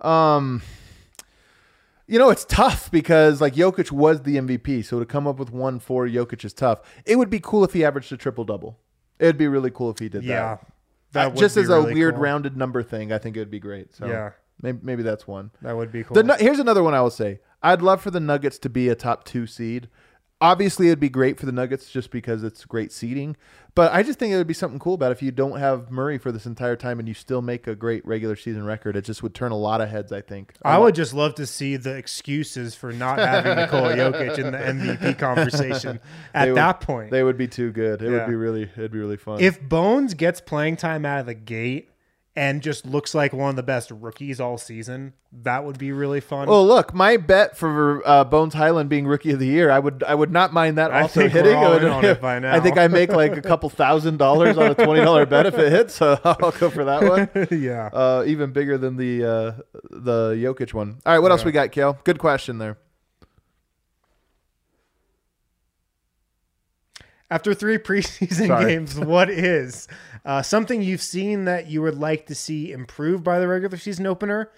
um, 0.00 0.62
You 2.10 2.18
know, 2.18 2.30
it's 2.30 2.46
tough 2.46 2.90
because 2.90 3.40
like 3.40 3.54
Jokic 3.54 3.92
was 3.92 4.22
the 4.22 4.36
MVP, 4.36 4.84
so 4.84 4.98
to 4.98 5.04
come 5.04 5.26
up 5.26 5.38
with 5.38 5.52
one 5.52 5.78
for 5.78 6.06
Jokic 6.08 6.42
is 6.44 6.54
tough. 6.54 6.80
It 7.04 7.16
would 7.16 7.28
be 7.30 7.38
cool 7.38 7.64
if 7.64 7.74
he 7.74 7.84
averaged 7.84 8.10
a 8.12 8.16
triple 8.16 8.44
double. 8.44 8.78
It'd 9.18 9.36
be 9.36 9.46
really 9.46 9.70
cool 9.70 9.90
if 9.90 9.98
he 9.98 10.08
did 10.08 10.22
that. 10.22 10.26
Yeah, 10.26 10.56
that. 11.12 11.32
that 11.32 11.32
Uh, 11.32 11.40
just 11.40 11.56
as 11.58 11.68
a 11.68 11.82
weird 11.82 12.14
cool. 12.14 12.22
rounded 12.22 12.56
number 12.56 12.82
thing, 12.82 13.12
I 13.12 13.18
think 13.18 13.36
it 13.36 13.40
would 13.40 13.50
be 13.50 13.60
great. 13.60 13.94
So 13.94 14.06
Yeah. 14.06 14.30
maybe, 14.62 14.78
maybe 14.82 15.02
that's 15.02 15.26
one. 15.28 15.50
That 15.60 15.76
would 15.76 15.92
be 15.92 16.02
cool. 16.02 16.14
The, 16.14 16.36
here's 16.40 16.58
another 16.58 16.82
one 16.82 16.94
I 16.94 17.02
will 17.02 17.10
say. 17.10 17.40
I'd 17.62 17.82
love 17.82 18.00
for 18.00 18.10
the 18.10 18.20
Nuggets 18.20 18.58
to 18.60 18.70
be 18.70 18.88
a 18.88 18.94
top 18.94 19.24
two 19.24 19.46
seed. 19.46 19.88
Obviously, 20.40 20.86
it'd 20.86 21.00
be 21.00 21.08
great 21.08 21.38
for 21.38 21.46
the 21.46 21.52
Nuggets 21.52 21.90
just 21.90 22.10
because 22.12 22.44
it's 22.44 22.64
great 22.64 22.92
seeding. 22.92 23.36
But 23.74 23.92
I 23.92 24.02
just 24.04 24.18
think 24.20 24.32
it 24.32 24.36
would 24.36 24.46
be 24.46 24.54
something 24.54 24.78
cool 24.78 24.94
about 24.94 25.10
if 25.12 25.20
you 25.22 25.30
don't 25.32 25.58
have 25.58 25.90
Murray 25.90 26.16
for 26.18 26.30
this 26.32 26.46
entire 26.46 26.76
time 26.76 26.98
and 26.98 27.06
you 27.08 27.14
still 27.14 27.42
make 27.42 27.66
a 27.66 27.74
great 27.74 28.04
regular 28.06 28.34
season 28.36 28.64
record. 28.64 28.96
It 28.96 29.02
just 29.04 29.22
would 29.22 29.34
turn 29.34 29.50
a 29.52 29.56
lot 29.56 29.80
of 29.80 29.88
heads. 29.88 30.12
I 30.12 30.20
think. 30.20 30.54
I 30.64 30.78
would 30.78 30.94
just 30.94 31.12
love 31.12 31.34
to 31.36 31.46
see 31.46 31.76
the 31.76 31.96
excuses 31.96 32.74
for 32.74 32.92
not 32.92 33.18
having 33.18 33.56
Nikola 33.56 33.94
Jokic 33.96 34.38
in 34.38 34.52
the 34.52 34.58
MVP 34.58 35.18
conversation 35.18 36.00
at 36.34 36.48
would- 36.48 36.56
that 36.56 36.80
point. 36.80 37.10
They 37.10 37.22
would 37.24 37.36
be 37.38 37.48
too 37.48 37.70
good. 37.72 38.02
It 38.02 38.06
Yeah. 38.10 38.18
would 38.18 38.26
be 38.28 38.34
really. 38.36 38.62
It'd 38.62 38.92
be 38.92 38.98
really 38.98 39.16
fun. 39.16 39.40
if 39.40 39.60
Bones 39.60 40.14
gets 40.14 40.40
playing 40.40 40.76
time 40.76 41.04
out 41.04 41.20
of 41.20 41.26
the 41.26 41.34
gate 41.34 41.90
and 42.38 42.62
just 42.62 42.86
looks 42.86 43.16
like 43.16 43.32
one 43.32 43.50
of 43.50 43.56
the 43.56 43.64
best 43.64 43.90
rookies 43.90 44.38
all 44.38 44.56
season, 44.58 45.12
that 45.32 45.64
would 45.64 45.76
be 45.76 45.90
really 45.90 46.20
fun. 46.20 46.46
Well, 46.48 46.64
look, 46.64 46.94
my 46.94 47.16
bet 47.16 47.56
for 47.56 48.06
uh, 48.06 48.22
Bones 48.22 48.54
Hyland 48.54 48.88
being 48.88 49.08
Rookie 49.08 49.32
of 49.32 49.40
the 49.40 49.46
Year, 49.48 49.72
I 49.72 49.80
would 49.80 50.04
I 50.06 50.14
would 50.14 50.30
not 50.30 50.52
mind 50.52 50.78
that 50.78 50.92
I 50.92 51.02
also 51.02 51.20
think 51.22 51.34
we're 51.34 51.42
hitting. 51.42 51.56
all 51.56 51.64
I 51.66 51.68
would- 51.70 51.82
in 51.82 51.88
on 51.98 52.04
it 52.04 52.20
by 52.20 52.38
now. 52.38 52.54
I 52.54 52.60
think 52.60 52.78
I 52.78 52.86
make 52.86 53.10
like 53.10 53.36
a 53.36 53.42
couple 53.42 53.68
thousand 53.70 54.18
dollars 54.18 54.56
on 54.56 54.70
a 54.70 54.74
twenty 54.76 55.02
dollar 55.02 55.26
bet 55.26 55.46
if 55.46 55.54
it 55.58 55.72
hits, 55.72 55.96
so 55.96 56.18
I'll 56.24 56.52
go 56.52 56.70
for 56.70 56.84
that 56.84 57.02
one. 57.02 57.48
yeah. 57.60 57.86
Uh, 57.92 58.22
even 58.24 58.52
bigger 58.52 58.78
than 58.78 58.96
the 58.96 59.24
uh, 59.24 59.52
the 59.90 60.34
Jokic 60.34 60.72
one. 60.72 61.00
All 61.04 61.12
right, 61.12 61.18
what 61.18 61.32
else 61.32 61.44
we 61.44 61.50
got, 61.50 61.72
Kale? 61.72 61.98
Good 62.04 62.20
question 62.20 62.58
there. 62.58 62.78
After 67.30 67.54
three 67.54 67.78
preseason 67.78 68.46
Sorry. 68.46 68.64
games, 68.64 68.98
what 68.98 69.30
is 69.30 69.88
uh, 70.24 70.42
something 70.42 70.82
you've 70.82 71.02
seen 71.02 71.44
that 71.44 71.68
you 71.68 71.82
would 71.82 71.98
like 71.98 72.26
to 72.26 72.34
see 72.34 72.72
improved 72.72 73.22
by 73.24 73.38
the 73.38 73.48
regular 73.48 73.76
season 73.76 74.06
opener, 74.06 74.50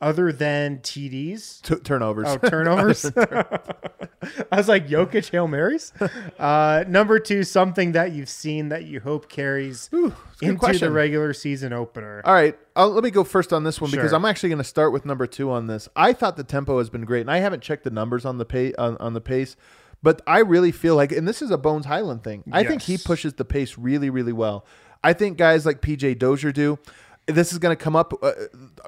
other 0.00 0.30
than 0.30 0.78
TDs? 0.78 1.62
T- 1.62 1.76
turnovers. 1.76 2.26
Oh, 2.28 2.36
turnovers. 2.36 3.04
I 4.52 4.56
was 4.56 4.68
like, 4.68 4.88
Jokic 4.88 5.30
Hail 5.30 5.48
Marys. 5.48 5.92
Uh, 6.38 6.84
number 6.86 7.18
two, 7.18 7.44
something 7.44 7.92
that 7.92 8.12
you've 8.12 8.28
seen 8.28 8.68
that 8.68 8.84
you 8.84 9.00
hope 9.00 9.28
carries 9.28 9.88
good 9.88 10.12
into 10.42 10.78
the 10.78 10.90
regular 10.90 11.32
season 11.32 11.72
opener. 11.72 12.20
All 12.24 12.34
right, 12.34 12.58
I'll, 12.76 12.90
let 12.90 13.04
me 13.04 13.10
go 13.10 13.24
first 13.24 13.52
on 13.52 13.64
this 13.64 13.80
one 13.80 13.90
because 13.90 14.12
I'm 14.12 14.24
actually 14.24 14.50
going 14.50 14.58
to 14.58 14.64
start 14.64 14.92
with 14.92 15.04
number 15.04 15.26
two 15.26 15.50
on 15.50 15.66
this. 15.66 15.88
I 15.96 16.12
thought 16.12 16.36
the 16.36 16.44
tempo 16.44 16.78
has 16.78 16.90
been 16.90 17.04
great, 17.04 17.22
and 17.22 17.30
I 17.30 17.38
haven't 17.38 17.62
checked 17.62 17.84
the 17.84 17.90
numbers 17.90 18.24
on 18.24 18.38
the 18.38 18.44
pace 18.44 18.74
on, 18.76 18.96
on 18.98 19.14
the 19.14 19.20
pace, 19.20 19.56
but 20.02 20.22
I 20.26 20.40
really 20.40 20.72
feel 20.72 20.96
like, 20.96 21.12
and 21.12 21.26
this 21.26 21.42
is 21.42 21.50
a 21.50 21.58
Bones 21.58 21.86
Hyland 21.86 22.24
thing. 22.24 22.44
I 22.52 22.64
think 22.64 22.82
he 22.82 22.98
pushes 22.98 23.34
the 23.34 23.44
pace 23.44 23.76
really, 23.78 24.10
really 24.10 24.32
well. 24.32 24.64
I 25.02 25.12
think 25.12 25.38
guys 25.38 25.66
like 25.66 25.80
PJ 25.80 26.18
Dozier 26.18 26.52
do. 26.52 26.78
This 27.26 27.52
is 27.52 27.58
going 27.58 27.76
to 27.76 27.82
come 27.82 27.94
up. 27.94 28.14
Uh, 28.22 28.32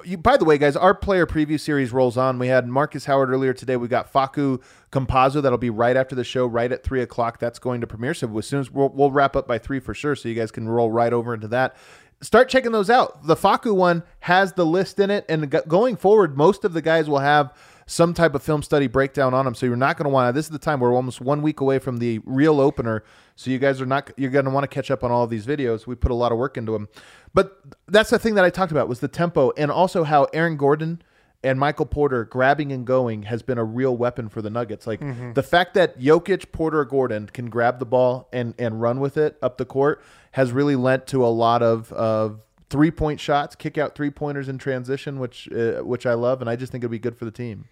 you, 0.03 0.17
by 0.17 0.39
the 0.39 0.47
way, 0.47 0.57
guys, 0.57 0.75
our 0.75 0.95
player 0.95 1.27
preview 1.27 1.61
series 1.61 1.93
rolls 1.93 2.17
on. 2.17 2.39
We 2.39 2.49
had 2.49 2.67
Marcus 2.67 3.05
Howard 3.05 3.29
earlier 3.29 3.53
today. 3.53 3.77
We 3.77 3.87
got 3.87 4.11
Facu 4.11 4.63
Campazzo. 4.91 5.43
That'll 5.43 5.59
be 5.59 5.69
right 5.69 5.95
after 5.95 6.15
the 6.15 6.25
show, 6.25 6.47
right 6.47 6.73
at 6.73 6.83
three 6.83 7.03
o'clock. 7.03 7.39
That's 7.39 7.59
going 7.59 7.83
to 7.83 7.87
premiere. 7.87 8.15
So 8.15 8.39
as 8.39 8.47
soon 8.47 8.61
as 8.61 8.71
we'll, 8.71 8.89
we'll 8.89 9.11
wrap 9.11 9.37
up 9.37 9.47
by 9.47 9.59
three 9.59 9.79
for 9.79 9.93
sure, 9.93 10.17
so 10.17 10.27
you 10.27 10.35
guys 10.35 10.51
can 10.51 10.67
roll 10.67 10.91
right 10.91 11.13
over 11.13 11.35
into 11.35 11.49
that 11.49 11.77
start 12.23 12.49
checking 12.49 12.73
those 12.73 12.91
out. 12.91 13.27
The 13.27 13.37
Facu 13.37 13.75
one 13.75 14.03
has 14.21 14.53
the 14.53 14.67
list 14.67 14.99
in 14.99 15.11
it, 15.11 15.25
and 15.29 15.51
go- 15.51 15.63
going 15.67 15.97
forward, 15.97 16.37
most 16.37 16.65
of 16.65 16.73
the 16.73 16.83
guys 16.83 17.09
will 17.09 17.21
have 17.21 17.55
some 17.91 18.15
type 18.15 18.37
of 18.37 18.43
film 18.43 18.63
study 18.63 18.87
breakdown 18.87 19.35
on 19.35 19.45
them. 19.45 19.55
So 19.55 19.67
you're 19.67 19.75
not 19.75 19.97
going 19.97 20.05
to 20.05 20.11
want 20.11 20.29
to. 20.29 20.33
This 20.33 20.47
is 20.47 20.53
the 20.53 20.61
time 20.61 20.79
we're 20.79 20.95
almost 20.95 21.21
one 21.21 21.43
week 21.43 21.61
away 21.61 21.81
from 21.81 21.99
the 21.99 22.21
real 22.25 22.61
opener. 22.61 23.03
So 23.35 23.51
you 23.51 23.59
guys 23.59 23.81
are 23.81 23.87
not. 23.87 24.13
You're 24.17 24.31
going 24.31 24.45
to 24.45 24.51
want 24.53 24.63
to 24.63 24.69
catch 24.69 24.93
up 24.93 25.03
on 25.03 25.11
all 25.11 25.25
of 25.25 25.31
these 25.31 25.45
videos. 25.45 25.89
We 25.89 25.97
put 25.97 26.13
a 26.13 26.15
lot 26.15 26.31
of 26.31 26.39
work 26.39 26.57
into 26.57 26.71
them, 26.71 26.89
but 27.35 27.61
that's 27.89 28.11
the 28.11 28.19
thing 28.19 28.37
that 28.37 28.45
I 28.45 28.51
talked 28.51 28.71
about 28.71 28.89
was 28.89 29.01
the 29.01 29.09
tempo, 29.09 29.53
and 29.57 29.73
also 29.73 30.05
how 30.05 30.25
Aaron 30.33 30.57
Gordon. 30.57 31.03
And 31.43 31.59
Michael 31.59 31.87
Porter 31.87 32.27
grabbing 32.27 32.71
and 32.71 32.87
going 32.87 33.23
has 33.23 33.41
been 33.41 33.57
a 33.57 33.65
real 33.65 33.97
weapon 33.97 34.29
for 34.29 34.43
the 34.43 34.51
Nuggets. 34.51 34.87
Like 34.87 35.01
mm-hmm. 35.01 35.33
the 35.33 35.43
fact 35.43 35.73
that 35.73 35.99
Jokic, 35.99 36.53
Porter, 36.53 36.85
Gordon 36.85 37.29
can 37.29 37.49
grab 37.49 37.79
the 37.79 37.87
ball 37.87 38.29
and, 38.31 38.53
and 38.59 38.79
run 38.79 39.01
with 39.01 39.17
it 39.17 39.39
up 39.41 39.57
the 39.57 39.65
court 39.65 40.03
has 40.33 40.53
really 40.53 40.77
lent 40.77 41.07
to 41.07 41.25
a 41.25 41.29
lot 41.29 41.63
of, 41.63 41.91
of 41.95 42.41
three 42.71 42.91
point 42.91 43.21
shots, 43.21 43.55
kick 43.55 43.77
out 43.77 43.95
three 43.95 44.11
pointers 44.11 44.49
in 44.49 44.57
transition, 44.57 45.19
which 45.19 45.49
uh, 45.53 45.81
which 45.83 46.07
I 46.07 46.15
love, 46.15 46.41
and 46.41 46.49
I 46.49 46.57
just 46.57 46.73
think 46.73 46.83
it'd 46.83 46.91
be 46.91 46.99
good 46.99 47.17
for 47.19 47.25
the 47.27 47.31
team. 47.31 47.67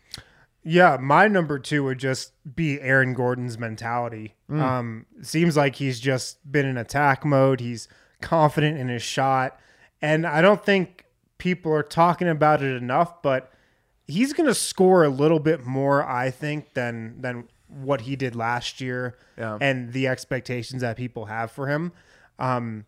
Yeah, 0.65 0.99
my 1.01 1.29
number 1.29 1.59
two 1.59 1.85
would 1.85 1.99
just 1.99 2.33
be 2.57 2.81
Aaron 2.81 3.15
Gordon's 3.15 3.59
mentality. 3.59 4.35
Mm. 4.51 4.61
Um, 4.61 5.07
seems 5.23 5.57
like 5.57 5.77
he's 5.77 6.01
just 6.01 6.51
been 6.51 6.67
in 6.67 6.77
attack 6.77 7.25
mode. 7.25 7.61
He's 7.61 7.89
confident 8.21 8.77
in 8.77 8.89
his 8.89 9.03
shot, 9.03 9.59
and 10.03 10.27
I 10.27 10.43
don't 10.43 10.63
think 10.63 11.07
people 11.39 11.73
are 11.73 11.85
talking 11.85 12.29
about 12.29 12.63
it 12.63 12.75
enough. 12.77 13.23
But 13.23 13.53
he's 14.07 14.33
going 14.33 14.49
to 14.49 14.55
score 14.55 15.05
a 15.05 15.09
little 15.09 15.39
bit 15.41 15.65
more, 15.65 16.03
I 16.03 16.31
think, 16.31 16.75
than 16.75 17.21
than 17.21 17.49
what 17.69 18.03
he 18.03 18.17
did 18.17 18.35
last 18.35 18.81
year, 18.81 19.17
Yeah. 19.37 19.59
and 19.61 19.93
the 19.93 20.09
expectations 20.09 20.81
that 20.83 20.97
people 20.97 21.27
have 21.27 21.51
for 21.53 21.69
him. 21.69 21.93
Um, 22.39 22.87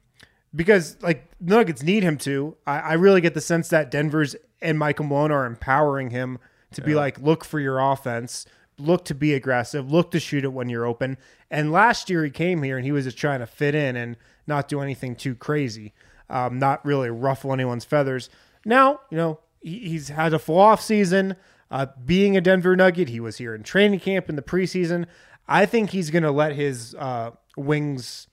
because 0.54 0.96
like 1.02 1.30
Nuggets 1.40 1.82
need 1.82 2.02
him 2.02 2.18
to. 2.18 2.56
I, 2.66 2.80
I 2.80 2.92
really 2.94 3.20
get 3.20 3.34
the 3.34 3.40
sense 3.40 3.68
that 3.68 3.90
Denver's 3.90 4.36
and 4.60 4.78
Michael 4.78 5.06
Malone 5.06 5.32
are 5.32 5.46
empowering 5.46 6.10
him 6.10 6.38
to 6.72 6.82
be 6.82 6.94
like, 6.94 7.18
look 7.20 7.44
for 7.44 7.58
your 7.58 7.80
offense, 7.80 8.46
look 8.78 9.04
to 9.06 9.14
be 9.14 9.34
aggressive, 9.34 9.90
look 9.90 10.10
to 10.12 10.20
shoot 10.20 10.44
it 10.44 10.52
when 10.52 10.68
you're 10.68 10.86
open. 10.86 11.18
And 11.50 11.72
last 11.72 12.08
year 12.08 12.24
he 12.24 12.30
came 12.30 12.62
here 12.62 12.76
and 12.76 12.84
he 12.84 12.92
was 12.92 13.04
just 13.04 13.18
trying 13.18 13.40
to 13.40 13.46
fit 13.46 13.74
in 13.74 13.96
and 13.96 14.16
not 14.46 14.68
do 14.68 14.80
anything 14.80 15.16
too 15.16 15.34
crazy, 15.34 15.92
um, 16.28 16.58
not 16.58 16.84
really 16.84 17.10
ruffle 17.10 17.52
anyone's 17.52 17.84
feathers. 17.84 18.30
Now, 18.64 19.00
you 19.10 19.16
know, 19.16 19.40
he, 19.60 19.80
he's 19.80 20.08
had 20.08 20.32
a 20.32 20.38
full 20.38 20.58
off 20.58 20.80
season. 20.80 21.36
Uh, 21.70 21.86
being 22.04 22.36
a 22.36 22.40
Denver 22.40 22.74
Nugget, 22.74 23.08
he 23.08 23.20
was 23.20 23.38
here 23.38 23.54
in 23.54 23.62
training 23.62 24.00
camp 24.00 24.28
in 24.28 24.36
the 24.36 24.42
preseason. 24.42 25.06
I 25.48 25.66
think 25.66 25.90
he's 25.90 26.10
going 26.10 26.22
to 26.24 26.30
let 26.30 26.54
his 26.54 26.94
uh, 26.96 27.30
wings 27.56 28.28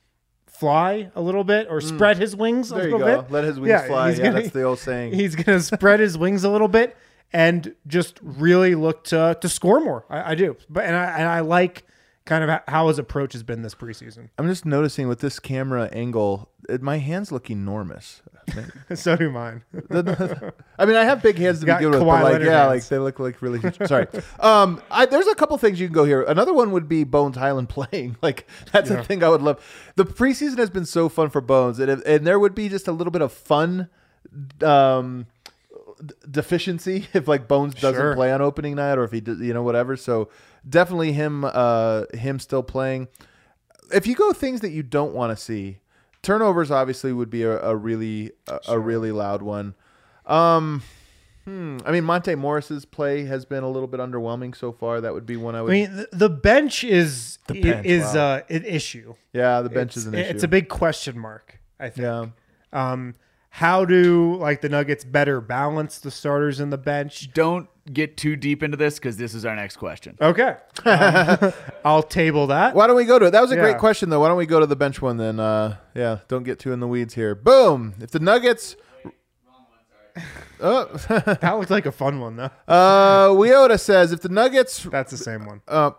fly 0.59 1.09
a 1.15 1.21
little 1.21 1.43
bit 1.43 1.67
or 1.69 1.81
spread 1.81 2.17
his 2.17 2.35
wings 2.35 2.71
a 2.71 2.75
Mm. 2.75 2.77
There 2.77 2.87
you 2.89 2.97
little 2.97 3.15
go. 3.15 3.21
bit. 3.23 3.31
Let 3.31 3.43
his 3.43 3.59
wings 3.59 3.81
fly. 3.87 4.09
he's 4.09 4.19
Yeah, 4.19 4.31
that's 4.31 4.49
the 4.49 4.63
old 4.63 4.79
saying. 4.79 5.13
He's 5.19 5.35
going 5.35 5.57
to 5.57 5.61
spread 5.63 5.99
his 5.99 6.17
wings 6.17 6.43
a 6.43 6.49
little 6.49 6.67
bit 6.67 6.95
and 7.33 7.73
just 7.87 8.19
really 8.21 8.75
look 8.75 9.03
to 9.05 9.37
to 9.41 9.49
score 9.49 9.79
more. 9.79 10.05
I, 10.09 10.31
I 10.31 10.35
do, 10.35 10.55
but 10.69 10.85
and 10.85 10.95
I 10.95 11.03
and 11.19 11.27
I 11.27 11.41
like 11.41 11.85
kind 12.27 12.43
of 12.43 12.59
how 12.67 12.89
his 12.89 12.99
approach 12.99 13.33
has 13.33 13.41
been 13.41 13.61
this 13.63 13.73
preseason. 13.73 14.29
I'm 14.37 14.47
just 14.47 14.65
noticing 14.65 15.07
with 15.07 15.19
this 15.21 15.39
camera 15.39 15.89
angle, 15.91 16.49
it, 16.69 16.81
my 16.81 16.97
hands 16.99 17.31
look 17.31 17.49
enormous. 17.49 18.21
so 18.95 19.15
do 19.15 19.31
mine. 19.31 19.63
I 19.73 20.85
mean, 20.85 20.95
I 20.95 21.03
have 21.05 21.23
big 21.23 21.37
hands 21.37 21.61
to 21.61 21.65
Got 21.65 21.79
begin 21.79 21.91
with, 21.91 22.01
Kawhi 22.01 22.05
but 22.05 22.23
like, 22.23 22.33
Leonard 22.33 22.47
yeah, 22.47 22.59
hands. 22.69 22.69
like 22.69 22.89
they 22.89 22.97
look 22.99 23.19
like 23.19 23.41
really 23.41 23.59
huge. 23.59 23.77
Sorry. 23.87 24.07
Um, 24.39 24.81
I, 24.91 25.05
there's 25.05 25.27
a 25.27 25.35
couple 25.35 25.57
things 25.57 25.79
you 25.79 25.87
can 25.87 25.93
go 25.93 26.03
here. 26.05 26.21
Another 26.21 26.53
one 26.53 26.71
would 26.71 26.87
be 26.87 27.03
Bones 27.03 27.37
Hyland 27.37 27.69
playing. 27.77 28.17
Like 28.21 28.47
that's 28.71 28.89
a 28.89 29.03
thing 29.03 29.23
I 29.23 29.29
would 29.29 29.41
love. 29.41 29.63
The 29.95 30.05
preseason 30.05 30.57
has 30.59 30.69
been 30.69 30.85
so 30.85 31.09
fun 31.09 31.29
for 31.29 31.41
Bones, 31.41 31.79
and 31.79 31.89
if, 31.89 32.01
and 32.05 32.27
there 32.27 32.39
would 32.39 32.53
be 32.53 32.69
just 32.69 32.87
a 32.87 32.91
little 32.91 33.11
bit 33.11 33.21
of 33.21 33.31
fun. 33.33 33.89
Um, 34.61 35.27
deficiency 36.29 37.07
if 37.13 37.27
like 37.27 37.47
Bones 37.47 37.73
doesn't 37.75 37.99
Sure. 37.99 38.15
play 38.15 38.31
on 38.31 38.41
opening 38.41 38.75
night 38.75 38.97
or 38.97 39.03
if 39.03 39.11
he 39.11 39.19
did, 39.19 39.39
you 39.39 39.53
know 39.53 39.63
whatever 39.63 39.95
so 39.97 40.29
definitely 40.69 41.13
him 41.13 41.45
uh 41.45 42.03
him 42.13 42.39
still 42.39 42.63
playing 42.63 43.07
if 43.93 44.05
you 44.05 44.15
go 44.15 44.33
things 44.33 44.61
that 44.61 44.71
you 44.71 44.83
don't 44.83 45.13
want 45.13 45.35
to 45.35 45.41
see 45.41 45.79
turnovers 46.21 46.71
obviously 46.71 47.13
would 47.13 47.29
be 47.29 47.43
a, 47.43 47.61
a 47.61 47.75
really 47.75 48.31
a, 48.47 48.59
a 48.69 48.79
really 48.79 49.11
loud 49.11 49.41
one 49.41 49.75
um 50.25 50.81
hmm, 51.45 51.77
I 51.85 51.91
mean 51.91 52.03
Monte 52.03 52.35
Morris's 52.35 52.85
play 52.85 53.23
has 53.25 53.45
been 53.45 53.63
a 53.63 53.69
little 53.69 53.87
bit 53.87 53.99
underwhelming 53.99 54.55
so 54.55 54.71
far 54.71 54.99
that 55.01 55.13
would 55.13 55.25
be 55.25 55.37
one 55.37 55.55
I 55.55 55.61
would. 55.61 55.71
I 55.71 55.73
mean, 55.73 55.95
the, 55.95 56.09
the 56.11 56.29
bench 56.29 56.83
is 56.83 57.39
the 57.47 57.61
bench, 57.61 57.85
is 57.85 58.03
wow. 58.03 58.19
uh, 58.19 58.41
an 58.49 58.65
issue. 58.65 59.13
yeah 59.31 59.61
the 59.61 59.69
bench 59.69 59.91
it's, 59.91 59.97
is 59.97 60.07
an 60.07 60.15
issue 60.15 60.29
It's 60.29 60.43
a 60.43 60.47
big 60.49 60.67
question 60.67 61.17
mark. 61.17 61.59
I 61.79 61.89
think. 61.89 62.03
yeah 62.03 62.25
Um, 62.73 63.15
how 63.49 63.85
do 63.85 64.35
like 64.35 64.61
the 64.61 64.69
Nuggets 64.69 65.03
better 65.03 65.39
balance 65.41 65.99
the 65.99 66.11
starters 66.11 66.59
and 66.59 66.71
the 66.71 66.77
bench? 66.77 67.33
Don't 67.33 67.69
get 67.93 68.17
too 68.17 68.35
deep 68.35 68.61
into 68.63 68.77
this 68.77 68.95
because 68.99 69.17
this 69.17 69.33
is 69.33 69.45
our 69.45 69.55
next 69.55 69.77
question. 69.77 70.17
Okay, 70.21 70.55
Um, 70.85 71.53
I'll 71.85 72.03
table 72.03 72.47
that. 72.47 72.75
Why 72.75 72.87
don't 72.87 72.95
we 72.95 73.05
go 73.05 73.17
to 73.19 73.25
it? 73.27 73.31
That 73.31 73.41
was 73.41 73.51
a 73.51 73.55
great 73.55 73.77
question, 73.77 74.09
though. 74.09 74.19
Why 74.19 74.27
don't 74.27 74.37
we 74.37 74.45
go 74.45 74.59
to 74.59 74.65
the 74.65 74.75
bench 74.75 75.01
one 75.01 75.17
then? 75.17 75.39
Uh, 75.39 75.77
yeah, 75.95 76.19
don't 76.27 76.43
get 76.43 76.59
too 76.59 76.71
in 76.73 76.79
the 76.79 76.87
weeds 76.87 77.13
here. 77.15 77.33
Boom. 77.35 77.93
If 77.99 78.11
the 78.11 78.19
Nuggets. 78.19 78.75
Oh, 80.59 80.85
That 81.41 81.51
looked 81.59 81.69
like 81.69 81.85
a 81.85 81.91
fun 81.91 82.19
one 82.19 82.35
though. 82.37 82.49
uh, 82.67 83.27
Weota 83.29 83.79
says 83.79 84.11
if 84.11 84.21
the 84.21 84.29
Nuggets. 84.29 84.81
That's 84.91 85.11
the 85.11 85.17
same 85.17 85.45
one. 85.45 85.61
Uh, 85.67 85.91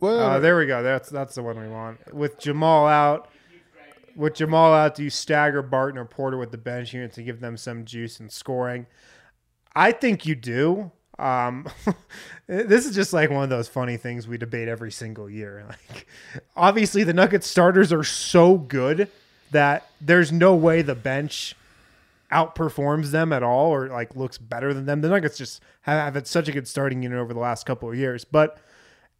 well, 0.00 0.20
Uh, 0.20 0.38
there 0.40 0.56
we 0.56 0.66
go. 0.66 0.82
That's 0.82 1.08
that's 1.08 1.34
the 1.34 1.42
one 1.42 1.58
we 1.58 1.68
want. 1.68 2.14
With 2.14 2.38
Jamal 2.38 2.86
out, 2.86 3.28
with 4.16 4.34
Jamal 4.34 4.72
out, 4.72 4.94
do 4.94 5.04
you 5.04 5.10
stagger 5.10 5.62
Barton 5.62 5.98
or 5.98 6.04
Porter 6.04 6.36
with 6.38 6.50
the 6.50 6.58
bench 6.58 6.92
unit 6.94 7.12
to 7.14 7.22
give 7.22 7.40
them 7.40 7.56
some 7.56 7.84
juice 7.84 8.18
and 8.18 8.30
scoring? 8.32 8.86
I 9.74 9.92
think 9.92 10.24
you 10.26 10.34
do. 10.34 10.90
Um, 11.18 11.66
this 12.46 12.86
is 12.86 12.94
just 12.94 13.12
like 13.12 13.30
one 13.30 13.44
of 13.44 13.50
those 13.50 13.68
funny 13.68 13.96
things 13.96 14.26
we 14.26 14.38
debate 14.38 14.68
every 14.68 14.90
single 14.92 15.28
year. 15.30 15.66
Like, 15.90 16.06
obviously, 16.56 17.04
the 17.04 17.12
Nuggets 17.14 17.46
starters 17.46 17.92
are 17.92 18.04
so 18.04 18.56
good 18.58 19.08
that 19.52 19.86
there's 20.00 20.32
no 20.32 20.54
way 20.54 20.82
the 20.82 20.94
bench 20.94 21.54
outperforms 22.32 23.10
them 23.12 23.32
at 23.32 23.42
all 23.42 23.68
or 23.70 23.88
like 23.88 24.16
looks 24.16 24.36
better 24.38 24.74
than 24.74 24.86
them. 24.86 25.00
The 25.00 25.08
Nuggets 25.08 25.38
just 25.38 25.62
have, 25.82 26.00
have 26.04 26.14
had 26.14 26.26
such 26.26 26.48
a 26.48 26.52
good 26.52 26.66
starting 26.66 27.02
unit 27.02 27.18
over 27.18 27.32
the 27.32 27.40
last 27.40 27.64
couple 27.66 27.88
of 27.88 27.94
years, 27.96 28.24
but 28.24 28.58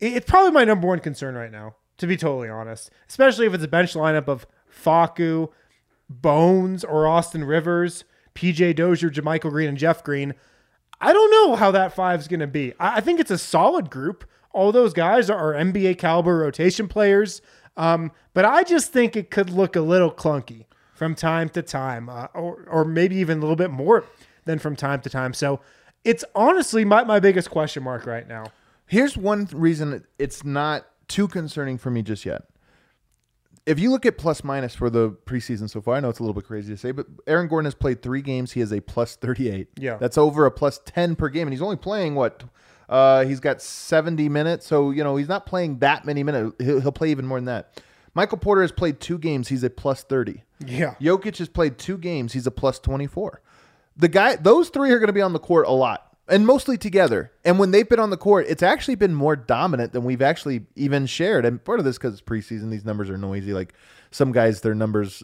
it- 0.01 0.15
it's 0.15 0.29
probably 0.29 0.51
my 0.51 0.65
number 0.65 0.89
one 0.89 0.99
concern 0.99 1.35
right 1.35 1.53
now, 1.53 1.77
to 1.99 2.07
be 2.07 2.17
totally 2.17 2.49
honest. 2.49 2.91
Especially 3.09 3.47
if 3.47 3.55
it's 3.55 3.65
a 3.65 3.69
bench 3.69 3.95
lineup 3.95 4.27
of 4.29 4.47
Facu, 4.77 5.51
Bones, 6.09 6.85
or 6.85 7.07
Austin 7.07 7.45
Rivers, 7.45 8.05
PJ 8.35 8.77
Dozier, 8.77 9.11
JaMychal 9.11 9.51
Green, 9.51 9.69
and 9.69 9.79
Jeff 9.79 10.05
Green. 10.05 10.35
I 11.01 11.13
don't 11.13 11.31
know 11.31 11.57
how 11.57 11.71
that 11.73 11.95
five's 11.95 12.29
going 12.29 12.41
to 12.41 12.47
be. 12.47 12.73
I, 12.79 12.97
I 12.97 13.01
think 13.01 13.21
it's 13.21 13.31
a 13.31 13.39
solid 13.39 13.91
group. 13.91 14.25
All 14.53 14.73
those 14.73 14.93
guys 14.93 15.29
are 15.29 15.53
NBA 15.53 15.99
caliber 15.99 16.39
rotation 16.39 16.89
players, 16.89 17.43
um, 17.77 18.13
but 18.33 18.45
I 18.45 18.63
just 18.63 18.93
think 18.93 19.17
it 19.17 19.31
could 19.31 19.51
look 19.51 19.77
a 19.77 19.83
little 19.83 20.11
clunky 20.11 20.65
from 20.95 21.15
time 21.15 21.51
to 21.51 21.61
time, 21.61 22.09
uh, 22.09 22.29
or 22.33 22.65
or 22.71 22.85
maybe 22.85 23.17
even 23.17 23.39
a 23.39 23.41
little 23.43 23.57
bit 23.57 23.71
more 23.71 24.05
than 24.47 24.59
from 24.59 24.75
time 24.75 25.03
to 25.03 25.11
time. 25.11 25.35
So 25.35 25.61
it's 26.05 26.25
honestly 26.35 26.85
my, 26.85 27.05
my 27.05 27.21
biggest 27.21 27.51
question 27.51 27.83
mark 27.83 28.07
right 28.07 28.27
now. 28.27 28.47
Here's 28.87 29.17
one 29.17 29.49
reason 29.53 30.07
it's 30.19 30.45
not 30.45 30.87
too 31.09 31.29
concerning 31.29 31.77
for 31.77 31.91
me 31.91 32.03
just 32.03 32.25
yet. 32.25 32.45
If 33.67 33.81
you 33.81 33.91
look 33.91 34.07
at 34.07 34.17
plus 34.17 34.45
minus 34.45 34.77
for 34.77 34.89
the 34.89 35.11
preseason 35.11 35.69
so 35.69 35.81
far, 35.81 35.97
I 35.97 36.01
know 36.01 36.09
it's 36.09 36.21
a 36.21 36.23
little 36.23 36.35
bit 36.35 36.45
crazy 36.45 36.73
to 36.73 36.77
say, 36.77 36.93
but 36.93 37.07
Aaron 37.27 37.49
Gordon 37.49 37.67
has 37.67 37.75
played 37.75 38.01
three 38.01 38.23
games. 38.23 38.53
He 38.53 38.61
has 38.61 38.73
a 38.73 38.81
plus 38.81 39.17
38. 39.17 39.69
Yeah. 39.77 39.97
That's 39.97 40.17
over 40.17 40.47
a 40.47 40.51
plus 40.53 40.81
10 40.85 41.17
per 41.17 41.29
game. 41.29 41.49
And 41.49 41.53
he's 41.53 41.63
only 41.63 41.77
playing 41.77 42.15
what? 42.15 42.45
Uh, 42.89 43.25
he's 43.25 43.41
got 43.41 43.61
70 43.61 44.29
minutes. 44.29 44.67
So, 44.67 44.93
you 44.93 45.03
know, 45.03 45.17
he's 45.17 45.29
not 45.29 45.47
playing 45.47 45.81
that 45.81 46.05
many 46.05 46.23
minutes. 46.23 46.55
He'll, 46.61 46.81
he'll 46.81 46.93
play 46.93 47.11
even 47.11 47.27
more 47.27 47.39
than 47.39 47.47
that. 47.47 47.83
Michael 48.15 48.39
Porter 48.39 48.63
has 48.63 48.73
played 48.73 49.01
two 49.01 49.19
games. 49.19 49.49
He's 49.49 49.65
a 49.65 49.69
plus 49.69 50.05
30. 50.05 50.45
Yeah. 50.65 50.95
Jokic 51.01 51.39
has 51.39 51.49
played 51.49 51.77
two 51.77 51.99
games. 51.99 52.33
He's 52.33 52.47
a 52.47 52.53
plus 52.53 52.79
24. 52.79 53.43
The 53.97 54.09
guy, 54.09 54.37
those 54.37 54.69
three 54.69 54.93
are 54.93 54.99
going 54.99 55.09
to 55.09 55.13
be 55.13 55.21
on 55.21 55.33
the 55.33 55.39
court 55.39 55.67
a 55.67 55.73
lot 55.73 56.06
and 56.29 56.47
mostly 56.47 56.77
together. 56.77 57.33
And 57.45 57.59
when 57.59 57.71
they've 57.71 57.89
been 57.89 58.01
on 58.01 58.11
the 58.11 58.17
court, 58.17 58.47
it's 58.49 58.63
actually 58.63 58.97
been 58.97 59.15
more 59.15 59.37
dominant 59.37 59.93
than 59.93 60.05
we've 60.05 60.23
actually 60.23 60.67
even 60.75 61.07
shared. 61.07 61.45
And 61.45 61.63
part 61.63 61.79
of 61.79 61.85
this 61.85 61.99
because 61.99 62.21
preseason, 62.21 62.71
these 62.71 62.85
numbers 62.85 63.11
are 63.11 63.19
noisy. 63.19 63.53
Like 63.53 63.75
some 64.11 64.33
guys, 64.33 64.61
their 64.61 64.75
numbers, 64.75 65.23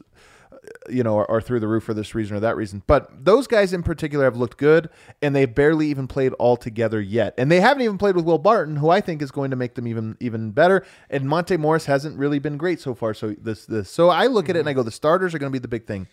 uh, 0.52 0.56
you 0.88 1.02
know, 1.02 1.18
are, 1.18 1.28
are 1.28 1.40
through 1.40 1.60
the 1.60 1.66
roof 1.66 1.82
for 1.82 1.94
this 1.94 2.14
reason 2.14 2.36
or 2.36 2.40
that 2.40 2.56
reason. 2.56 2.82
But 2.86 3.24
those 3.24 3.48
guys 3.48 3.72
in 3.72 3.82
particular 3.82 4.24
have 4.24 4.36
looked 4.36 4.58
good, 4.58 4.90
and 5.20 5.34
they've 5.34 5.52
barely 5.52 5.88
even 5.88 6.06
played 6.06 6.32
all 6.34 6.56
together 6.56 7.00
yet. 7.00 7.34
And 7.36 7.50
they 7.50 7.60
haven't 7.60 7.82
even 7.82 7.98
played 7.98 8.14
with 8.14 8.24
Will 8.24 8.38
Barton, 8.38 8.76
who 8.76 8.90
I 8.90 9.00
think 9.00 9.22
is 9.22 9.32
going 9.32 9.50
to 9.50 9.56
make 9.56 9.74
them 9.74 9.88
even 9.88 10.16
even 10.20 10.52
better. 10.52 10.86
And 11.10 11.28
Monte 11.28 11.56
Morris 11.56 11.86
hasn't 11.86 12.16
really 12.16 12.38
been 12.38 12.56
great 12.56 12.80
so 12.80 12.94
far. 12.94 13.12
So 13.12 13.34
this 13.40 13.66
this 13.66 13.90
so 13.90 14.08
I 14.08 14.26
look 14.28 14.48
at 14.48 14.54
it 14.54 14.60
and 14.60 14.68
I 14.68 14.72
go, 14.72 14.84
the 14.84 14.92
starters 14.92 15.34
are 15.34 15.38
going 15.38 15.50
to 15.50 15.58
be 15.58 15.62
the 15.62 15.68
big 15.68 15.86
thing. 15.86 16.06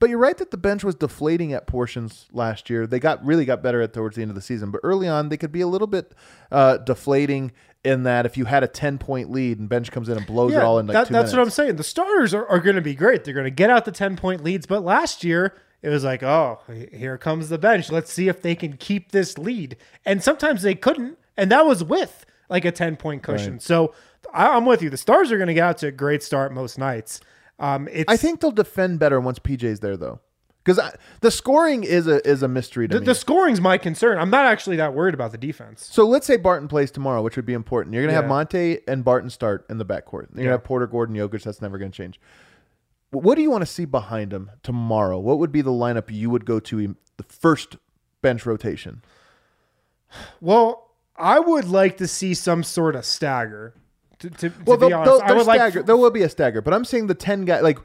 But 0.00 0.08
you're 0.10 0.18
right 0.18 0.36
that 0.38 0.50
the 0.50 0.56
bench 0.56 0.82
was 0.82 0.94
deflating 0.94 1.52
at 1.52 1.66
portions 1.66 2.26
last 2.32 2.68
year. 2.70 2.86
They 2.86 2.98
got 2.98 3.24
really 3.24 3.44
got 3.44 3.62
better 3.62 3.80
at 3.82 3.92
towards 3.92 4.16
the 4.16 4.22
end 4.22 4.30
of 4.30 4.34
the 4.34 4.40
season, 4.40 4.70
but 4.70 4.80
early 4.82 5.06
on 5.06 5.28
they 5.28 5.36
could 5.36 5.52
be 5.52 5.60
a 5.60 5.66
little 5.66 5.86
bit 5.86 6.14
uh, 6.50 6.78
deflating 6.78 7.52
in 7.84 8.02
that 8.02 8.26
if 8.26 8.36
you 8.36 8.46
had 8.46 8.62
a 8.62 8.68
ten 8.68 8.98
point 8.98 9.30
lead 9.30 9.58
and 9.58 9.68
bench 9.68 9.90
comes 9.92 10.08
in 10.08 10.16
and 10.16 10.26
blows 10.26 10.52
it 10.52 10.62
all 10.62 10.78
in 10.78 10.86
like 10.86 10.94
that- 10.94 11.06
two 11.08 11.12
that's 11.12 11.32
minutes. 11.32 11.32
what 11.34 11.42
I'm 11.42 11.50
saying. 11.50 11.76
The 11.76 11.84
starters 11.84 12.34
are, 12.34 12.46
are 12.48 12.60
going 12.60 12.76
to 12.76 12.82
be 12.82 12.94
great. 12.94 13.24
They're 13.24 13.34
going 13.34 13.44
to 13.44 13.50
get 13.50 13.70
out 13.70 13.84
the 13.84 13.92
10 13.92 14.16
point 14.16 14.42
leads. 14.42 14.66
But 14.66 14.82
last 14.82 15.22
year, 15.22 15.54
it 15.82 15.88
was 15.88 16.02
like, 16.04 16.22
oh, 16.22 16.60
here 16.92 17.16
comes 17.16 17.48
the 17.48 17.58
bench. 17.58 17.90
Let's 17.90 18.12
see 18.12 18.28
if 18.28 18.42
they 18.42 18.54
can 18.54 18.74
keep 18.78 19.12
this 19.12 19.38
lead. 19.38 19.76
And 20.04 20.22
sometimes 20.22 20.62
they 20.62 20.74
couldn't. 20.74 21.18
And 21.36 21.50
that 21.50 21.64
was 21.64 21.82
with 21.84 22.26
like 22.50 22.64
a 22.64 22.72
10 22.72 22.96
point 22.96 23.22
cushion. 23.22 23.60
So 23.60 23.94
I, 24.32 24.48
I'm 24.48 24.66
with 24.66 24.82
you. 24.82 24.90
The 24.90 24.96
stars 24.98 25.32
are 25.32 25.36
going 25.38 25.48
to 25.48 25.54
get 25.54 25.64
out 25.64 25.78
to 25.78 25.86
a 25.88 25.92
great 25.92 26.22
start 26.22 26.52
most 26.52 26.78
nights. 26.78 27.20
Um, 27.60 27.88
it's, 27.92 28.10
I 28.10 28.16
think 28.16 28.40
they'll 28.40 28.50
defend 28.50 28.98
better 28.98 29.20
once 29.20 29.38
PJ's 29.38 29.80
there 29.80 29.96
though, 29.96 30.20
because 30.64 30.80
the 31.20 31.30
scoring 31.30 31.84
is 31.84 32.06
a 32.06 32.26
is 32.26 32.42
a 32.42 32.48
mystery 32.48 32.88
to 32.88 32.94
the, 32.94 33.00
me. 33.00 33.06
the 33.06 33.14
scoring's 33.14 33.60
my 33.60 33.76
concern. 33.76 34.18
I'm 34.18 34.30
not 34.30 34.46
actually 34.46 34.76
that 34.76 34.94
worried 34.94 35.12
about 35.14 35.32
the 35.32 35.38
defense. 35.38 35.86
so 35.90 36.06
let's 36.08 36.26
say 36.26 36.36
Barton 36.38 36.68
plays 36.68 36.90
tomorrow, 36.90 37.22
which 37.22 37.36
would 37.36 37.44
be 37.46 37.52
important. 37.52 37.94
You're 37.94 38.02
gonna 38.02 38.14
have 38.14 38.26
Monte 38.26 38.80
and 38.88 39.04
Barton 39.04 39.28
start 39.30 39.66
in 39.68 39.76
the 39.78 39.84
backcourt. 39.84 40.28
You're 40.32 40.38
Yeah. 40.38 40.42
gonna 40.44 40.50
have 40.52 40.64
Porter, 40.64 40.86
Gordon, 40.86 41.14
Jokic. 41.16 41.42
That's 41.42 41.60
never 41.60 41.76
gonna 41.78 41.90
change. 41.90 42.18
What 43.10 43.34
do 43.34 43.42
you 43.42 43.50
want 43.50 43.62
to 43.62 43.66
see 43.66 43.84
behind 43.84 44.32
him 44.32 44.52
tomorrow? 44.62 45.18
What 45.18 45.38
would 45.40 45.50
be 45.52 45.62
the 45.62 45.70
lineup 45.72 46.04
you 46.10 46.30
would 46.30 46.46
go 46.46 46.60
to 46.60 46.78
in 46.78 46.96
the 47.16 47.24
first 47.24 47.76
bench 48.22 48.46
rotation? 48.46 49.02
Well, 50.40 50.88
I 51.16 51.40
would 51.40 51.66
like 51.66 51.96
to 51.98 52.06
see 52.08 52.34
some 52.34 52.62
sort 52.62 52.94
of 52.96 53.04
stagger. 53.04 53.74
To, 54.20 54.30
to, 54.30 54.52
Well, 54.64 54.78
to 54.78 54.86
be 54.86 54.92
honest, 54.92 55.22
I 55.22 55.32
would 55.32 55.46
like 55.46 55.72
there 55.86 55.96
will 55.96 56.10
be 56.10 56.22
a 56.22 56.28
stagger, 56.28 56.60
but 56.62 56.72
I'm 56.74 56.84
saying 56.84 57.06
the 57.08 57.14
ten 57.14 57.44
guy 57.44 57.60
like. 57.60 57.78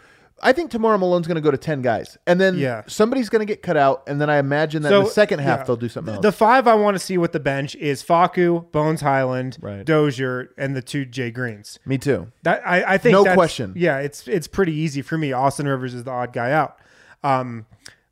I 0.43 0.51
think 0.51 0.69
tomorrow 0.69 0.97
Malone's 0.97 1.27
going 1.27 1.35
to 1.35 1.41
go 1.41 1.49
to 1.49 1.57
ten 1.57 1.81
guys, 1.81 2.17
and 2.27 2.41
then 2.41 2.57
Yeah. 2.57 2.81
somebody's 2.87 3.29
going 3.29 3.39
to 3.39 3.45
get 3.45 3.61
cut 3.61 3.77
out, 3.77 4.03
and 4.05 4.19
then 4.19 4.29
I 4.29 4.37
imagine 4.37 4.81
that 4.81 4.91
in 4.91 5.05
the 5.05 5.09
second 5.09 5.39
half 5.39 5.59
yeah. 5.59 5.63
they'll 5.63 5.75
do 5.77 5.87
something 5.87 6.13
else. 6.13 6.21
The 6.21 6.33
five 6.33 6.67
I 6.67 6.75
want 6.75 6.95
to 6.95 6.99
see 6.99 7.17
with 7.17 7.31
the 7.31 7.39
bench 7.39 7.73
is 7.77 8.03
Facu, 8.03 8.69
Bones 8.73 8.99
Hyland, 8.99 9.57
Right. 9.61 9.85
Dozier, 9.85 10.49
and 10.57 10.75
the 10.75 10.81
two 10.81 11.05
Jay 11.05 11.31
Greens. 11.31 11.79
Me 11.85 11.97
too. 11.97 12.33
That 12.43 12.61
I, 12.67 12.95
I 12.95 12.97
think 12.97 13.13
No 13.13 13.33
question. 13.33 13.71
Yeah, 13.77 13.99
it's 13.99 14.27
it's 14.27 14.47
pretty 14.47 14.73
easy 14.73 15.01
for 15.01 15.17
me. 15.17 15.31
Austin 15.31 15.69
Rivers 15.69 15.93
is 15.93 16.03
the 16.03 16.11
odd 16.11 16.33
guy 16.33 16.51
out. 16.51 16.79
Um, 17.23 17.65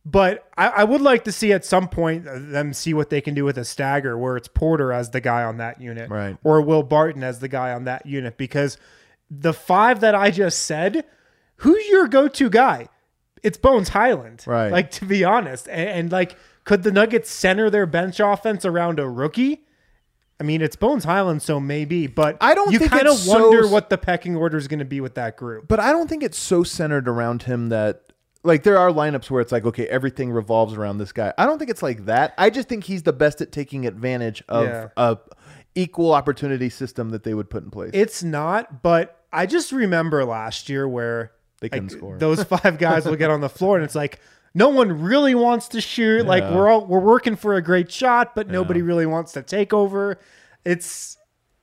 but 0.05 0.49
I, 0.57 0.67
I 0.67 0.83
would 0.83 1.01
like 1.01 1.23
to 1.25 1.31
see 1.31 1.53
at 1.53 1.63
some 1.63 1.87
point 1.87 2.25
them 2.25 2.73
see 2.73 2.93
what 2.93 3.09
they 3.09 3.21
can 3.21 3.33
do 3.33 3.45
with 3.45 3.57
a 3.57 3.65
stagger 3.65 4.17
where 4.17 4.35
it's 4.35 4.47
Porter 4.47 4.91
as 4.91 5.11
the 5.11 5.21
guy 5.21 5.43
on 5.43 5.57
that 5.57 5.79
unit, 5.81 6.09
Right. 6.09 6.37
Or 6.43 6.61
Will 6.61 6.83
Barton 6.83 7.23
as 7.23 7.39
the 7.39 7.47
guy 7.47 7.71
on 7.71 7.85
that 7.85 8.05
unit 8.05 8.37
because 8.37 8.77
the 9.29 9.53
five 9.53 10.01
that 10.01 10.13
I 10.15 10.29
just 10.31 10.63
said, 10.63 11.05
who's 11.57 11.87
your 11.87 12.07
go-to 12.07 12.49
guy? 12.49 12.89
It's 13.41 13.57
Bones 13.57 13.89
Hyland, 13.89 14.43
Right. 14.45 14.71
Like 14.71 14.91
to 14.91 15.05
be 15.05 15.23
honest, 15.23 15.67
and, 15.69 15.89
and 15.89 16.11
like, 16.11 16.37
could 16.65 16.83
the 16.83 16.91
Nuggets 16.91 17.29
center 17.29 17.69
their 17.69 17.85
bench 17.85 18.19
offense 18.19 18.65
around 18.65 18.99
a 18.99 19.09
rookie? 19.09 19.65
I 20.39 20.43
mean, 20.43 20.61
it's 20.61 20.75
Bones 20.75 21.03
Hyland, 21.05 21.41
so 21.41 21.59
maybe, 21.59 22.07
but 22.07 22.37
I 22.41 22.53
don't 22.55 22.71
You 22.71 22.79
think 22.79 22.91
kind 22.91 23.07
of 23.07 23.13
it's 23.13 23.23
so 23.23 23.49
wonder 23.49 23.67
what 23.67 23.89
the 23.89 23.97
pecking 23.97 24.35
order 24.35 24.57
is 24.57 24.67
going 24.67 24.79
to 24.79 24.85
be 24.85 24.99
with 24.99 25.15
that 25.15 25.37
group. 25.37 25.67
But 25.67 25.79
I 25.79 25.91
don't 25.91 26.09
think 26.09 26.23
it's 26.23 26.37
so 26.37 26.63
centered 26.63 27.07
around 27.07 27.43
him 27.43 27.69
that 27.69 28.12
like 28.43 28.63
there 28.63 28.77
are 28.77 28.89
lineups 28.89 29.29
where 29.29 29.41
it's 29.41 29.51
like 29.51 29.65
okay 29.65 29.87
everything 29.87 30.31
revolves 30.31 30.73
around 30.73 30.97
this 30.97 31.11
guy. 31.11 31.33
I 31.37 31.45
don't 31.45 31.57
think 31.59 31.69
it's 31.71 31.83
like 31.83 32.05
that. 32.05 32.33
I 32.37 32.49
just 32.49 32.67
think 32.69 32.83
he's 32.83 33.03
the 33.03 33.13
best 33.13 33.41
at 33.41 33.51
taking 33.51 33.85
advantage 33.85 34.43
of 34.49 34.65
Yeah. 34.65 34.87
a 34.97 35.17
equal 35.75 36.13
opportunity 36.13 36.69
system 36.69 37.09
that 37.11 37.23
they 37.23 37.33
would 37.33 37.49
put 37.49 37.63
in 37.63 37.71
place. 37.71 37.91
It's 37.93 38.21
not, 38.23 38.83
but 38.83 39.19
I 39.31 39.45
just 39.47 39.71
remember 39.71 40.23
last 40.25 40.69
year 40.69 40.87
where 40.87 41.31
They 41.61 41.69
couldn't 41.69 41.89
like, 41.91 41.97
score. 41.97 42.17
those 42.19 42.43
five 42.43 42.77
guys 42.77 43.05
will 43.05 43.15
get 43.15 43.31
on 43.31 43.41
the 43.41 43.49
floor, 43.57 43.77
and 43.77 43.83
it's 43.85 43.95
like 43.95 44.19
no 44.53 44.69
one 44.69 45.01
really 45.01 45.33
wants 45.33 45.69
to 45.69 45.81
shoot. 45.81 46.25
Like 46.27 46.43
we're 46.43 46.69
all 46.69 46.85
we're 46.85 46.99
working 46.99 47.35
for 47.35 47.55
a 47.55 47.61
great 47.61 47.91
shot, 47.91 48.35
but 48.35 48.47
nobody 48.49 48.81
really 48.83 49.05
wants 49.07 49.31
to 49.31 49.41
take 49.41 49.73
over. 49.73 50.19
It's 50.65 51.17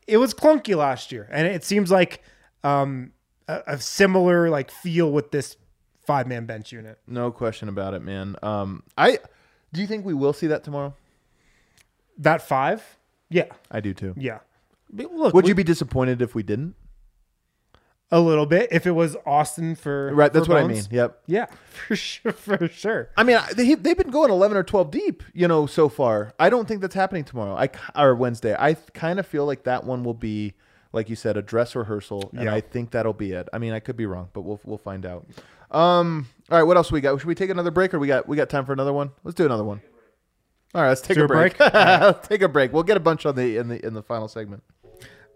it 0.08 0.16
was 0.16 0.34
clunky 0.34 0.74
last 0.74 1.12
year, 1.12 1.28
and 1.30 1.46
it 1.46 1.62
seems 1.62 1.90
like 1.92 2.22
um, 2.64 3.12
a, 3.46 3.60
a 3.68 3.78
similar 3.78 4.50
like 4.50 4.70
feel 4.72 5.12
with 5.12 5.30
this 5.30 5.56
five 6.12 6.26
man 6.26 6.46
bench 6.46 6.72
unit. 6.72 6.98
no 7.06 7.30
question 7.30 7.68
about 7.68 7.94
it, 7.94 8.02
man. 8.02 8.36
Um, 8.42 8.82
I 8.98 9.18
do 9.72 9.80
you 9.80 9.86
think 9.86 10.04
we 10.04 10.14
will 10.14 10.32
see 10.32 10.48
that 10.48 10.64
tomorrow? 10.64 10.94
That 12.18 12.42
five, 12.42 12.98
yeah, 13.28 13.44
I 13.70 13.80
do 13.80 13.94
too. 13.94 14.14
yeah. 14.16 14.40
But 14.92 15.12
look, 15.14 15.34
Would 15.34 15.44
we- 15.44 15.50
you 15.50 15.54
be 15.54 15.62
disappointed 15.64 16.20
if 16.22 16.34
we 16.34 16.42
didn't? 16.42 16.74
a 18.12 18.18
little 18.20 18.44
bit 18.44 18.68
if 18.72 18.88
it 18.88 18.90
was 18.90 19.16
Austin 19.24 19.76
for 19.76 20.12
Right, 20.12 20.32
that's 20.32 20.46
for 20.48 20.54
what 20.54 20.64
I 20.64 20.66
mean. 20.66 20.82
Yep. 20.90 21.22
Yeah, 21.28 21.46
for 21.86 21.94
sure, 21.94 22.32
for 22.32 22.66
sure. 22.66 23.08
I 23.16 23.22
mean, 23.22 23.38
they, 23.54 23.76
they've 23.76 23.96
been 23.96 24.10
going 24.10 24.32
11 24.32 24.56
or 24.56 24.64
12 24.64 24.90
deep, 24.90 25.22
you 25.32 25.46
know, 25.46 25.66
so 25.66 25.88
far. 25.88 26.34
I 26.36 26.50
don't 26.50 26.66
think 26.66 26.80
that's 26.80 26.96
happening 26.96 27.22
tomorrow. 27.22 27.54
I 27.54 27.68
or 27.96 28.16
Wednesday. 28.16 28.56
I 28.58 28.74
kind 28.94 29.20
of 29.20 29.26
feel 29.28 29.46
like 29.46 29.62
that 29.62 29.84
one 29.84 30.02
will 30.02 30.14
be, 30.14 30.54
like 30.92 31.08
you 31.08 31.14
said, 31.14 31.36
a 31.36 31.42
dress 31.42 31.76
rehearsal, 31.76 32.30
and 32.34 32.46
Yeah. 32.46 32.54
I 32.54 32.60
think 32.60 32.90
that'll 32.90 33.12
be 33.12 33.30
it. 33.30 33.48
I 33.52 33.58
mean, 33.58 33.72
I 33.72 33.78
could 33.78 33.96
be 33.96 34.06
wrong, 34.06 34.28
but 34.32 34.40
we'll 34.40 34.58
we'll 34.64 34.76
find 34.78 35.06
out. 35.06 35.24
Um, 35.70 36.26
all 36.50 36.58
right, 36.58 36.64
what 36.64 36.76
else 36.76 36.90
we 36.90 37.00
got? 37.00 37.18
Should 37.18 37.28
we 37.28 37.34
take 37.34 37.50
another 37.50 37.70
break, 37.70 37.94
or 37.94 37.98
we 37.98 38.06
got 38.06 38.28
we 38.28 38.36
got 38.36 38.48
time 38.48 38.64
for 38.64 38.72
another 38.72 38.92
one? 38.92 39.12
Let's 39.24 39.36
do 39.36 39.44
another 39.44 39.64
one. 39.64 39.80
All 40.74 40.82
right, 40.82 40.88
let's 40.88 41.00
take 41.00 41.16
a 41.16 41.26
break. 41.26 41.56
break? 41.56 41.74
let's 41.74 42.28
take 42.28 42.42
a 42.42 42.48
break. 42.48 42.72
We'll 42.72 42.82
get 42.82 42.96
a 42.96 43.00
bunch 43.00 43.26
on 43.26 43.36
the 43.36 43.56
in 43.56 43.68
the 43.68 43.84
in 43.84 43.94
the 43.94 44.02
final 44.02 44.28
segment. 44.28 44.62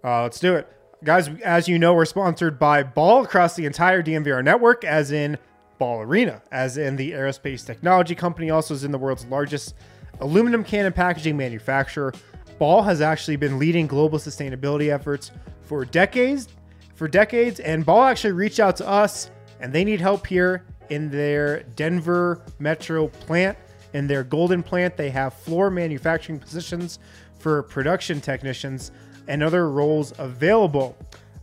Uh, 0.02 0.22
let's 0.22 0.38
do 0.38 0.54
it. 0.54 0.68
Guys, 1.02 1.28
as 1.44 1.68
you 1.68 1.78
know, 1.78 1.94
we're 1.94 2.04
sponsored 2.04 2.58
by 2.58 2.82
Ball 2.82 3.24
across 3.24 3.56
the 3.56 3.66
entire 3.66 4.02
DNVR 4.02 4.42
network, 4.42 4.84
as 4.84 5.12
in 5.12 5.38
Ball 5.78 6.00
Arena, 6.00 6.42
as 6.50 6.78
in 6.78 6.96
the 6.96 7.12
aerospace 7.12 7.66
technology 7.66 8.14
company, 8.14 8.50
also 8.50 8.74
is 8.74 8.84
in 8.84 8.90
the 8.90 8.98
world's 8.98 9.26
largest 9.26 9.74
aluminum 10.20 10.64
can 10.64 10.86
and 10.86 10.94
packaging 10.94 11.36
manufacturer. 11.36 12.12
Ball 12.58 12.82
has 12.82 13.00
actually 13.00 13.36
been 13.36 13.58
leading 13.58 13.86
global 13.86 14.18
sustainability 14.18 14.92
efforts 14.92 15.30
for 15.62 15.84
decades, 15.84 16.48
for 16.94 17.08
decades, 17.08 17.60
and 17.60 17.84
Ball 17.84 18.04
actually 18.04 18.32
reached 18.32 18.60
out 18.60 18.76
to 18.76 18.88
us, 18.88 19.30
and 19.64 19.72
they 19.72 19.82
need 19.82 19.98
help 19.98 20.26
here 20.26 20.62
in 20.90 21.10
their 21.10 21.62
Denver 21.74 22.42
metro 22.58 23.08
plant. 23.08 23.56
In 23.94 24.06
their 24.06 24.22
Golden 24.22 24.62
plant, 24.62 24.94
they 24.98 25.08
have 25.08 25.32
floor 25.32 25.70
manufacturing 25.70 26.38
positions 26.38 26.98
for 27.38 27.62
production 27.62 28.20
technicians 28.20 28.92
and 29.26 29.42
other 29.42 29.70
roles 29.70 30.12
available. 30.18 30.94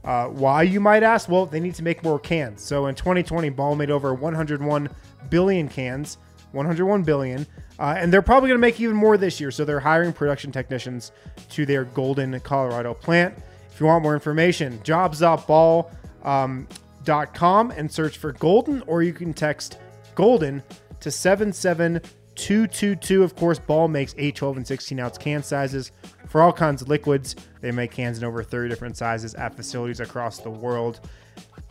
Uh, 0.04 0.28
why, 0.28 0.62
you 0.62 0.80
might 0.80 1.02
ask? 1.02 1.30
Well, 1.30 1.48
they 1.48 1.60
need 1.60 1.74
to 1.74 1.84
make 1.84 2.04
more 2.04 2.20
cans. 2.20 2.62
So 2.62 2.86
in 2.86 2.94
2020, 2.94 3.50
Ball 3.50 3.76
made 3.76 3.90
over 3.90 4.14
101 4.14 4.90
billion 5.32 5.68
cans, 5.68 6.20
101 6.52 7.02
billion, 7.02 7.48
uh, 7.80 7.96
and 7.98 8.14
they're 8.14 8.22
probably 8.22 8.50
going 8.50 8.60
to 8.60 8.62
make 8.62 8.80
even 8.80 8.96
more 8.96 9.18
this 9.18 9.40
year. 9.40 9.50
So 9.50 9.66
they're 9.66 9.80
hiring 9.80 10.14
production 10.14 10.52
technicians 10.52 11.12
to 11.50 11.66
their 11.66 11.86
Golden, 11.86 12.40
Colorado 12.42 12.94
plant. 12.94 13.34
If 13.72 13.80
you 13.80 13.88
want 13.88 14.04
more 14.04 14.14
information, 14.14 14.80
jobs.ball.com 14.84 15.98
um, 16.24 16.68
.com 17.04 17.72
and 17.72 17.92
search 17.92 18.18
for 18.18 18.32
Golden, 18.34 18.82
or 18.84 19.02
you 19.04 19.14
can 19.14 19.34
text 19.34 19.78
Golden 20.16 20.64
to 21.00 21.12
77222. 21.12 23.24
Of 23.24 23.36
course, 23.36 23.60
Ball 23.60 23.88
makes 23.88 24.16
8, 24.18 24.36
12, 24.36 24.58
and 24.58 24.68
16 24.68 25.00
ounce 25.00 25.18
can 25.18 25.44
sizes 25.44 25.92
for 26.28 26.42
all 26.42 26.54
kinds 26.54 26.82
of 26.82 26.90
liquids. 26.90 27.36
They 27.62 27.72
make 27.72 27.92
cans 27.92 28.18
in 28.18 28.24
over 28.24 28.44
30 28.44 28.70
different 28.70 28.98
sizes 28.98 29.36
at 29.36 29.56
facilities 29.56 30.00
across 30.00 30.40
the 30.40 30.50
world. 30.50 31.02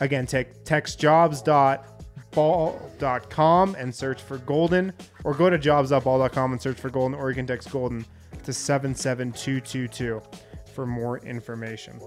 Again, 0.01 0.27
te- 0.27 0.45
text 0.65 0.99
jobs.ball.com 0.99 3.77
and 3.79 3.95
search 3.95 4.23
for 4.23 4.39
Golden, 4.39 4.93
or 5.25 5.35
go 5.35 5.51
to 5.51 5.59
jobs.ball.com 5.59 6.53
and 6.53 6.61
search 6.61 6.79
for 6.79 6.91
Golden, 6.91 7.19
or 7.19 7.29
you 7.31 7.35
can 7.35 7.47
text 7.47 7.71
Golden 7.71 8.05
to 8.45 8.53
77222 8.53 10.23
for 10.75 10.87
more 10.87 11.19
information. 11.19 12.01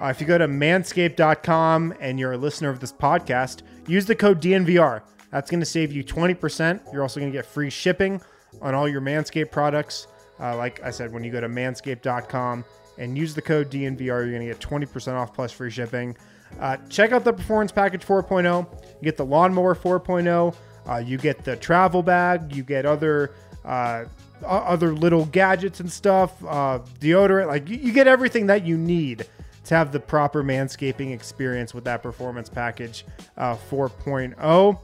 Uh, 0.00 0.06
if 0.06 0.20
you 0.20 0.26
go 0.26 0.36
to 0.36 0.46
manscaped.com 0.46 1.94
and 2.00 2.20
you're 2.20 2.32
a 2.32 2.36
listener 2.36 2.68
of 2.68 2.80
this 2.80 2.92
podcast, 2.92 3.62
use 3.86 4.04
the 4.04 4.14
code 4.14 4.40
DNVR. 4.40 5.02
That's 5.30 5.50
going 5.50 5.60
to 5.60 5.66
save 5.66 5.92
you 5.92 6.04
20%. 6.04 6.92
You're 6.92 7.02
also 7.02 7.20
going 7.20 7.32
to 7.32 7.36
get 7.36 7.46
free 7.46 7.70
shipping 7.70 8.20
on 8.60 8.74
all 8.74 8.88
your 8.88 9.00
Manscaped 9.00 9.50
products. 9.50 10.06
Uh, 10.38 10.56
like 10.56 10.82
I 10.82 10.90
said, 10.90 11.12
when 11.12 11.24
you 11.24 11.32
go 11.32 11.40
to 11.40 11.48
manscaped.com 11.48 12.64
and 12.98 13.16
use 13.16 13.34
the 13.34 13.42
code 13.42 13.70
DNVR, 13.70 14.00
you're 14.00 14.30
going 14.30 14.40
to 14.40 14.46
get 14.46 14.60
20% 14.60 15.14
off 15.14 15.34
plus 15.34 15.52
free 15.52 15.70
shipping. 15.70 16.16
Uh, 16.60 16.76
check 16.88 17.12
out 17.12 17.24
the 17.24 17.32
Performance 17.32 17.72
Package 17.72 18.04
4.0. 18.04 18.66
You 19.00 19.04
get 19.04 19.16
the 19.16 19.24
Lawnmower 19.24 19.74
4.0. 19.74 20.54
Uh, 20.88 20.96
you 20.98 21.18
get 21.18 21.44
the 21.44 21.56
travel 21.56 22.02
bag. 22.02 22.54
You 22.54 22.62
get 22.62 22.86
other 22.86 23.32
uh, 23.64 24.04
other 24.44 24.92
little 24.92 25.24
gadgets 25.24 25.80
and 25.80 25.90
stuff, 25.90 26.32
uh, 26.44 26.78
deodorant. 27.00 27.48
Like 27.48 27.68
you, 27.68 27.76
you 27.76 27.92
get 27.92 28.06
everything 28.06 28.46
that 28.46 28.64
you 28.64 28.78
need 28.78 29.26
to 29.66 29.74
have 29.74 29.92
the 29.92 30.00
proper 30.00 30.42
manscaping 30.42 31.12
experience 31.12 31.74
with 31.74 31.84
that 31.84 32.02
performance 32.02 32.48
package 32.48 33.04
uh, 33.36 33.56
4.0. 33.70 34.78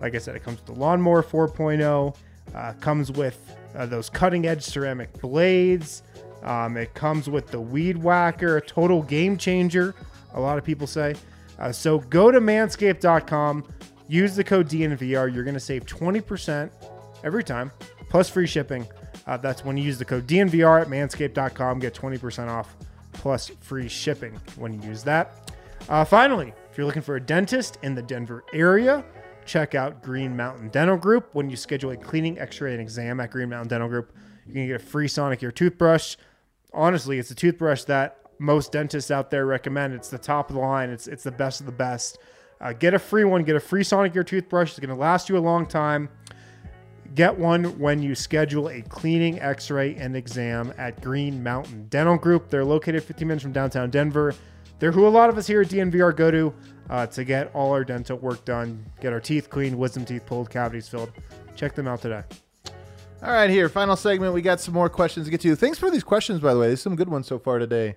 Like 0.00 0.14
I 0.14 0.18
said, 0.18 0.36
it 0.36 0.42
comes 0.44 0.58
with 0.58 0.66
the 0.66 0.80
lawnmower 0.80 1.22
4.0, 1.22 2.14
uh, 2.54 2.72
comes 2.74 3.10
with 3.10 3.38
uh, 3.74 3.86
those 3.86 4.10
cutting 4.10 4.46
edge 4.46 4.62
ceramic 4.62 5.12
blades. 5.20 6.02
Um, 6.42 6.76
it 6.76 6.94
comes 6.94 7.28
with 7.28 7.48
the 7.48 7.60
weed 7.60 7.96
whacker, 7.96 8.58
a 8.58 8.60
total 8.60 9.02
game 9.02 9.36
changer, 9.36 9.94
a 10.34 10.40
lot 10.40 10.58
of 10.58 10.64
people 10.64 10.86
say. 10.86 11.14
Uh, 11.58 11.72
so 11.72 11.98
go 11.98 12.30
to 12.30 12.40
manscaped.com, 12.40 13.64
use 14.08 14.36
the 14.36 14.44
code 14.44 14.68
DNVR. 14.68 15.34
You're 15.34 15.44
going 15.44 15.54
to 15.54 15.60
save 15.60 15.84
20% 15.86 16.70
every 17.24 17.42
time, 17.42 17.72
plus 18.08 18.28
free 18.28 18.46
shipping. 18.46 18.86
Uh, 19.26 19.36
that's 19.36 19.64
when 19.64 19.76
you 19.76 19.84
use 19.84 19.98
the 19.98 20.04
code 20.04 20.26
DNVR 20.26 20.82
at 20.82 20.88
manscaped.com, 20.88 21.80
get 21.80 21.94
20% 21.94 22.48
off 22.48 22.76
plus 23.18 23.50
free 23.60 23.88
shipping 23.88 24.40
when 24.56 24.72
you 24.72 24.88
use 24.88 25.02
that. 25.04 25.52
Uh, 25.88 26.04
finally, 26.04 26.52
if 26.70 26.78
you're 26.78 26.86
looking 26.86 27.02
for 27.02 27.16
a 27.16 27.20
dentist 27.20 27.78
in 27.82 27.94
the 27.94 28.02
Denver 28.02 28.44
area, 28.52 29.04
check 29.44 29.74
out 29.74 30.02
Green 30.02 30.36
Mountain 30.36 30.68
Dental 30.68 30.96
Group. 30.96 31.30
When 31.32 31.50
you 31.50 31.56
schedule 31.56 31.90
a 31.90 31.96
cleaning, 31.96 32.38
x 32.38 32.60
ray, 32.60 32.72
and 32.72 32.80
exam 32.80 33.20
at 33.20 33.30
Green 33.30 33.48
Mountain 33.48 33.68
Dental 33.68 33.88
Group, 33.88 34.14
you 34.46 34.52
can 34.52 34.66
get 34.66 34.76
a 34.76 34.78
free 34.78 35.08
Sonic 35.08 35.40
Sonicare 35.40 35.54
toothbrush. 35.54 36.16
Honestly, 36.72 37.18
it's 37.18 37.30
a 37.30 37.34
toothbrush 37.34 37.84
that 37.84 38.18
most 38.38 38.72
dentists 38.72 39.10
out 39.10 39.30
there 39.30 39.46
recommend. 39.46 39.94
It's 39.94 40.10
the 40.10 40.18
top 40.18 40.50
of 40.50 40.54
the 40.54 40.62
line, 40.62 40.90
it's, 40.90 41.06
it's 41.06 41.24
the 41.24 41.32
best 41.32 41.60
of 41.60 41.66
the 41.66 41.72
best. 41.72 42.18
Uh, 42.60 42.72
get 42.72 42.92
a 42.92 42.98
free 42.98 43.24
one, 43.24 43.44
get 43.44 43.56
a 43.56 43.60
free 43.60 43.84
Sonic 43.84 44.12
Sonicare 44.12 44.26
toothbrush. 44.26 44.70
It's 44.70 44.78
going 44.78 44.90
to 44.90 45.00
last 45.00 45.28
you 45.28 45.36
a 45.36 45.40
long 45.40 45.66
time. 45.66 46.08
Get 47.14 47.36
one 47.36 47.78
when 47.78 48.02
you 48.02 48.14
schedule 48.14 48.68
a 48.68 48.82
cleaning, 48.82 49.40
x 49.40 49.70
ray, 49.70 49.96
and 49.96 50.14
exam 50.14 50.72
at 50.76 51.00
Green 51.00 51.42
Mountain 51.42 51.86
Dental 51.88 52.16
Group. 52.16 52.50
They're 52.50 52.64
located 52.64 53.02
15 53.02 53.26
minutes 53.26 53.42
from 53.42 53.52
downtown 53.52 53.90
Denver. 53.90 54.34
They're 54.78 54.92
who 54.92 55.06
a 55.06 55.08
lot 55.08 55.30
of 55.30 55.38
us 55.38 55.46
here 55.46 55.62
at 55.62 55.68
DNVR 55.68 56.14
go 56.14 56.30
to 56.30 56.54
uh, 56.90 57.06
to 57.06 57.24
get 57.24 57.50
all 57.54 57.72
our 57.72 57.82
dental 57.82 58.18
work 58.18 58.44
done, 58.44 58.84
get 59.00 59.12
our 59.12 59.20
teeth 59.20 59.50
cleaned, 59.50 59.76
wisdom 59.76 60.04
teeth 60.04 60.24
pulled, 60.26 60.50
cavities 60.50 60.88
filled. 60.88 61.10
Check 61.56 61.74
them 61.74 61.88
out 61.88 62.02
today. 62.02 62.22
All 63.20 63.32
right, 63.32 63.50
here, 63.50 63.68
final 63.68 63.96
segment. 63.96 64.32
We 64.32 64.42
got 64.42 64.60
some 64.60 64.74
more 64.74 64.88
questions 64.88 65.26
to 65.26 65.30
get 65.30 65.40
to. 65.40 65.56
Thanks 65.56 65.78
for 65.78 65.90
these 65.90 66.04
questions, 66.04 66.40
by 66.40 66.54
the 66.54 66.60
way. 66.60 66.68
There's 66.68 66.82
some 66.82 66.94
good 66.94 67.08
ones 67.08 67.26
so 67.26 67.38
far 67.38 67.58
today. 67.58 67.96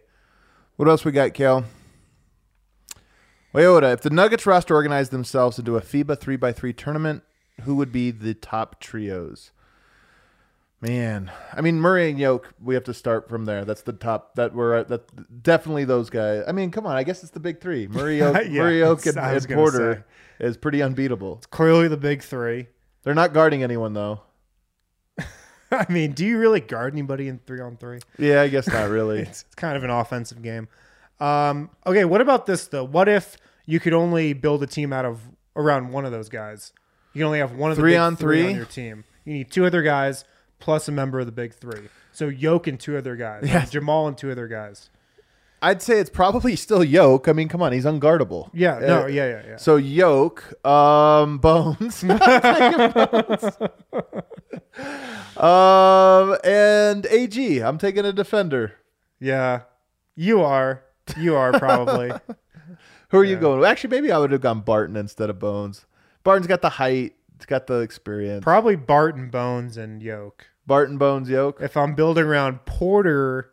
What 0.78 0.88
else 0.88 1.06
we 1.06 1.12
got, 1.12 1.36
Kel? 1.36 1.66
Toyota, 3.54 3.94
if 3.94 4.02
the 4.02 4.10
Nuggets 4.10 4.46
roster 4.46 4.74
organized 4.74 5.12
themselves 5.12 5.60
into 5.60 5.76
a 5.76 5.82
FIBA 5.82 6.18
3x3 6.18 6.76
tournament, 6.76 7.24
who 7.62 7.76
would 7.76 7.92
be 7.92 8.12
the 8.12 8.34
top 8.34 8.80
trios? 8.80 9.52
Man, 10.82 11.32
I 11.54 11.62
mean 11.62 11.80
Murray 11.80 12.10
and 12.10 12.18
Yoke. 12.18 12.56
We 12.60 12.74
have 12.74 12.84
to 12.86 12.94
start 12.94 13.30
from 13.30 13.46
there. 13.46 13.66
That's 13.66 13.84
the 13.84 13.94
top. 13.94 14.34
That 14.34 14.56
we're 14.56 14.84
that 14.86 15.44
definitely 15.44 15.86
those 15.86 16.10
guys. 16.10 16.44
I 16.48 16.54
mean, 16.54 16.72
come 16.72 16.88
on. 16.88 16.96
I 16.96 17.04
guess 17.04 17.22
it's 17.22 17.32
the 17.32 17.40
big 17.40 17.62
three. 17.62 17.88
Murray, 17.88 18.18
Yoke, 18.20 18.38
Yeah, 18.50 18.64
Murray, 18.64 18.80
Yoke, 18.80 19.06
and, 19.06 19.18
and 19.18 19.50
Porter 19.50 20.06
is 20.40 20.58
pretty 20.58 20.82
unbeatable. 20.82 21.38
It's 21.38 21.46
clearly, 21.46 21.88
the 21.88 21.98
big 21.98 22.24
three. 22.24 22.68
They're 23.04 23.14
not 23.14 23.32
guarding 23.32 23.62
anyone 23.62 23.94
though. 23.94 24.22
I 25.72 25.86
mean, 25.88 26.14
do 26.14 26.26
you 26.26 26.40
really 26.40 26.62
guard 26.62 26.94
anybody 26.94 27.28
in 27.28 27.40
three 27.46 27.62
on 27.62 27.78
three? 27.78 28.00
Yeah, 28.18 28.42
I 28.42 28.48
guess 28.48 28.68
not 28.68 28.90
really. 28.90 29.20
It's, 29.20 29.42
it's 29.46 29.56
kind 29.56 29.78
of 29.78 29.84
an 29.84 29.92
offensive 29.92 30.42
game. 30.42 30.68
Um, 31.20 31.70
okay, 31.86 32.06
what 32.06 32.22
about 32.22 32.48
this 32.48 32.66
though? 32.68 32.84
What 32.84 33.08
if 33.08 33.38
you 33.68 33.80
could 33.80 33.94
only 33.94 34.34
build 34.34 34.64
a 34.64 34.68
team 34.68 34.92
out 34.92 35.06
of 35.06 35.22
around 35.56 35.90
one 35.92 36.06
of 36.06 36.12
those 36.12 36.28
guys? 36.28 36.74
You 37.14 37.20
can 37.20 37.28
only 37.28 37.40
have 37.40 37.54
one 37.54 37.72
of 37.72 37.78
the 37.78 37.82
Three 37.82 37.96
on 37.96 38.16
three? 38.16 38.48
on 38.48 38.56
your 38.56 38.66
team. 38.66 39.04
You 39.26 39.34
need 39.34 39.52
two 39.52 39.66
other 39.66 39.82
guys 39.82 40.24
plus 40.60 40.88
a 40.88 40.92
member 40.92 41.20
of 41.20 41.26
the 41.26 41.32
big 41.32 41.54
three. 41.54 41.90
So 42.12 42.28
Yoke 42.28 42.68
and 42.68 42.80
two 42.80 42.98
other 42.98 43.16
guys. 43.16 43.44
Yeah. 43.48 43.66
Jamal 43.66 44.08
and 44.08 44.18
two 44.18 44.32
other 44.32 44.48
guys. 44.48 44.90
I'd 45.64 45.82
say 45.82 46.00
it's 46.00 46.10
probably 46.10 46.56
still 46.56 46.84
Yoke. 46.84 47.28
I 47.28 47.34
mean, 47.34 47.48
come 47.48 47.62
on, 47.62 47.72
he's 47.72 47.86
unguardable. 47.86 48.50
Yeah, 48.54 48.80
no, 48.80 49.04
Uh, 49.04 49.08
yeah, 49.08 49.28
yeah, 49.28 49.42
yeah. 49.50 49.58
So 49.58 49.76
Yoke, 49.76 50.66
um, 50.66 51.38
Bones, 51.38 52.04
um, 55.38 56.38
and 56.44 57.06
AG. 57.08 57.60
I'm 57.60 57.78
taking 57.78 58.06
a 58.06 58.14
defender. 58.14 58.74
yeah. 59.20 59.62
You 60.16 60.42
are. 60.42 60.84
You 61.18 61.36
are 61.36 61.58
probably. 61.58 62.12
Who 63.10 63.18
are 63.18 63.24
you 63.24 63.38
going? 63.38 63.62
To? 63.62 63.66
Actually, 63.66 63.92
maybe 63.92 64.12
I 64.12 64.18
would 64.18 64.32
have 64.32 64.42
gone 64.42 64.60
Barton 64.60 64.98
instead 64.98 65.30
of 65.30 65.40
Bones. 65.40 65.86
Barton's 66.24 66.48
got 66.48 66.62
the 66.62 66.70
height. 66.70 67.16
It's 67.36 67.46
got 67.46 67.66
the 67.68 67.80
experience. 67.80 68.44
probably 68.44 68.76
Barton, 68.76 69.30
Bones, 69.30 69.78
and 69.78 70.02
Yoke. 70.04 70.48
Barton, 70.68 70.98
Bones, 70.98 71.28
Yoke. 71.30 71.60
If 71.62 71.76
I'm 71.76 71.96
building 71.96 72.26
around 72.26 72.66
Porter, 72.66 73.50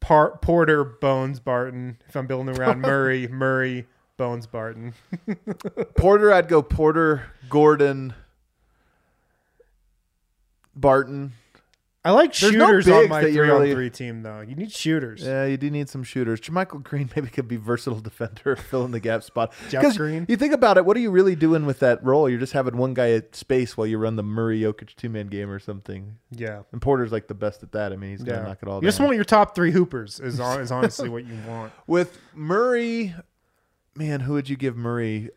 Par- 0.00 0.36
Porter, 0.42 0.84
Bones, 0.84 1.40
Barton. 1.40 1.98
If 2.08 2.14
I'm 2.16 2.26
building 2.26 2.56
around 2.58 2.80
Murray, 2.82 3.26
Murray, 3.26 3.86
Bones, 4.18 4.46
Barton. 4.46 4.92
Porter, 5.96 6.30
I'd 6.32 6.48
go 6.48 6.60
Porter, 6.60 7.32
Gordon, 7.48 8.12
Barton. 10.76 11.32
I 12.04 12.10
like 12.10 12.34
There's 12.36 12.52
no 12.54 12.66
shooters 12.66 12.88
on 12.88 13.00
bigs 13.02 13.10
my 13.10 13.20
that 13.22 13.28
you 13.28 13.34
three 13.36 13.48
really- 13.48 13.70
on 13.70 13.76
three 13.76 13.90
team 13.90 14.22
though. 14.24 14.40
You 14.40 14.56
need 14.56 14.72
shooters. 14.72 15.22
Yeah, 15.22 15.44
you 15.44 15.56
do 15.56 15.70
need 15.70 15.88
some 15.88 16.02
shooters. 16.02 16.40
JaMychal 16.40 16.82
Green 16.82 17.08
maybe 17.16 17.28
could 17.28 17.46
be 17.46 17.54
versatile 17.56 18.00
defender, 18.00 18.56
fill 18.56 18.84
in 18.84 18.90
the 18.90 18.98
gap 18.98 19.22
spot. 19.22 19.52
Jeff 19.68 19.82
'Cause 19.84 19.96
Green? 19.96 20.26
You 20.28 20.36
think 20.36 20.52
about 20.52 20.78
it. 20.78 20.84
What 20.84 20.96
are 20.96 21.00
you 21.00 21.12
really 21.12 21.36
doing 21.36 21.64
with 21.64 21.78
that 21.78 22.02
role? 22.02 22.28
You're 22.28 22.40
just 22.40 22.54
having 22.54 22.76
one 22.76 22.92
guy 22.92 23.12
at 23.12 23.36
space 23.36 23.76
while 23.76 23.86
you 23.86 23.98
run 23.98 24.16
the 24.16 24.24
Murray 24.24 24.58
Jokic 24.60 24.96
two 24.96 25.08
man 25.10 25.28
game 25.28 25.48
or 25.48 25.60
something. 25.60 26.16
Yeah. 26.32 26.62
And 26.72 26.82
Porter's 26.82 27.12
like 27.12 27.28
the 27.28 27.34
best 27.34 27.62
at 27.62 27.70
that. 27.72 27.92
I 27.92 27.96
mean, 27.96 28.10
he's 28.10 28.24
gonna 28.24 28.38
Yeah. 28.38 28.48
knock 28.48 28.58
it 28.62 28.68
all 28.68 28.76
You 28.78 28.80
down. 28.82 28.88
just 28.88 29.00
want 29.00 29.14
your 29.14 29.24
top 29.24 29.54
three 29.54 29.70
hoopers 29.70 30.18
is 30.18 30.38
hon- 30.40 30.60
is 30.60 30.72
honestly 30.72 31.08
what 31.08 31.24
you 31.24 31.36
want. 31.46 31.72
with 31.86 32.18
Murray, 32.34 33.14
man, 33.94 34.18
who 34.20 34.32
would 34.32 34.48
you 34.48 34.56
give 34.56 34.76
Murray? 34.76 35.30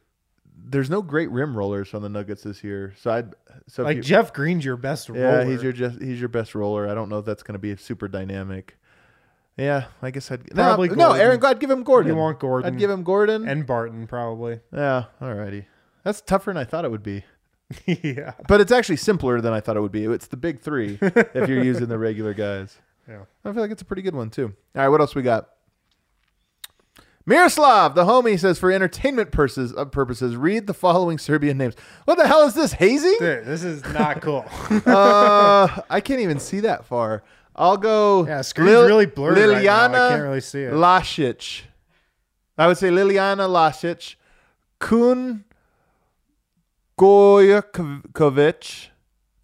There's 0.68 0.90
no 0.90 1.02
great 1.02 1.30
rim 1.30 1.56
rollers 1.56 1.94
on 1.94 2.02
the 2.02 2.10
Nuggets 2.10 2.44
this 2.44 2.64
year, 2.64 2.94
so 3.00 3.12
I'd 3.12 3.34
so 3.68 3.84
Like 3.84 3.98
you- 3.98 4.04
Jeff 4.04 4.34
Green's 4.34 4.66
your 4.66 4.78
best 4.78 5.10
Yeah, 5.10 5.22
roller. 5.38 5.46
he's 5.46 5.62
your 5.62 5.72
just 5.72 6.02
he's 6.02 6.20
your 6.20 6.30
best 6.30 6.56
roller. 6.56 6.88
I 6.90 6.94
don't 6.96 7.08
know 7.10 7.20
if 7.20 7.26
that's 7.26 7.44
going 7.44 7.54
to 7.54 7.60
be 7.60 7.76
super 7.76 8.08
dynamic. 8.08 8.78
Yeah, 9.58 9.86
I 10.02 10.12
guess 10.12 10.30
I'd 10.32 10.50
Probably 10.52 10.90
no, 10.90 10.96
no 10.96 11.12
Aaron. 11.14 11.40
I'd 11.46 11.60
give 11.60 11.70
him 11.70 11.84
Gordon. 11.84 12.12
You 12.12 12.18
want 12.18 12.40
Gordon. 12.40 12.74
I'd 12.74 12.80
give 12.80 12.90
him 12.90 13.04
Gordon. 13.04 13.48
and 13.48 13.66
Barton 13.66 14.06
probably. 14.08 14.60
yeah, 14.74 15.06
alrighty. 15.22 15.66
That's 16.04 16.20
tougher 16.22 16.52
than 16.52 16.58
I 16.58 16.66
thought 16.66 16.84
it 16.84 16.92
would 16.92 17.04
be, 17.04 17.24
yeah. 17.86 18.34
but 18.48 18.60
it's 18.60 18.72
actually 18.72 18.98
simpler 18.98 19.40
than 19.42 19.54
I 19.54 19.60
thought 19.60 19.78
it 19.78 19.82
would 19.82 19.92
be. 19.94 20.06
It's 20.06 20.28
the 20.28 20.38
big 20.38 20.60
three 20.60 20.98
if 21.02 21.48
you're 21.50 21.64
using 21.64 21.88
the 21.88 21.98
regular 21.98 22.34
guys. 22.34 22.78
Yeah. 23.08 23.22
I 23.46 23.54
feel 23.54 23.62
like 23.62 23.72
it's 23.72 23.82
a 23.82 23.86
pretty 23.86 24.02
good 24.02 24.16
one 24.16 24.30
too. 24.30 24.54
All 24.76 24.82
right, 24.82 24.90
what 24.90 25.00
else 25.00 25.16
we 25.16 25.22
got? 25.22 25.50
Miroslav, 27.28 27.96
the 27.96 28.04
homie, 28.06 28.40
says 28.40 28.60
for 28.60 28.72
entertainment 28.72 29.32
purposes, 29.32 29.74
uh, 29.76 29.86
purposes, 29.86 30.36
read 30.36 30.68
the 30.68 30.76
following 30.76 31.18
Serbian 31.18 31.58
names. 31.58 31.74
What 32.06 32.18
the 32.20 32.28
hell 32.28 32.44
is 32.46 32.54
this? 32.54 32.74
Hazing? 32.74 33.18
Dude, 33.20 33.46
this 33.46 33.64
is 33.64 33.84
not 33.94 34.22
cool. 34.22 34.46
uh, 34.86 35.82
I 35.90 36.02
can't 36.02 36.20
even 36.20 36.40
see 36.40 36.60
that 36.62 36.86
far. 36.86 37.24
I'll 37.56 37.78
go. 37.78 38.28
Yeah, 38.28 38.42
screen's 38.42 38.70
really 38.70 39.08
blurry 39.08 39.42
right 39.42 39.64
now. 39.64 39.86
I 39.86 40.10
can't 40.10 40.22
really 40.22 40.42
see 40.42 40.64
it. 40.64 40.74
Lasic. 40.74 41.62
I 42.58 42.68
would 42.68 42.78
say 42.78 42.90
Liliana 42.90 43.50
Lasic. 43.50 44.16
Kun 44.78 45.46
Gojkovic. 47.00 48.88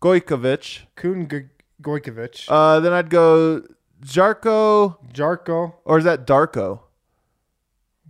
Gojkovic. 0.01 0.79
Kun 0.95 1.27
G- 1.27 1.49
Gojkovic. 1.82 2.45
Uh, 2.47 2.79
then 2.79 2.93
I'd 2.93 3.09
go 3.09 3.63
Jarko, 4.03 4.97
Jarko. 5.13 5.73
or 5.86 5.97
is 5.97 6.03
that 6.03 6.27
Darko? 6.27 6.82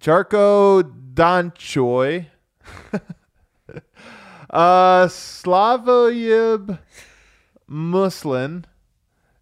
Jarko 0.01 0.91
Donchoy. 1.13 2.25
uh, 4.49 5.05
Slavoyib 5.05 6.79
Muslin. 7.67 8.65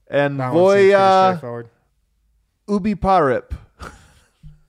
And 0.07 0.39
That 0.39 0.53
one 0.53 0.77
seems 0.77 0.93
pretty 0.93 0.93
Voya. 0.93 1.69
Ubiparip. 2.67 3.51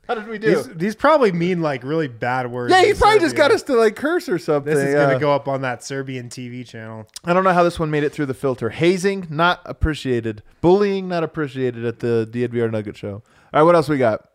How 0.06 0.14
did 0.14 0.28
we 0.28 0.38
do? 0.38 0.54
These, 0.54 0.68
these 0.74 0.94
probably 0.94 1.32
mean 1.32 1.60
like 1.60 1.82
really 1.82 2.08
bad 2.08 2.50
words. 2.50 2.72
yeah, 2.72 2.84
he 2.84 2.94
probably 2.94 3.20
just 3.20 3.36
got 3.36 3.50
us 3.50 3.62
to 3.64 3.74
like 3.74 3.96
curse 3.96 4.28
or 4.28 4.38
something. 4.38 4.72
This 4.72 4.88
is 4.88 4.94
gonna 4.94 5.18
go 5.18 5.32
up 5.32 5.48
on 5.48 5.62
that 5.62 5.82
Serbian 5.82 6.28
TV 6.28 6.66
channel. 6.66 7.06
I 7.24 7.32
don't 7.32 7.44
know 7.44 7.52
how 7.52 7.62
this 7.62 7.78
one 7.78 7.90
made 7.90 8.04
it 8.04 8.10
through 8.12 8.26
the 8.26 8.34
filter. 8.34 8.70
Hazing, 8.70 9.26
not 9.30 9.60
appreciated. 9.64 10.42
Bullying, 10.60 11.08
not 11.08 11.24
appreciated 11.24 11.84
at 11.84 12.00
the 12.00 12.28
DNVR 12.30 12.70
Nugget 12.70 12.96
show. 12.96 13.14
All 13.14 13.22
right, 13.54 13.62
what 13.62 13.74
else 13.74 13.88
we 13.88 13.98
got? 13.98 14.29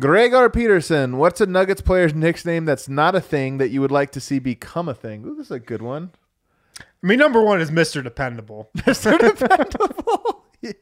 Gregor 0.00 0.48
Peterson. 0.50 1.16
What's 1.18 1.40
a 1.40 1.46
Nuggets 1.46 1.80
player's 1.80 2.14
nickname 2.14 2.64
that's 2.64 2.88
not 2.88 3.14
a 3.14 3.20
thing 3.20 3.58
that 3.58 3.68
you 3.70 3.80
would 3.80 3.90
like 3.90 4.10
to 4.12 4.20
see 4.20 4.38
become 4.38 4.88
a 4.88 4.94
thing? 4.94 5.24
Ooh, 5.24 5.34
this 5.34 5.46
is 5.46 5.50
a 5.52 5.58
good 5.60 5.82
one. 5.82 6.10
I 6.80 6.84
mean, 7.06 7.18
number 7.18 7.42
one 7.42 7.60
is 7.60 7.70
Mr. 7.70 8.02
Dependable. 8.02 8.70
Mr. 8.78 9.18
Dependable. 9.18 10.44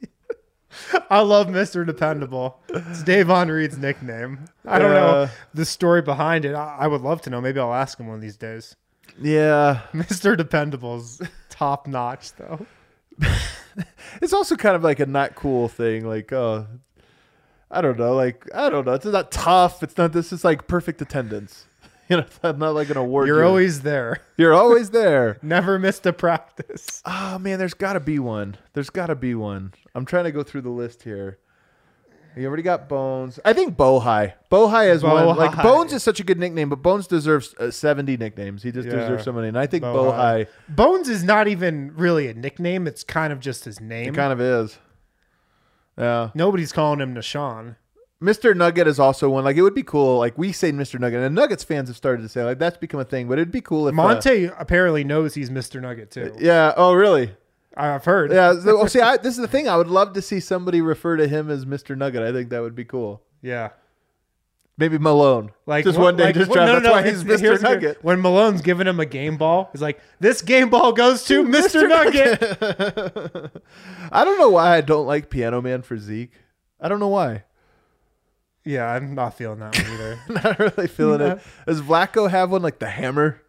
I 1.10 1.20
love 1.20 1.46
Mr. 1.48 1.86
Dependable. 1.86 2.60
It's 2.68 3.02
Davon 3.02 3.48
Reed's 3.50 3.78
nickname. 3.78 4.40
I 4.66 4.78
don't 4.78 4.90
Uh, 4.92 4.94
know 4.94 5.28
the 5.54 5.64
story 5.64 6.02
behind 6.02 6.44
it. 6.44 6.54
I, 6.54 6.76
I 6.80 6.86
would 6.86 7.00
love 7.02 7.22
to 7.22 7.30
know. 7.30 7.40
Maybe 7.40 7.60
I'll 7.60 7.72
ask 7.74 7.98
him 7.98 8.06
one 8.08 8.16
of 8.16 8.20
these 8.22 8.36
days. 8.36 8.76
yeah. 9.20 9.82
Mr. 9.94 10.36
Dependable's 10.36 11.22
top 11.48 11.86
notch, 11.86 12.32
though. 12.34 12.66
It's 14.22 14.32
also 14.32 14.56
kind 14.56 14.74
of 14.76 14.82
like 14.82 15.00
a 15.00 15.06
not 15.06 15.34
cool 15.34 15.68
thing. 15.68 16.06
Like, 16.06 16.32
oh, 16.32 16.66
I 17.70 17.80
don't 17.80 17.98
know. 17.98 18.14
Like, 18.14 18.48
I 18.54 18.70
don't 18.70 18.86
know. 18.86 18.92
It's 18.94 19.04
not 19.04 19.30
tough. 19.32 19.82
It's 19.82 19.96
not, 19.96 20.12
this 20.12 20.32
is 20.32 20.44
like 20.44 20.66
perfect 20.68 21.00
attendance. 21.02 21.66
You 22.08 22.18
know, 22.18 22.22
it's 22.22 22.40
not 22.40 22.60
like 22.76 22.88
an 22.90 22.96
award. 22.96 23.26
You're 23.26 23.40
you- 23.40 23.48
always 23.48 23.80
there. 23.80 24.20
you're 24.36 24.54
always 24.54 24.90
there. 24.90 25.38
Never 25.42 25.76
missed 25.76 26.06
a 26.06 26.12
practice. 26.12 27.02
Oh 27.04 27.36
man, 27.40 27.58
there's 27.58 27.74
got 27.74 27.94
to 27.94 28.00
be 28.00 28.20
one. 28.20 28.56
There's 28.74 28.90
got 28.90 29.06
to 29.06 29.16
be 29.16 29.34
one. 29.34 29.74
I'm 29.92 30.04
trying 30.04 30.22
to 30.22 30.30
go 30.30 30.44
through 30.44 30.60
the 30.60 30.70
list 30.70 31.02
here. 31.02 31.40
You 32.36 32.46
already 32.46 32.62
got 32.62 32.88
Bones. 32.88 33.40
I 33.44 33.54
think 33.54 33.76
Bohai. 33.76 34.34
Bohai 34.52 34.88
is 34.90 35.02
one. 35.02 35.36
Like 35.36 35.60
Bones 35.60 35.92
is 35.92 36.04
such 36.04 36.20
a 36.20 36.22
good 36.22 36.38
nickname, 36.38 36.68
but 36.68 36.80
Bones 36.80 37.08
deserves 37.08 37.54
uh, 37.58 37.72
70 37.72 38.16
nicknames. 38.18 38.62
He 38.62 38.70
just 38.70 38.86
Yeah. 38.86 38.96
deserves 39.00 39.24
so 39.24 39.32
many. 39.32 39.48
And 39.48 39.58
I 39.58 39.66
think 39.66 39.82
Bohai. 39.82 40.44
Bohai, 40.44 40.48
Bones 40.68 41.08
is 41.08 41.24
not 41.24 41.48
even 41.48 41.92
really 41.96 42.28
a 42.28 42.34
nickname. 42.34 42.86
It's 42.86 43.02
kind 43.02 43.32
of 43.32 43.40
just 43.40 43.64
his 43.64 43.80
name. 43.80 44.10
It 44.10 44.14
kind 44.14 44.32
of 44.32 44.40
is. 44.40 44.78
Yeah. 45.98 46.30
Nobody's 46.34 46.72
calling 46.72 47.00
him 47.00 47.14
Nah'Shon. 47.14 47.76
Mr. 48.22 48.56
Nugget 48.56 48.86
is 48.86 48.98
also 48.98 49.28
one. 49.28 49.44
Like 49.44 49.56
it 49.56 49.62
would 49.62 49.74
be 49.74 49.82
cool. 49.82 50.18
Like 50.18 50.38
we 50.38 50.50
say 50.50 50.72
Mr. 50.72 50.98
Nugget, 50.98 51.20
and 51.20 51.34
Nuggets 51.34 51.62
fans 51.64 51.88
have 51.88 51.96
started 51.96 52.22
to 52.22 52.28
say 52.28 52.42
like 52.44 52.58
that's 52.58 52.78
become 52.78 53.00
a 53.00 53.04
thing. 53.04 53.28
But 53.28 53.38
it'd 53.38 53.52
be 53.52 53.60
cool 53.60 53.88
if 53.88 53.92
uh, 53.92 53.96
Monte 53.96 54.46
apparently 54.58 55.04
knows 55.04 55.34
he's 55.34 55.50
Mr. 55.50 55.80
Nugget 55.82 56.10
too. 56.10 56.34
yeah. 56.38 56.72
Oh 56.76 56.94
really? 56.94 57.34
I've 57.76 58.06
heard. 58.06 58.32
Yeah. 58.32 58.54
So, 58.58 58.80
oh, 58.80 58.86
see, 58.86 59.00
I, 59.02 59.18
this 59.18 59.34
is 59.34 59.40
the 59.40 59.48
thing. 59.48 59.68
I 59.68 59.76
would 59.76 59.88
love 59.88 60.14
to 60.14 60.22
see 60.22 60.40
somebody 60.40 60.80
refer 60.80 61.18
to 61.18 61.28
him 61.28 61.50
as 61.50 61.66
Mr. 61.66 61.96
Nugget. 61.96 62.22
I 62.22 62.32
think 62.32 62.48
that 62.50 62.60
would 62.62 62.74
be 62.74 62.86
cool. 62.86 63.22
Yeah. 63.42 63.70
Maybe 64.78 64.98
Malone. 64.98 65.52
Like 65.64 65.84
just 65.84 65.98
one 65.98 66.16
day, 66.16 66.24
like, 66.26 66.34
just 66.34 66.50
drive. 66.52 66.66
no, 66.66 66.72
That's 66.74 66.84
no, 66.84 66.92
why 66.92 67.00
no, 67.02 67.08
he's 67.10 67.24
Mr. 67.24 67.56
the- 67.58 67.62
Nugget. 67.62 68.04
When 68.04 68.20
Malone's 68.20 68.60
giving 68.60 68.86
him 68.86 69.00
a 69.00 69.06
game 69.06 69.38
ball, 69.38 69.70
he's 69.72 69.80
like, 69.80 69.98
"This 70.20 70.42
game 70.42 70.68
ball 70.68 70.92
goes 70.92 71.24
to 71.24 71.42
Mr. 71.44 71.88
Nugget." 71.88 73.52
I 74.12 74.24
don't 74.24 74.38
know 74.38 74.50
why 74.50 74.76
I 74.76 74.80
don't 74.82 75.06
like 75.06 75.30
Piano 75.30 75.62
Man 75.62 75.80
for 75.82 75.96
Zeke. 75.96 76.32
I 76.78 76.88
don't 76.90 77.00
know 77.00 77.08
why. 77.08 77.44
yeah, 78.64 78.86
I'm 78.86 79.14
not 79.14 79.34
feeling 79.38 79.60
that 79.60 79.76
one 79.78 79.86
either. 79.92 80.20
Not 80.28 80.58
really 80.58 80.88
feeling 80.88 81.20
it. 81.22 81.40
Does 81.66 81.80
Vlatko 81.80 82.28
have 82.30 82.50
one 82.50 82.60
like 82.62 82.78
the 82.78 82.88
hammer? 82.88 83.40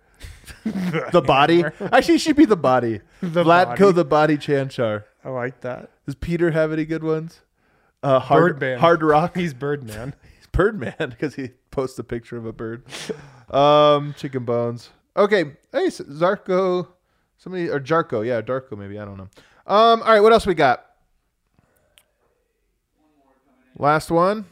the 0.63 1.21
body? 1.25 1.65
Actually, 1.91 2.15
it 2.15 2.21
should 2.21 2.37
be 2.37 2.45
the 2.45 2.55
body. 2.55 3.01
The 3.21 3.43
Vlatko 3.43 3.77
body. 3.79 3.91
the 3.91 4.05
body 4.05 4.37
Chanchar. 4.37 5.03
I 5.25 5.29
like 5.29 5.59
that. 5.61 5.89
Does 6.05 6.15
Peter 6.15 6.51
have 6.51 6.71
any 6.71 6.85
good 6.85 7.03
ones? 7.03 7.41
Uh, 8.01 8.19
hard, 8.19 8.53
Birdman. 8.59 8.79
Hard 8.79 9.03
Rock. 9.03 9.35
He's 9.35 9.53
Birdman. 9.53 10.13
He's 10.57 10.63
Birdman 10.63 10.95
because 11.09 11.35
he 11.35 11.51
posts 11.71 11.99
a 11.99 12.03
picture 12.03 12.37
of 12.37 12.45
a 12.45 12.53
bird. 12.53 12.83
Um, 13.49 14.15
chicken 14.17 14.43
bones. 14.43 14.89
Okay. 15.15 15.43
Hey, 15.71 15.87
Zarko. 15.87 16.87
Somebody 17.37 17.69
or 17.69 17.79
Jarko. 17.79 18.25
Yeah, 18.25 18.41
Darko. 18.41 18.77
Maybe 18.77 18.99
I 18.99 19.05
don't 19.05 19.17
know. 19.17 19.29
Um. 19.67 20.01
All 20.01 20.11
right. 20.11 20.21
What 20.21 20.33
else 20.33 20.45
we 20.45 20.53
got? 20.53 20.83
Last 23.77 24.09
one. 24.09 24.45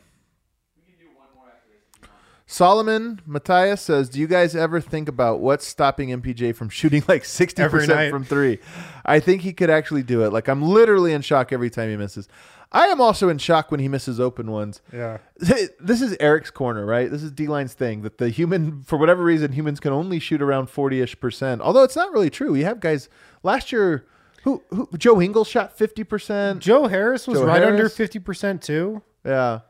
Solomon 2.47 3.21
Matthias 3.25 3.81
says, 3.81 4.07
"Do 4.07 4.19
you 4.19 4.27
guys 4.27 4.55
ever 4.55 4.79
think 4.79 5.09
about 5.09 5.39
what's 5.39 5.65
stopping 5.65 6.09
MPJ 6.09 6.55
from 6.55 6.69
shooting 6.69 7.03
like 7.07 7.25
sixty 7.25 7.67
percent 7.67 8.11
from 8.11 8.23
three? 8.23 8.59
I 9.03 9.19
think 9.19 9.41
he 9.41 9.51
could 9.51 9.71
actually 9.71 10.03
do 10.03 10.23
it. 10.23 10.31
Like 10.31 10.47
I'm 10.47 10.61
literally 10.61 11.13
in 11.13 11.21
shock 11.21 11.51
every 11.51 11.71
time 11.71 11.89
he 11.89 11.97
misses. 11.97 12.27
I 12.72 12.88
am 12.88 12.99
also 12.99 13.30
in 13.30 13.38
shock 13.38 13.72
when 13.72 13.80
he 13.80 13.88
misses 13.88 14.20
open 14.20 14.51
ones. 14.51 14.82
Yeah. 14.91 15.20
This 15.38 16.01
is 16.01 16.18
Eric's 16.20 16.49
corner, 16.51 16.86
right? 16.86 17.09
This 17.09 17.24
is 17.24 17.32
D 17.32 17.47
line's 17.47 17.74
thing 17.74 18.01
that 18.01 18.18
the 18.18 18.30
human, 18.30 18.84
for 18.84 18.97
whatever 18.97 19.24
reason, 19.24 19.53
humans 19.53 19.80
can 19.80 19.93
only 19.93 20.20
shoot 20.20 20.41
around 20.41 20.68
forty 20.70 21.01
ish 21.01 21.20
percent. 21.20 21.61
Although 21.61 21.84
it's 21.84 21.95
not 21.95 22.11
really 22.11 22.30
true. 22.30 22.51
We 22.51 22.63
have 22.63 22.80
guys 22.80 23.07
last 23.43 23.72
year. 23.72 24.05
Who, 24.43 24.61
who 24.70 24.88
Joe 24.95 25.20
Ingles 25.22 25.47
shot 25.47 25.76
fifty 25.76 26.03
percent. 26.03 26.61
Joe 26.61 26.88
Harris 26.88 27.28
was 27.28 27.39
Joe 27.39 27.45
right 27.47 27.63
under 27.63 27.89
fifty 27.89 28.20
percent 28.20 28.61
too. 28.61 29.01
Yeah. 29.26 29.61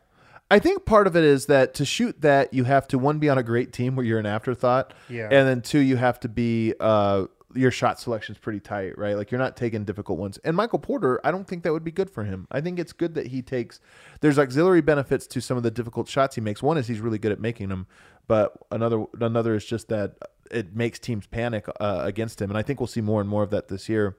I 0.51 0.59
think 0.59 0.85
part 0.85 1.07
of 1.07 1.15
it 1.15 1.23
is 1.23 1.45
that 1.47 1.73
to 1.75 1.85
shoot 1.85 2.21
that, 2.21 2.53
you 2.53 2.65
have 2.65 2.87
to 2.89 2.99
one 2.99 3.17
be 3.17 3.29
on 3.29 3.37
a 3.37 3.43
great 3.43 3.73
team 3.73 3.95
where 3.95 4.05
you're 4.05 4.19
an 4.19 4.25
afterthought, 4.27 4.93
Yeah. 5.09 5.23
and 5.31 5.47
then 5.47 5.61
two, 5.61 5.79
you 5.79 5.95
have 5.95 6.19
to 6.19 6.29
be 6.29 6.73
uh, 6.79 7.25
your 7.55 7.71
shot 7.71 7.99
selection's 7.99 8.37
pretty 8.37 8.59
tight, 8.59 8.97
right? 8.97 9.15
Like 9.15 9.31
you're 9.31 9.39
not 9.39 9.55
taking 9.55 9.85
difficult 9.85 10.19
ones. 10.19 10.37
And 10.43 10.55
Michael 10.55 10.79
Porter, 10.79 11.19
I 11.23 11.31
don't 11.31 11.47
think 11.47 11.63
that 11.63 11.73
would 11.73 11.83
be 11.83 11.91
good 11.91 12.09
for 12.09 12.23
him. 12.23 12.47
I 12.51 12.61
think 12.61 12.79
it's 12.79 12.93
good 12.93 13.15
that 13.15 13.27
he 13.27 13.41
takes. 13.41 13.79
There's 14.21 14.37
auxiliary 14.37 14.81
benefits 14.81 15.25
to 15.27 15.41
some 15.41 15.57
of 15.57 15.63
the 15.63 15.71
difficult 15.71 16.07
shots 16.07 16.35
he 16.35 16.41
makes. 16.41 16.61
One 16.61 16.77
is 16.77 16.87
he's 16.87 16.99
really 16.99 17.17
good 17.17 17.31
at 17.31 17.39
making 17.39 17.69
them, 17.69 17.87
but 18.27 18.53
another 18.71 19.05
another 19.19 19.55
is 19.55 19.65
just 19.65 19.87
that 19.89 20.15
it 20.51 20.75
makes 20.75 20.99
teams 20.99 21.27
panic 21.27 21.67
uh, 21.79 22.01
against 22.03 22.41
him, 22.41 22.49
and 22.51 22.57
I 22.57 22.61
think 22.61 22.79
we'll 22.79 22.87
see 22.87 23.01
more 23.01 23.21
and 23.21 23.29
more 23.29 23.43
of 23.43 23.49
that 23.49 23.67
this 23.67 23.89
year. 23.89 24.15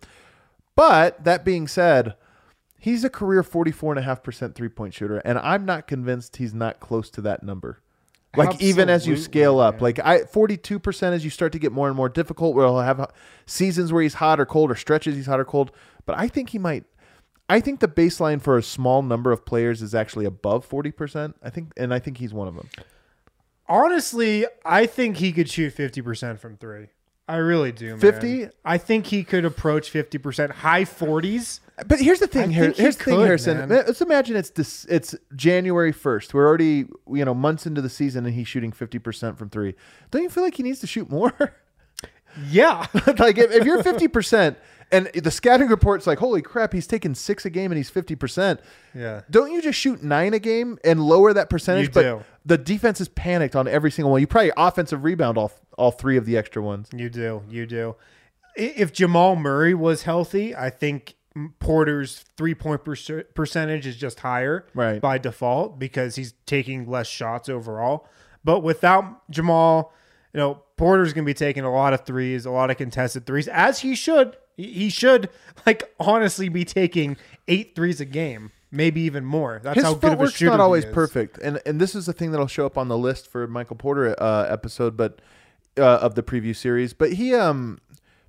But 0.74 1.24
that 1.24 1.44
being 1.44 1.68
said, 1.68 2.16
he's 2.78 3.04
a 3.04 3.10
career 3.10 3.42
44.5% 3.42 4.54
three 4.54 4.68
point 4.68 4.94
shooter, 4.94 5.18
and 5.18 5.38
I'm 5.38 5.64
not 5.64 5.86
convinced 5.86 6.36
he's 6.36 6.54
not 6.54 6.80
close 6.80 7.10
to 7.10 7.20
that 7.22 7.42
number. 7.42 7.80
Like, 8.36 8.60
even 8.60 8.88
as 8.88 9.06
you 9.06 9.16
scale 9.16 9.58
up, 9.60 9.80
like 9.80 9.98
I 9.98 10.20
42% 10.20 11.12
as 11.12 11.24
you 11.24 11.30
start 11.30 11.52
to 11.52 11.58
get 11.58 11.72
more 11.72 11.88
and 11.88 11.96
more 11.96 12.08
difficult, 12.08 12.54
where 12.54 12.66
he'll 12.66 12.80
have 12.80 13.10
seasons 13.46 13.92
where 13.92 14.02
he's 14.02 14.14
hot 14.14 14.38
or 14.40 14.46
cold 14.46 14.70
or 14.70 14.74
stretches 14.74 15.16
he's 15.16 15.26
hot 15.26 15.40
or 15.40 15.44
cold. 15.44 15.70
But 16.04 16.18
I 16.18 16.28
think 16.28 16.50
he 16.50 16.58
might. 16.58 16.84
I 17.48 17.60
think 17.60 17.80
the 17.80 17.88
baseline 17.88 18.42
for 18.42 18.58
a 18.58 18.62
small 18.62 19.02
number 19.02 19.30
of 19.30 19.44
players 19.44 19.80
is 19.80 19.94
actually 19.94 20.24
above 20.24 20.68
40%. 20.68 21.34
I 21.42 21.50
think, 21.50 21.72
and 21.76 21.94
I 21.94 22.00
think 22.00 22.18
he's 22.18 22.34
one 22.34 22.48
of 22.48 22.56
them. 22.56 22.68
Honestly, 23.68 24.46
I 24.64 24.86
think 24.86 25.16
he 25.18 25.32
could 25.32 25.48
shoot 25.48 25.72
fifty 25.72 26.00
percent 26.02 26.40
from 26.40 26.56
three. 26.56 26.88
I 27.28 27.36
really 27.36 27.72
do. 27.72 27.90
man. 27.90 27.98
50? 27.98 28.48
I 28.64 28.78
think 28.78 29.06
he 29.06 29.24
could 29.24 29.44
approach 29.44 29.90
fifty 29.90 30.18
percent, 30.18 30.52
high 30.52 30.84
forties. 30.84 31.60
But 31.86 31.98
here's 32.00 32.20
the 32.20 32.26
thing. 32.26 32.50
I 32.50 32.52
Here, 32.52 32.64
think 32.66 32.76
he 32.76 32.82
here's 32.82 32.96
the 32.96 33.04
thing, 33.04 33.16
could, 33.16 33.26
Harrison. 33.26 33.58
man. 33.58 33.68
Let's 33.68 34.00
imagine 34.00 34.36
it's 34.36 34.50
this. 34.50 34.84
It's 34.88 35.14
January 35.34 35.92
first. 35.92 36.32
We're 36.34 36.46
already 36.46 36.86
you 37.12 37.24
know 37.24 37.34
months 37.34 37.66
into 37.66 37.82
the 37.82 37.90
season, 37.90 38.24
and 38.26 38.34
he's 38.34 38.46
shooting 38.48 38.70
fifty 38.72 38.98
percent 38.98 39.38
from 39.38 39.50
three. 39.50 39.74
Don't 40.10 40.22
you 40.22 40.30
feel 40.30 40.44
like 40.44 40.54
he 40.54 40.62
needs 40.62 40.80
to 40.80 40.86
shoot 40.86 41.10
more? 41.10 41.32
Yeah, 42.50 42.86
like 43.18 43.38
if, 43.38 43.50
if 43.50 43.64
you're 43.64 43.82
fifty 43.82 44.08
percent, 44.08 44.58
and 44.92 45.06
the 45.14 45.30
scouting 45.30 45.68
report's 45.68 46.06
like, 46.06 46.18
holy 46.18 46.42
crap, 46.42 46.72
he's 46.72 46.86
taking 46.86 47.14
six 47.14 47.44
a 47.44 47.50
game 47.50 47.70
and 47.72 47.76
he's 47.76 47.90
fifty 47.90 48.14
percent. 48.14 48.60
yeah. 48.94 49.22
Don't 49.30 49.50
you 49.52 49.60
just 49.60 49.78
shoot 49.78 50.02
nine 50.02 50.32
a 50.34 50.38
game 50.38 50.78
and 50.84 51.00
lower 51.00 51.32
that 51.32 51.50
percentage? 51.50 51.88
You 51.88 51.92
but 51.92 52.02
do. 52.02 52.24
the 52.44 52.58
defense 52.58 53.00
is 53.00 53.08
panicked 53.08 53.56
on 53.56 53.66
every 53.68 53.90
single 53.90 54.12
one. 54.12 54.20
You 54.20 54.26
probably 54.26 54.52
offensive 54.56 55.02
rebound 55.04 55.38
all 55.38 55.52
all 55.76 55.90
three 55.90 56.16
of 56.16 56.24
the 56.24 56.36
extra 56.36 56.62
ones. 56.62 56.88
You 56.94 57.08
do. 57.10 57.42
You 57.48 57.66
do. 57.66 57.96
If 58.54 58.92
Jamal 58.92 59.36
Murray 59.36 59.74
was 59.74 60.04
healthy, 60.04 60.54
I 60.56 60.70
think 60.70 61.16
Porter's 61.58 62.24
three 62.38 62.54
point 62.54 62.82
percentage 62.84 63.86
is 63.86 63.96
just 63.96 64.20
higher 64.20 64.66
Right. 64.74 65.00
by 65.00 65.18
default 65.18 65.78
because 65.78 66.16
he's 66.16 66.32
taking 66.46 66.88
less 66.88 67.06
shots 67.06 67.48
overall. 67.48 68.08
But 68.44 68.60
without 68.60 69.28
Jamal, 69.30 69.92
you 70.36 70.42
know, 70.42 70.62
Porter's 70.76 71.14
going 71.14 71.24
to 71.24 71.26
be 71.26 71.32
taking 71.32 71.64
a 71.64 71.72
lot 71.72 71.94
of 71.94 72.04
threes, 72.04 72.44
a 72.44 72.50
lot 72.50 72.70
of 72.70 72.76
contested 72.76 73.24
threes, 73.24 73.48
as 73.48 73.78
he 73.78 73.94
should. 73.94 74.36
He 74.58 74.90
should, 74.90 75.30
like, 75.64 75.94
honestly 75.98 76.50
be 76.50 76.62
taking 76.62 77.16
eight 77.48 77.74
threes 77.74 78.02
a 78.02 78.04
game, 78.04 78.52
maybe 78.70 79.00
even 79.00 79.24
more. 79.24 79.62
That's 79.64 79.76
His 79.76 79.84
how 79.84 79.94
good 79.94 80.12
of 80.12 80.20
a 80.20 80.30
shooter 80.30 80.50
not 80.50 80.60
always 80.60 80.84
perfect, 80.84 81.38
and 81.38 81.58
and 81.64 81.80
this 81.80 81.94
is 81.94 82.04
the 82.04 82.12
thing 82.12 82.32
that'll 82.32 82.48
show 82.48 82.66
up 82.66 82.76
on 82.76 82.88
the 82.88 82.98
list 82.98 83.28
for 83.28 83.46
Michael 83.46 83.76
Porter 83.76 84.14
uh, 84.22 84.46
episode, 84.50 84.94
but 84.94 85.22
uh, 85.78 86.00
of 86.02 86.16
the 86.16 86.22
preview 86.22 86.54
series. 86.54 86.92
But 86.92 87.14
he, 87.14 87.34
um, 87.34 87.78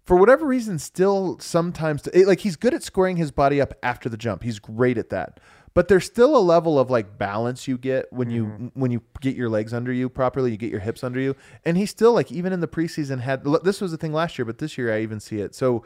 for 0.05 0.15
whatever 0.15 0.45
reason, 0.45 0.79
still 0.79 1.37
sometimes 1.39 2.07
it, 2.07 2.25
like 2.25 2.39
he's 2.39 2.55
good 2.55 2.73
at 2.73 2.83
squaring 2.83 3.17
his 3.17 3.31
body 3.31 3.59
up 3.59 3.73
after 3.83 4.07
the 4.07 4.17
jump. 4.17 4.43
He's 4.43 4.59
great 4.59 4.97
at 4.97 5.09
that. 5.09 5.41
But 5.77 5.89
there's 5.89 6.05
still 6.05 6.35
a 6.35 6.39
level 6.41 6.79
of 6.79 6.89
like 6.89 7.19
balance 7.19 7.67
you 7.67 7.77
get 7.77 8.11
when 8.11 8.31
you 8.31 8.45
Mm-hmm. 8.45 8.67
when 8.73 8.89
you 8.89 9.03
get 9.21 9.35
your 9.35 9.47
legs 9.47 9.75
under 9.75 9.93
you 9.93 10.09
properly, 10.09 10.49
you 10.49 10.57
get 10.57 10.71
your 10.71 10.79
hips 10.79 11.03
under 11.03 11.19
you, 11.19 11.35
and 11.65 11.77
he's 11.77 11.91
still 11.91 12.13
like 12.13 12.31
even 12.31 12.51
in 12.51 12.61
the 12.61 12.67
preseason 12.67 13.19
had 13.19 13.43
this 13.63 13.79
was 13.79 13.91
the 13.91 13.97
thing 13.97 14.11
last 14.11 14.39
year, 14.39 14.45
but 14.45 14.57
this 14.57 14.75
year 14.75 14.91
I 14.91 15.01
even 15.01 15.19
see 15.19 15.39
it. 15.39 15.53
So 15.53 15.85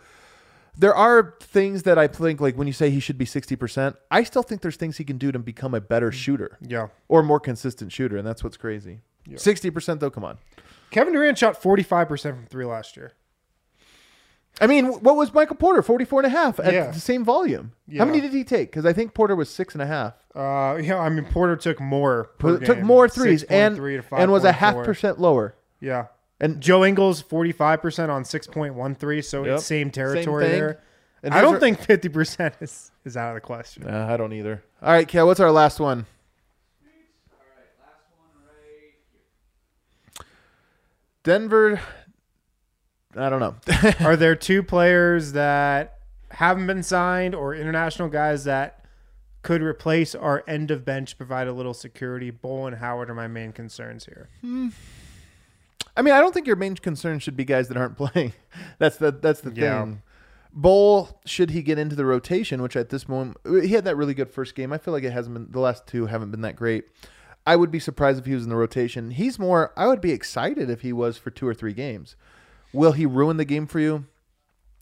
there 0.78 0.96
are 0.96 1.36
things 1.42 1.84
that 1.84 1.98
I 1.98 2.08
think 2.08 2.40
like 2.40 2.56
when 2.58 2.68
you 2.68 2.72
say 2.74 2.90
he 2.90 3.02
should 3.02 3.18
be 3.18 3.26
60%, 3.26 3.98
I 4.10 4.24
still 4.24 4.44
think 4.44 4.62
there's 4.62 4.78
things 4.78 4.96
he 4.96 5.04
can 5.04 5.18
do 5.18 5.30
to 5.34 5.40
become 5.40 5.74
a 5.74 5.82
better 5.82 6.10
shooter 6.10 6.58
Yeah. 6.62 6.88
or 7.10 7.22
more 7.22 7.42
consistent 7.42 7.92
shooter, 7.92 8.16
and 8.16 8.26
that's 8.26 8.46
what's 8.46 8.56
crazy. 8.56 9.02
60% 9.28 10.00
though, 10.00 10.10
come 10.10 10.24
on. 10.24 10.38
Kevin 10.90 11.12
Durant 11.14 11.38
shot 11.38 11.62
45% 11.62 12.08
from 12.36 12.46
three 12.46 12.64
last 12.64 12.96
year. 12.96 13.12
I 14.60 14.68
mean, 14.68 14.86
what 14.88 15.16
was 15.16 15.34
Michael 15.34 15.56
Porter? 15.56 15.82
44 15.82 16.20
and 16.22 16.28
a 16.28 16.30
half 16.30 16.60
at 16.60 16.74
Yeah. 16.74 16.92
the 16.92 17.00
same 17.00 17.24
volume. 17.24 17.72
Yeah. 17.88 18.00
How 18.00 18.06
many 18.06 18.22
did 18.22 18.32
he 18.34 18.44
take? 18.44 18.70
Because 18.70 18.86
I 18.86 18.94
think 18.94 19.14
Porter 19.14 19.36
was 19.36 19.50
six 19.50 19.74
and 19.74 19.82
a 19.82 19.88
half. 19.88 20.14
Uh, 20.36 20.78
yeah, 20.82 21.00
I 21.00 21.10
mean, 21.10 21.26
Porter 21.26 21.56
took 21.56 21.80
more. 21.80 22.26
Per 22.38 22.60
took 22.60 22.78
game, 22.78 22.86
more 22.86 23.08
threes 23.10 23.44
and, 23.44 23.78
6.3 23.78 24.02
to 24.10 24.16
and 24.16 24.32
was 24.32 24.44
a 24.44 24.52
half 24.52 24.76
5.4. 24.76 24.84
percent 24.86 25.20
lower. 25.20 25.56
Yeah. 25.80 26.08
And 26.40 26.60
Joe 26.62 26.84
Ingles, 26.86 27.22
45% 27.24 28.10
on 28.10 28.24
6.13, 28.24 29.24
so 29.24 29.46
Yep. 29.46 29.56
it's 29.56 29.66
same 29.66 29.90
territory 29.90 30.46
thing. 30.46 30.60
there. 30.60 30.80
And 31.24 31.34
I 31.34 31.42
don't 31.42 31.56
are- 31.56 31.60
think 31.60 31.80
50% 31.80 32.54
is, 32.62 32.92
is 33.06 33.16
out 33.18 33.30
of 33.30 33.36
the 33.36 33.42
question. 33.42 33.88
Uh, 33.88 34.08
I 34.10 34.18
don't 34.18 34.34
either. 34.34 34.64
All 34.82 34.92
right, 34.92 35.08
Kel, 35.08 35.28
what's 35.28 35.40
our 35.40 35.52
last 35.52 35.80
one? 35.80 36.06
Denver. 41.24 41.80
I 43.16 43.30
don't 43.30 43.40
know. 43.40 43.56
Are 44.06 44.16
there 44.16 44.36
two 44.36 44.64
players 44.64 45.34
that 45.34 46.00
haven't 46.32 46.68
been 46.68 46.84
signed 46.84 47.36
or 47.36 47.54
international 47.54 48.08
guys 48.10 48.44
that 48.46 48.86
could 49.44 49.62
replace 49.62 50.14
our 50.16 50.44
end 50.48 50.72
of 50.72 50.86
bench, 50.86 51.18
provide 51.18 51.48
a 51.48 51.54
little 51.54 51.74
security? 51.74 52.30
Bol 52.32 52.68
and 52.68 52.78
Howard 52.78 53.10
are 53.10 53.16
my 53.16 53.28
main 53.28 53.52
concerns 53.52 54.06
here. 54.06 54.30
Hmm. 54.42 54.70
I 55.98 56.02
mean, 56.02 56.14
I 56.14 56.20
don't 56.22 56.34
think 56.34 56.48
your 56.48 56.56
main 56.56 56.76
concern 56.76 57.20
should 57.20 57.36
be 57.36 57.44
guys 57.44 57.68
that 57.68 57.78
aren't 57.78 57.98
playing. 58.14 58.34
That's 58.80 58.98
the 58.98 59.12
that's 59.12 59.42
the 59.42 59.52
Yeah. 59.54 59.82
thing. 59.84 60.02
Bol, 60.54 61.22
should 61.26 61.52
he 61.52 61.62
get 61.62 61.78
into 61.80 61.96
the 61.96 62.06
rotation, 62.06 62.62
which 62.62 62.76
at 62.76 62.90
this 62.90 63.08
moment 63.08 63.38
he 63.46 63.70
had 63.70 63.86
that 63.86 63.96
really 63.96 64.14
good 64.14 64.30
first 64.30 64.54
game. 64.54 64.74
I 64.74 64.78
feel 64.78 64.94
like 64.94 65.04
it 65.04 65.12
hasn't 65.14 65.34
been 65.34 65.48
the 65.50 65.60
last 65.62 65.88
two 65.88 66.08
haven't 66.08 66.32
been 66.32 66.42
that 66.42 66.56
great. 66.58 66.86
I 67.48 67.56
would 67.56 67.72
be 67.72 67.80
surprised 67.80 68.20
if 68.20 68.26
he 68.26 68.34
was 68.34 68.44
in 68.44 68.50
the 68.50 68.56
rotation. 68.58 69.12
He's 69.12 69.40
more 69.40 69.74
I 69.76 69.88
would 69.88 70.02
be 70.02 70.12
excited 70.12 70.70
if 70.70 70.82
he 70.82 70.94
was 70.94 71.18
for 71.18 71.30
two 71.32 71.48
or 71.48 71.54
three 71.54 71.74
games. 71.74 72.16
Will 72.74 72.92
he 72.94 73.06
ruin 73.06 73.38
the 73.38 73.46
game 73.46 73.68
for 73.68 73.80
you? 73.80 74.06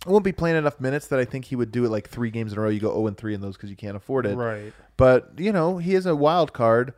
I 0.07 0.11
won't 0.11 0.23
be 0.23 0.31
playing 0.31 0.55
enough 0.55 0.79
minutes 0.79 1.07
that 1.07 1.19
I 1.19 1.25
think 1.25 1.45
he 1.45 1.55
would 1.55 1.71
do 1.71 1.83
it 1.85 1.89
like 1.89 2.07
three 2.09 2.29
games 2.31 2.53
in 2.53 2.57
a 2.57 2.61
row. 2.61 2.69
You 2.69 2.79
go 2.79 2.89
0 2.93 3.07
and 3.07 3.17
3 3.17 3.33
in 3.33 3.41
those 3.41 3.57
because 3.57 3.69
you 3.69 3.75
can't 3.75 3.97
afford 3.97 4.25
it. 4.25 4.35
Right. 4.35 4.71
But, 4.95 5.31
you 5.37 5.51
know, 5.51 5.77
he 5.77 5.93
is 5.95 6.05
a 6.05 6.15
wild 6.15 6.53
card. 6.53 6.93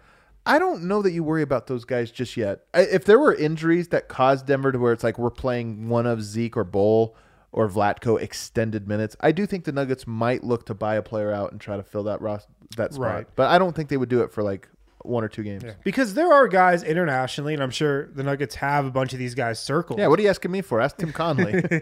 I 0.46 0.60
don't 0.60 0.84
know 0.84 1.02
that 1.02 1.12
you 1.12 1.24
worry 1.24 1.42
about 1.42 1.68
those 1.68 1.84
guys 1.86 2.12
just 2.12 2.36
yet. 2.38 2.62
I- 2.74 2.82
If 2.82 3.06
there 3.06 3.20
were 3.20 3.34
injuries 3.34 3.88
that 3.90 4.08
caused 4.08 4.46
Denver 4.46 4.72
to 4.72 4.78
where 4.80 4.94
it's 4.94 5.04
like 5.04 5.18
we're 5.18 5.30
playing 5.32 5.90
one 5.90 6.06
of 6.06 6.22
Zeke 6.24 6.56
or 6.58 6.64
Bol 6.64 7.16
or 7.52 7.68
Vlatko 7.68 8.20
extended 8.22 8.88
minutes, 8.88 9.16
I 9.20 9.32
do 9.32 9.46
think 9.48 9.66
the 9.66 9.72
Nuggets 9.72 10.06
might 10.08 10.44
look 10.44 10.66
to 10.68 10.74
buy 10.76 10.96
a 10.96 11.02
player 11.02 11.32
out 11.32 11.52
and 11.52 11.60
try 11.60 11.78
to 11.78 11.84
fill 11.84 12.04
that 12.04 12.22
ros- 12.22 12.48
that 12.78 12.94
spot. 12.94 13.06
Right. 13.08 13.28
But 13.36 13.50
I 13.50 13.58
don't 13.58 13.76
think 13.76 13.90
they 13.90 13.98
would 13.98 14.10
do 14.10 14.22
it 14.22 14.32
for 14.32 14.42
like 14.44 14.70
one 15.04 15.24
or 15.24 15.28
two 15.28 15.44
games. 15.44 15.64
Yeah, 15.64 15.74
Because 15.84 16.14
there 16.14 16.32
are 16.32 16.48
guys 16.48 16.84
internationally, 16.84 17.54
and 17.54 17.62
I'm 17.64 17.72
sure 17.72 18.08
the 18.14 18.24
Nuggets 18.24 18.56
have 18.56 18.86
a 18.86 18.92
bunch 18.92 19.14
of 19.14 19.20
these 19.20 19.36
guys 19.36 19.60
circled. 19.60 20.00
Yeah, 20.00 20.08
what 20.08 20.20
are 20.20 20.24
you 20.24 20.30
asking 20.30 20.52
me 20.52 20.62
for? 20.62 20.80
Ask 20.82 20.98
Tim 20.98 21.12
Connelly. 21.12 21.82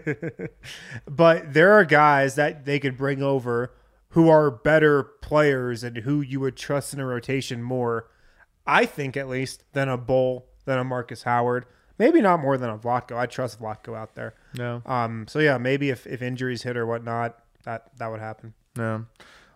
but 1.06 1.52
there 1.52 1.72
are 1.72 1.84
guys 1.84 2.34
that 2.36 2.64
they 2.64 2.78
could 2.78 2.96
bring 2.96 3.22
over 3.22 3.72
who 4.10 4.28
are 4.28 4.50
better 4.50 5.02
players 5.02 5.84
and 5.84 5.98
who 5.98 6.20
you 6.20 6.40
would 6.40 6.56
trust 6.56 6.92
in 6.92 7.00
a 7.00 7.06
rotation 7.06 7.62
more, 7.62 8.08
I 8.66 8.84
think 8.86 9.16
at 9.16 9.28
least, 9.28 9.64
than 9.72 9.88
a 9.88 9.96
Bol, 9.96 10.46
than 10.64 10.78
a 10.78 10.84
Marcus 10.84 11.22
Howard. 11.22 11.66
Maybe 11.98 12.20
not 12.20 12.40
more 12.40 12.56
than 12.56 12.70
a 12.70 12.78
Vlatko. 12.78 13.16
I 13.16 13.26
trust 13.26 13.60
Vlatko 13.60 13.96
out 13.96 14.14
there. 14.14 14.34
no. 14.54 14.82
Um, 14.86 15.26
so 15.28 15.38
yeah, 15.38 15.58
maybe 15.58 15.90
if, 15.90 16.06
if 16.06 16.22
injuries 16.22 16.62
hit 16.62 16.76
or 16.76 16.86
whatnot, 16.86 17.38
that 17.64 17.90
that 17.98 18.10
would 18.10 18.20
happen. 18.20 18.54
No. 18.76 19.04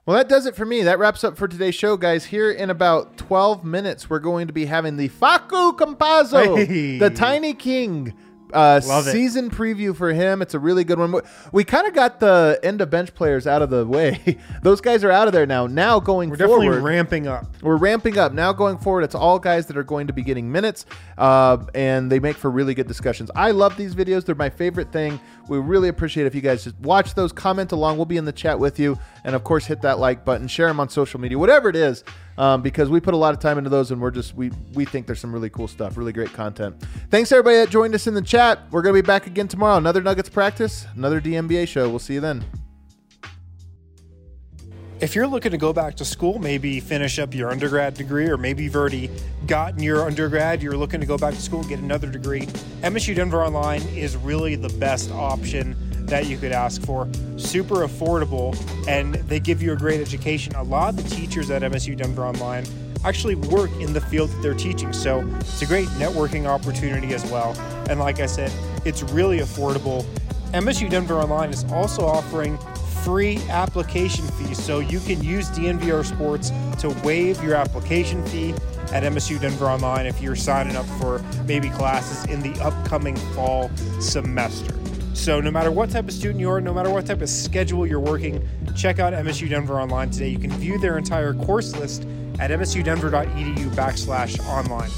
Well, 0.06 0.18
that 0.18 0.28
does 0.28 0.44
it 0.44 0.54
for 0.54 0.66
me. 0.66 0.82
That 0.82 0.98
wraps 0.98 1.24
up 1.24 1.38
for 1.38 1.48
today's 1.48 1.74
show, 1.74 1.96
guys. 1.96 2.26
Here 2.26 2.50
in 2.50 2.68
about 2.68 3.16
12 3.16 3.64
minutes, 3.64 4.10
we're 4.10 4.18
going 4.18 4.46
to 4.48 4.52
be 4.52 4.66
having 4.66 4.98
the 4.98 5.08
Facu 5.08 5.78
Campazzo, 5.78 6.62
Hey. 6.66 6.98
the 6.98 7.08
Tiny 7.08 7.54
King 7.54 8.12
uh, 8.54 8.80
Love 8.86 9.08
it. 9.08 9.12
season 9.12 9.50
preview 9.50 9.94
for 9.94 10.12
him. 10.12 10.40
It's 10.40 10.54
a 10.54 10.58
really 10.58 10.84
good 10.84 10.98
one. 10.98 11.14
We 11.52 11.64
kind 11.64 11.86
of 11.86 11.92
got 11.94 12.20
the 12.20 12.58
end 12.62 12.80
of 12.80 12.88
bench 12.88 13.12
players 13.14 13.46
out 13.46 13.60
of 13.60 13.68
the 13.70 13.86
way. 13.86 14.38
Those 14.62 14.80
guys 14.80 15.04
are 15.04 15.10
out 15.10 15.26
of 15.26 15.32
there 15.34 15.44
now. 15.46 15.66
Now 15.66 16.00
going 16.00 16.30
forward. 16.34 16.48
We're 16.48 16.56
definitely 16.56 16.82
ramping 16.82 17.26
up. 17.26 17.46
we're 17.62 17.76
ramping 17.76 18.16
up 18.18 18.32
now 18.32 18.52
going 18.52 18.78
forward 18.78 19.02
it's 19.02 19.14
all 19.14 19.38
guys 19.38 19.66
that 19.66 19.76
are 19.76 19.82
going 19.82 20.06
to 20.06 20.12
be 20.12 20.22
getting 20.22 20.50
minutes 20.50 20.86
uh, 21.18 21.58
and 21.74 22.10
they 22.10 22.18
make 22.20 22.36
for 22.36 22.50
really 22.50 22.74
good 22.74 22.86
discussions 22.86 23.30
i 23.34 23.50
love 23.50 23.76
these 23.76 23.94
videos 23.94 24.24
they're 24.24 24.34
my 24.34 24.50
favorite 24.50 24.92
thing 24.92 25.18
we 25.48 25.58
really 25.58 25.88
appreciate 25.88 26.26
if 26.26 26.34
you 26.34 26.40
guys 26.40 26.64
just 26.64 26.78
watch 26.80 27.14
those 27.14 27.32
comment 27.32 27.72
along 27.72 27.96
we'll 27.96 28.04
be 28.06 28.16
in 28.16 28.24
the 28.24 28.32
chat 28.32 28.58
with 28.58 28.78
you 28.78 28.98
and 29.24 29.34
of 29.34 29.42
course 29.44 29.64
hit 29.66 29.80
that 29.82 29.98
like 29.98 30.24
button 30.24 30.46
share 30.46 30.68
them 30.68 30.78
on 30.80 30.88
social 30.88 31.18
media 31.20 31.38
whatever 31.38 31.68
it 31.68 31.76
is 31.76 32.04
um, 32.38 32.62
because 32.62 32.88
we 32.88 33.00
put 33.00 33.14
a 33.14 33.16
lot 33.16 33.34
of 33.34 33.40
time 33.40 33.58
into 33.58 33.70
those 33.70 33.90
and 33.90 34.00
we're 34.00 34.10
just 34.10 34.34
we 34.34 34.50
we 34.74 34.84
think 34.84 35.06
there's 35.06 35.20
some 35.20 35.32
really 35.32 35.50
cool 35.50 35.68
stuff 35.68 35.96
really 35.96 36.12
great 36.12 36.32
content. 36.32 36.74
Thanks 37.10 37.32
everybody 37.32 37.56
that 37.56 37.70
joined 37.70 37.94
us 37.94 38.06
in 38.06 38.14
the 38.14 38.22
chat. 38.22 38.60
We're 38.70 38.82
to 38.82 38.92
be 38.92 39.06
back 39.06 39.26
again 39.26 39.48
tomorrow. 39.48 39.76
Another 39.76 40.02
nuggets 40.02 40.28
practice 40.28 40.86
another 40.96 41.20
dmba 41.20 41.66
show. 41.68 41.88
We'll 41.88 41.98
see 41.98 42.14
you 42.14 42.20
then. 42.20 42.44
If 45.00 45.14
you're 45.14 45.26
looking 45.26 45.50
to 45.50 45.58
go 45.58 45.72
back 45.72 45.96
to 45.96 46.04
school, 46.04 46.38
maybe 46.38 46.78
finish 46.80 47.18
up 47.18 47.34
your 47.34 47.50
undergrad 47.50 47.94
degree, 47.94 48.26
or 48.28 48.38
maybe 48.38 48.62
you've 48.62 48.76
already 48.76 49.10
gotten 49.46 49.82
your 49.82 50.06
undergrad, 50.06 50.62
you're 50.62 50.76
looking 50.76 51.00
to 51.00 51.06
go 51.06 51.18
back 51.18 51.34
to 51.34 51.42
school, 51.42 51.64
get 51.64 51.80
another 51.80 52.08
degree, 52.08 52.42
MSU 52.80 53.14
Denver 53.14 53.44
Online 53.44 53.82
is 53.88 54.16
really 54.16 54.54
the 54.54 54.70
best 54.78 55.10
option 55.10 55.76
that 56.06 56.26
you 56.26 56.36
could 56.36 56.52
ask 56.52 56.82
for. 56.82 57.08
Super 57.36 57.86
affordable, 57.86 58.56
and 58.88 59.14
they 59.14 59.40
give 59.40 59.62
you 59.62 59.72
a 59.72 59.76
great 59.76 60.00
education. 60.00 60.54
A 60.56 60.62
lot 60.62 60.90
of 60.90 60.96
the 61.02 61.14
teachers 61.14 61.50
at 61.50 61.62
MSU 61.62 61.96
Denver 61.96 62.24
Online 62.24 62.64
actually 63.04 63.34
work 63.34 63.70
in 63.80 63.92
the 63.92 64.00
field 64.00 64.30
that 64.30 64.42
they're 64.42 64.54
teaching, 64.54 64.92
so 64.92 65.26
it's 65.40 65.62
a 65.62 65.66
great 65.66 65.88
networking 65.88 66.46
opportunity 66.46 67.14
as 67.14 67.24
well. 67.30 67.54
And 67.88 68.00
like 68.00 68.20
I 68.20 68.26
said, 68.26 68.52
it's 68.84 69.02
really 69.02 69.38
affordable. 69.38 70.04
MSU 70.52 70.88
Denver 70.88 71.20
Online 71.20 71.50
is 71.50 71.64
also 71.72 72.06
offering 72.06 72.58
free 73.04 73.36
application 73.50 74.26
fees. 74.28 74.62
So 74.62 74.78
you 74.80 74.98
can 75.00 75.22
use 75.22 75.50
DNVR 75.50 76.04
Sports 76.04 76.50
to 76.80 76.88
waive 77.04 77.42
your 77.44 77.54
application 77.54 78.24
fee 78.26 78.54
at 78.92 79.02
MSU 79.02 79.40
Denver 79.40 79.66
Online 79.66 80.06
if 80.06 80.20
you're 80.22 80.36
signing 80.36 80.76
up 80.76 80.86
for 81.00 81.18
maybe 81.46 81.68
classes 81.70 82.24
in 82.30 82.40
the 82.40 82.58
upcoming 82.62 83.16
fall 83.34 83.70
semester. 84.00 84.74
So 85.14 85.40
no 85.40 85.50
matter 85.50 85.70
what 85.70 85.90
type 85.90 86.06
of 86.06 86.12
student 86.12 86.40
you 86.40 86.50
are, 86.50 86.60
no 86.60 86.74
matter 86.74 86.90
what 86.90 87.06
type 87.06 87.22
of 87.22 87.28
schedule 87.28 87.86
you're 87.86 88.00
working, 88.00 88.46
check 88.76 88.98
out 88.98 89.12
MSU 89.12 89.48
Denver 89.48 89.80
Online 89.80 90.10
today. 90.10 90.28
You 90.28 90.38
can 90.38 90.50
view 90.50 90.76
their 90.78 90.98
entire 90.98 91.32
course 91.32 91.74
list 91.76 92.02
at 92.40 92.50
msudenver.edu 92.50 93.70
backslash 93.70 94.44
online. 94.46 94.90